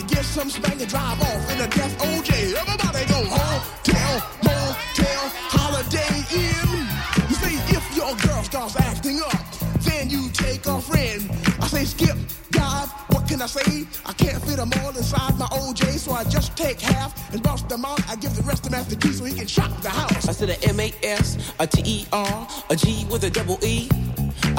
gonna 0.02 0.14
get 0.14 0.24
some 0.24 0.50
spank 0.50 0.80
and 0.80 0.88
drive 0.88 1.20
off 1.20 1.50
in 1.52 1.60
a 1.60 1.68
death 1.68 1.98
OJ. 1.98 2.54
Everybody 2.54 3.06
go 3.06 3.24
home, 3.24 3.62
tell, 3.82 4.14
motel, 4.42 5.24
holiday 5.50 6.16
in. 6.32 7.28
You 7.28 7.34
say 7.36 7.54
if 7.76 7.96
your 7.96 8.14
girl 8.16 8.42
starts 8.42 8.76
acting 8.80 9.20
up, 9.20 9.44
then 9.80 10.10
you 10.10 10.30
take 10.30 10.66
a 10.66 10.80
friend. 10.80 11.30
I 11.60 11.66
say 11.66 11.84
skip, 11.84 12.16
dive, 12.50 12.90
what 13.08 13.28
can 13.28 13.42
I 13.42 13.46
say? 13.46 13.86
I 14.06 14.12
can't 14.12 14.42
fit 14.42 14.56
them 14.56 14.70
all 14.82 14.90
inside 14.90 15.38
my 15.38 15.46
OJ, 15.46 15.98
so 15.98 16.12
I 16.12 16.24
just 16.24 16.56
take 16.56 16.80
half 16.80 17.32
and 17.32 17.42
bust 17.42 17.68
them 17.68 17.84
out. 17.84 18.00
I 18.08 18.16
give 18.16 18.34
the 18.34 18.42
rest 18.42 18.64
to 18.64 18.70
Master 18.70 18.96
Key 18.96 19.12
so 19.12 19.24
he 19.24 19.34
can 19.34 19.46
shock 19.46 19.70
the 19.82 19.90
house. 19.90 20.28
I 20.28 20.32
said 20.32 20.50
a 20.50 20.68
M 20.68 20.80
A 20.80 20.92
S, 21.02 21.52
a 21.58 21.66
T 21.66 21.82
E 21.84 22.06
R, 22.12 22.48
a 22.70 22.76
G 22.76 23.06
with 23.10 23.24
a 23.24 23.30
double 23.30 23.58
E. 23.64 23.88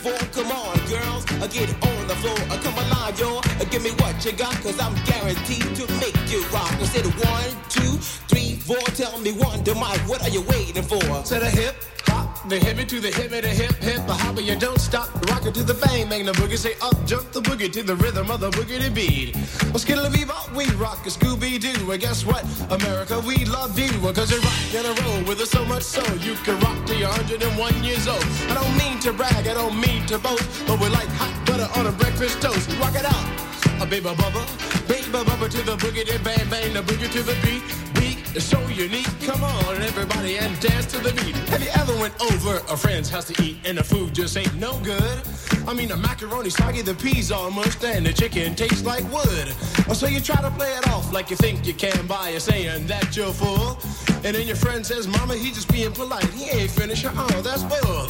Come 0.00 0.50
on, 0.50 0.78
girls, 0.88 1.26
uh, 1.42 1.46
get 1.48 1.68
on 1.84 2.08
the 2.08 2.16
floor. 2.16 2.38
Uh, 2.48 2.56
come 2.62 2.72
alive, 2.72 3.20
yo. 3.20 3.36
Uh, 3.36 3.64
give 3.70 3.82
me 3.82 3.90
what 4.00 4.24
you 4.24 4.32
got, 4.32 4.54
cause 4.62 4.80
I'm 4.80 4.94
guaranteed 5.04 5.76
to 5.76 5.86
make 6.00 6.16
you 6.30 6.42
rock. 6.46 6.72
I 6.72 6.84
said 6.84 7.04
one, 7.04 7.50
two, 7.68 7.98
three, 8.26 8.54
four. 8.56 8.80
Tell 8.96 9.18
me 9.18 9.32
one, 9.32 9.62
to 9.64 9.74
Mike, 9.74 10.00
what 10.08 10.22
are 10.22 10.30
you 10.30 10.40
waiting 10.48 10.84
for? 10.84 11.00
To 11.00 11.34
the 11.38 11.50
hip, 11.50 11.76
hop, 12.08 12.48
the 12.48 12.56
hippie 12.56 12.86
to 12.88 13.00
the 13.00 13.08
hip, 13.08 13.30
the 13.30 13.48
hip, 13.48 13.74
hip, 13.76 14.06
the 14.06 14.14
hopper, 14.14 14.40
you 14.40 14.56
don't 14.56 14.80
stop. 14.80 15.08
Rock 15.30 15.46
it 15.46 15.54
to 15.54 15.62
the 15.62 15.74
bang, 15.74 16.08
bang 16.08 16.24
the 16.24 16.32
boogie, 16.32 16.56
say 16.56 16.74
up, 16.82 16.96
jump 17.06 17.30
the 17.32 17.40
boogie 17.40 17.72
to 17.72 17.82
the 17.82 17.96
rhythm 17.96 18.30
of 18.30 18.40
the 18.40 18.50
boogie 18.50 18.92
beat. 18.94 19.36
Well, 19.70 19.78
skittle 19.78 20.06
bebop, 20.06 20.54
we 20.54 20.66
rock 20.76 21.06
a 21.06 21.10
Scooby 21.10 21.60
Doo. 21.60 21.90
And 21.90 22.00
guess 22.00 22.24
what? 22.24 22.44
America, 22.70 23.20
we 23.20 23.44
love 23.44 23.78
you. 23.78 23.90
Cause 24.12 24.30
you 24.32 24.40
rock 24.40 24.74
in 24.74 24.84
a 24.86 24.94
row 25.02 25.28
with 25.28 25.40
us 25.40 25.50
so 25.50 25.64
much 25.64 25.82
so 25.82 26.02
you 26.14 26.34
can 26.44 26.58
rock 26.60 26.76
till 26.86 26.98
you're 26.98 27.08
101 27.08 27.84
years 27.84 28.08
old. 28.08 28.24
I 28.48 28.54
don't 28.54 28.76
mean 28.76 28.98
to 29.00 29.12
brag, 29.12 29.46
I 29.46 29.54
don't 29.54 29.78
mean 29.78 30.06
to 30.06 30.18
boast, 30.18 30.66
but 30.66 30.80
we're 30.80 30.90
like 30.90 31.08
hot 31.20 31.34
butter 31.46 31.68
on 31.78 31.86
a 31.86 31.92
breakfast 31.92 32.40
toast. 32.42 32.70
Rock 32.80 32.94
it 32.94 33.04
out, 33.04 33.82
a 33.82 33.86
baby 33.86 34.08
bubba, 34.08 34.42
baby 34.88 35.06
bubba 35.12 35.48
to 35.48 35.62
the 35.62 35.76
boogie, 35.76 36.04
bang 36.24 36.48
bang 36.50 36.72
the 36.74 36.82
boogie 36.82 37.10
to 37.12 37.22
the 37.22 37.36
beat. 37.44 37.99
Is 38.32 38.44
so 38.44 38.60
unique. 38.68 39.08
Come 39.22 39.42
on, 39.42 39.82
everybody, 39.82 40.38
and 40.38 40.60
dance 40.60 40.86
to 40.86 40.98
the 40.98 41.12
beat. 41.14 41.34
Have 41.48 41.62
you 41.62 41.70
ever 41.74 41.92
went 41.98 42.14
over 42.30 42.58
a 42.72 42.76
friend's 42.76 43.10
house 43.10 43.24
to 43.24 43.42
eat 43.42 43.56
and 43.64 43.76
the 43.76 43.82
food 43.82 44.14
just 44.14 44.36
ain't 44.36 44.54
no 44.54 44.78
good? 44.84 45.20
I 45.66 45.74
mean, 45.74 45.88
the 45.88 45.96
macaroni 45.96 46.48
soggy, 46.48 46.82
the 46.82 46.94
peas 46.94 47.32
all 47.32 47.50
mushed, 47.50 47.82
and 47.82 48.06
the 48.06 48.12
chicken 48.12 48.54
tastes 48.54 48.84
like 48.84 49.02
wood. 49.10 49.48
So 49.96 50.06
you 50.06 50.20
try 50.20 50.40
to 50.42 50.50
play 50.52 50.70
it 50.74 50.86
off 50.90 51.12
like 51.12 51.30
you 51.30 51.36
think 51.36 51.66
you 51.66 51.74
can 51.74 52.06
by 52.06 52.38
saying 52.38 52.86
that 52.86 53.16
you're 53.16 53.32
full. 53.32 53.78
And 54.24 54.36
then 54.36 54.46
your 54.46 54.56
friend 54.56 54.86
says, 54.86 55.08
Mama, 55.08 55.34
he 55.34 55.50
just 55.50 55.70
being 55.72 55.90
polite. 55.90 56.30
He 56.30 56.50
ain't 56.50 56.70
finished. 56.70 57.04
Oh, 57.08 57.40
that's 57.42 57.64
bull. 57.64 58.06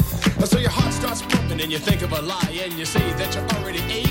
So 0.47 0.59
your 0.59 0.71
heart 0.71 0.93
starts 0.93 1.23
pumping 1.23 1.63
and 1.63 1.73
you 1.73 1.79
think 1.79 2.03
of 2.03 2.13
a 2.13 2.21
lie 2.21 2.61
and 2.63 2.75
you 2.75 2.85
say 2.85 3.13
that 3.15 3.35
you 3.35 3.41
already 3.57 3.81
ate. 3.91 4.10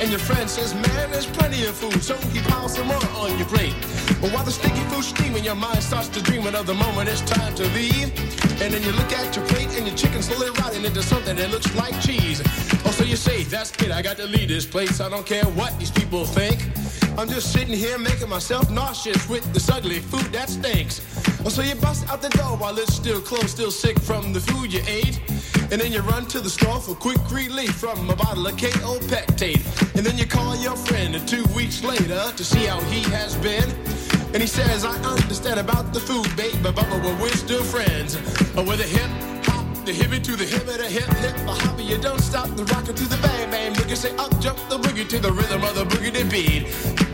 And 0.00 0.08
your 0.10 0.18
friend 0.18 0.48
says, 0.48 0.72
man, 0.74 1.10
there's 1.10 1.26
plenty 1.26 1.66
of 1.66 1.76
food, 1.76 2.02
so 2.02 2.16
he 2.32 2.40
piles 2.40 2.74
some 2.74 2.86
more 2.86 3.04
on 3.16 3.36
your 3.36 3.46
plate. 3.46 3.74
But 4.20 4.32
while 4.32 4.44
the 4.44 4.50
sticky 4.50 4.80
food's 4.88 5.08
steaming, 5.08 5.44
your 5.44 5.54
mind 5.54 5.82
starts 5.82 6.08
to 6.08 6.22
dreaming 6.22 6.54
of 6.54 6.66
the 6.66 6.72
moment 6.72 7.10
it's 7.10 7.20
time 7.20 7.54
to 7.56 7.64
leave. 7.76 8.08
And 8.62 8.72
then 8.72 8.82
you 8.82 8.92
look 8.92 9.12
at 9.12 9.36
your 9.36 9.44
plate 9.46 9.68
and 9.76 9.86
your 9.86 9.96
chicken 9.96 10.22
slowly 10.22 10.50
rotting 10.58 10.86
into 10.86 11.02
something 11.02 11.36
that 11.36 11.50
looks 11.50 11.74
like 11.76 12.00
cheese. 12.00 12.40
Oh, 12.86 12.94
so 12.96 13.04
you 13.04 13.16
say, 13.16 13.42
that's 13.42 13.72
it, 13.82 13.90
I 13.90 14.00
got 14.00 14.16
to 14.16 14.26
leave 14.26 14.48
this 14.48 14.64
place. 14.64 15.00
I 15.00 15.10
don't 15.10 15.26
care 15.26 15.44
what 15.44 15.78
these 15.78 15.90
people 15.90 16.24
think. 16.24 16.60
I'm 17.18 17.28
just 17.28 17.52
sitting 17.52 17.74
here 17.74 17.98
making 17.98 18.28
myself 18.28 18.70
nauseous 18.70 19.28
with 19.28 19.44
this 19.52 19.68
ugly 19.68 20.00
food 20.00 20.32
that 20.32 20.48
stinks. 20.48 21.00
Oh, 21.44 21.48
so 21.48 21.62
you 21.62 21.74
bust 21.74 22.08
out 22.08 22.22
the 22.22 22.28
door 22.30 22.56
while 22.56 22.78
it's 22.78 22.94
still 22.94 23.20
closed, 23.20 23.50
still 23.50 23.70
sick 23.70 23.98
from 24.00 24.32
the 24.32 24.40
food 24.40 24.72
you 24.72 24.82
ate. 24.86 25.20
And 25.70 25.80
then 25.80 25.92
you 25.92 26.00
run 26.00 26.26
to 26.26 26.40
the 26.40 26.50
store 26.50 26.80
for 26.80 26.94
quick 26.94 27.18
relief 27.30 27.74
from 27.76 28.10
a 28.10 28.16
bottle 28.16 28.46
of 28.46 28.56
KO 28.56 28.98
Pectate. 29.10 29.64
And 29.94 30.04
then 30.04 30.18
you 30.18 30.26
call 30.26 30.56
your 30.56 30.76
friend 30.76 31.16
two 31.28 31.44
weeks 31.54 31.84
later 31.84 32.32
to 32.36 32.44
see 32.44 32.66
how 32.66 32.80
he 32.82 33.02
has 33.10 33.36
been. 33.36 33.68
And 34.32 34.40
he 34.40 34.46
says, 34.46 34.84
I 34.84 34.96
understand 35.02 35.60
about 35.60 35.92
the 35.92 36.00
food, 36.00 36.28
babe, 36.36 36.54
but 36.62 36.74
but 36.74 36.88
but 36.90 37.20
we're 37.20 37.30
still 37.30 37.62
friends. 37.64 38.16
With 38.54 38.80
a 38.80 38.84
hip 38.86 39.39
the 39.92 40.04
hippie 40.04 40.22
to 40.22 40.36
the 40.36 40.44
hip, 40.44 40.64
the 40.66 40.86
hip 40.86 41.04
hip, 41.16 41.34
the 41.34 41.52
hopper, 41.52 41.82
you 41.82 41.98
don't 41.98 42.20
stop 42.20 42.48
the 42.56 42.64
rocker 42.66 42.92
to 42.92 43.04
the 43.08 43.16
bang 43.22 43.50
bang. 43.50 43.74
Boogie 43.74 43.96
say 43.96 44.14
up, 44.16 44.30
jump 44.40 44.58
the 44.68 44.78
boogie 44.78 45.08
to 45.08 45.18
the 45.18 45.32
rhythm 45.32 45.64
of 45.64 45.74
the 45.74 45.84
boogie 45.84 46.12
to 46.12 46.24
beat. 46.26 47.09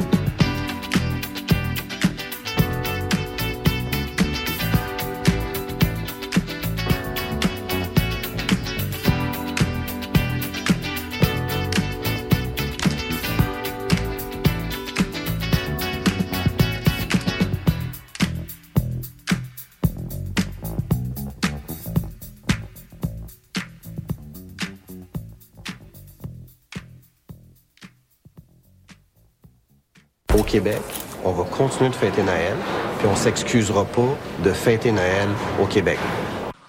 Continuer 31.57 31.91
de 31.91 31.95
fêter 31.95 32.23
Noël, 32.23 32.55
puis 32.99 33.09
on 33.09 33.17
s'excusera 33.17 33.85
pas 33.85 34.17
de 34.45 34.53
fêter 34.53 34.93
Noël 34.93 35.29
au 35.61 35.67
Québec. 35.67 35.99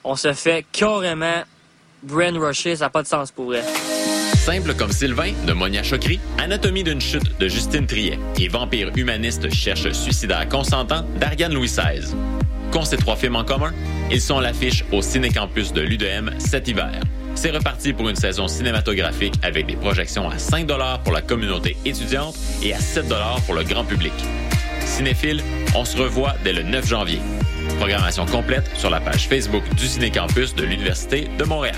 On 0.03 0.15
se 0.15 0.33
fait 0.33 0.65
carrément 0.71 1.43
brainrusher, 2.03 2.75
ça 2.75 2.85
n'a 2.85 2.89
pas 2.89 3.03
de 3.03 3.07
sens 3.07 3.31
pour 3.31 3.45
vrai. 3.45 3.63
Simple 4.35 4.73
comme 4.75 4.91
Sylvain 4.91 5.33
de 5.45 5.51
Monia 5.51 5.83
Chokri, 5.83 6.19
Anatomie 6.37 6.83
d'une 6.83 7.01
chute 7.01 7.37
de 7.37 7.47
Justine 7.49 7.85
Triet 7.85 8.17
et 8.39 8.47
Vampire 8.47 8.91
humaniste 8.95 9.49
cherche 9.53 9.91
suicidaire 9.91 10.47
consentant 10.47 11.03
d'Ariane 11.17 11.53
Louis 11.53 11.67
XVI. 11.67 12.15
Qu'ont 12.71 12.85
ces 12.85 12.97
trois 12.97 13.17
films 13.17 13.35
en 13.35 13.43
commun? 13.43 13.73
Ils 14.09 14.21
sont 14.21 14.37
à 14.37 14.41
l'affiche 14.41 14.85
au 14.93 15.01
Cinécampus 15.01 15.73
de 15.73 15.81
l'UDM 15.81 16.29
cet 16.39 16.69
hiver. 16.69 17.01
C'est 17.35 17.51
reparti 17.51 17.91
pour 17.93 18.07
une 18.07 18.15
saison 18.15 18.47
cinématographique 18.47 19.35
avec 19.43 19.65
des 19.65 19.75
projections 19.75 20.29
à 20.29 20.37
5 20.37 20.65
pour 21.03 21.13
la 21.13 21.21
communauté 21.21 21.75
étudiante 21.85 22.35
et 22.63 22.73
à 22.73 22.79
7 22.79 23.05
pour 23.45 23.53
le 23.53 23.63
grand 23.63 23.83
public. 23.83 24.13
Cinéphile, 24.87 25.43
on 25.75 25.85
se 25.85 25.97
revoit 25.97 26.33
dès 26.43 26.53
le 26.53 26.63
9 26.63 26.87
janvier. 26.87 27.19
Programmation 27.77 28.25
complète 28.25 28.69
sur 28.75 28.89
la 28.89 28.99
page 28.99 29.27
Facebook 29.27 29.63
du 29.75 29.85
Cinécampus 29.85 30.55
de 30.55 30.63
l'Université 30.63 31.27
de 31.37 31.43
Montréal. 31.43 31.75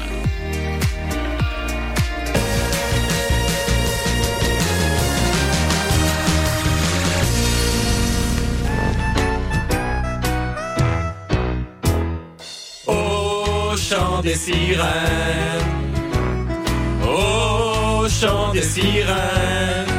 Au 12.87 13.75
chant 13.75 14.21
des 14.21 14.35
sirènes, 14.35 14.87
au 17.03 18.07
chant 18.07 18.53
des 18.53 18.61
sirènes, 18.61 19.98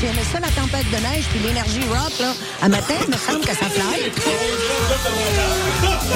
Tu 0.00 0.06
aimais 0.06 0.22
ça, 0.32 0.40
la 0.40 0.48
tempête 0.48 0.86
de 0.90 0.96
neige 0.96 1.24
puis 1.30 1.40
l'énergie 1.40 1.80
rock, 1.90 2.12
là? 2.18 2.32
À 2.62 2.68
matin, 2.68 2.94
il 3.06 3.12
me 3.12 3.18
semble 3.18 3.40
que 3.44 3.54
ça 3.54 3.66
fly. 3.68 4.00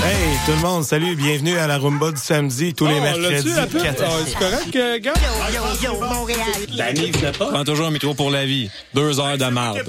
Hey, 0.04 0.38
tout 0.46 0.52
le 0.52 0.58
monde, 0.66 0.84
salut, 0.84 1.14
bienvenue 1.16 1.58
à 1.58 1.66
la 1.66 1.76
Rumba 1.78 2.12
du 2.12 2.20
samedi, 2.20 2.72
tous 2.72 2.86
les 2.86 2.94
Oh, 2.98 3.02
mercredis. 3.02 3.48
l'as-tu, 3.48 3.54
la 3.54 3.66
pub? 3.66 3.82
4 3.82 4.02
à 4.02 4.06
Ah, 4.06 4.10
6. 4.24 4.30
c'est 4.32 4.38
correct, 4.38 4.76
euh, 4.76 4.98
gars? 5.00 5.12
Yo, 5.52 5.92
yo, 5.92 6.00
Montréal. 6.00 6.38
Danny, 6.76 7.10
pas? 7.12 7.32
Prends 7.50 7.64
toujours 7.64 7.88
un 7.88 7.90
métro 7.90 8.14
pour 8.14 8.30
la 8.30 8.46
vie. 8.46 8.70
Deux 8.94 9.20
heures 9.20 9.36
de 9.38 9.44
marde. 9.46 9.82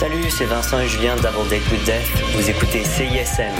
Salut, 0.00 0.30
c'est 0.30 0.46
Vincent 0.46 0.80
et 0.80 0.88
Julien 0.88 1.14
d'Avant 1.16 1.44
Date 1.44 1.70
with 1.70 1.84
Death. 1.84 2.08
Vous 2.34 2.48
écoutez 2.48 2.84
CISM. 2.84 3.52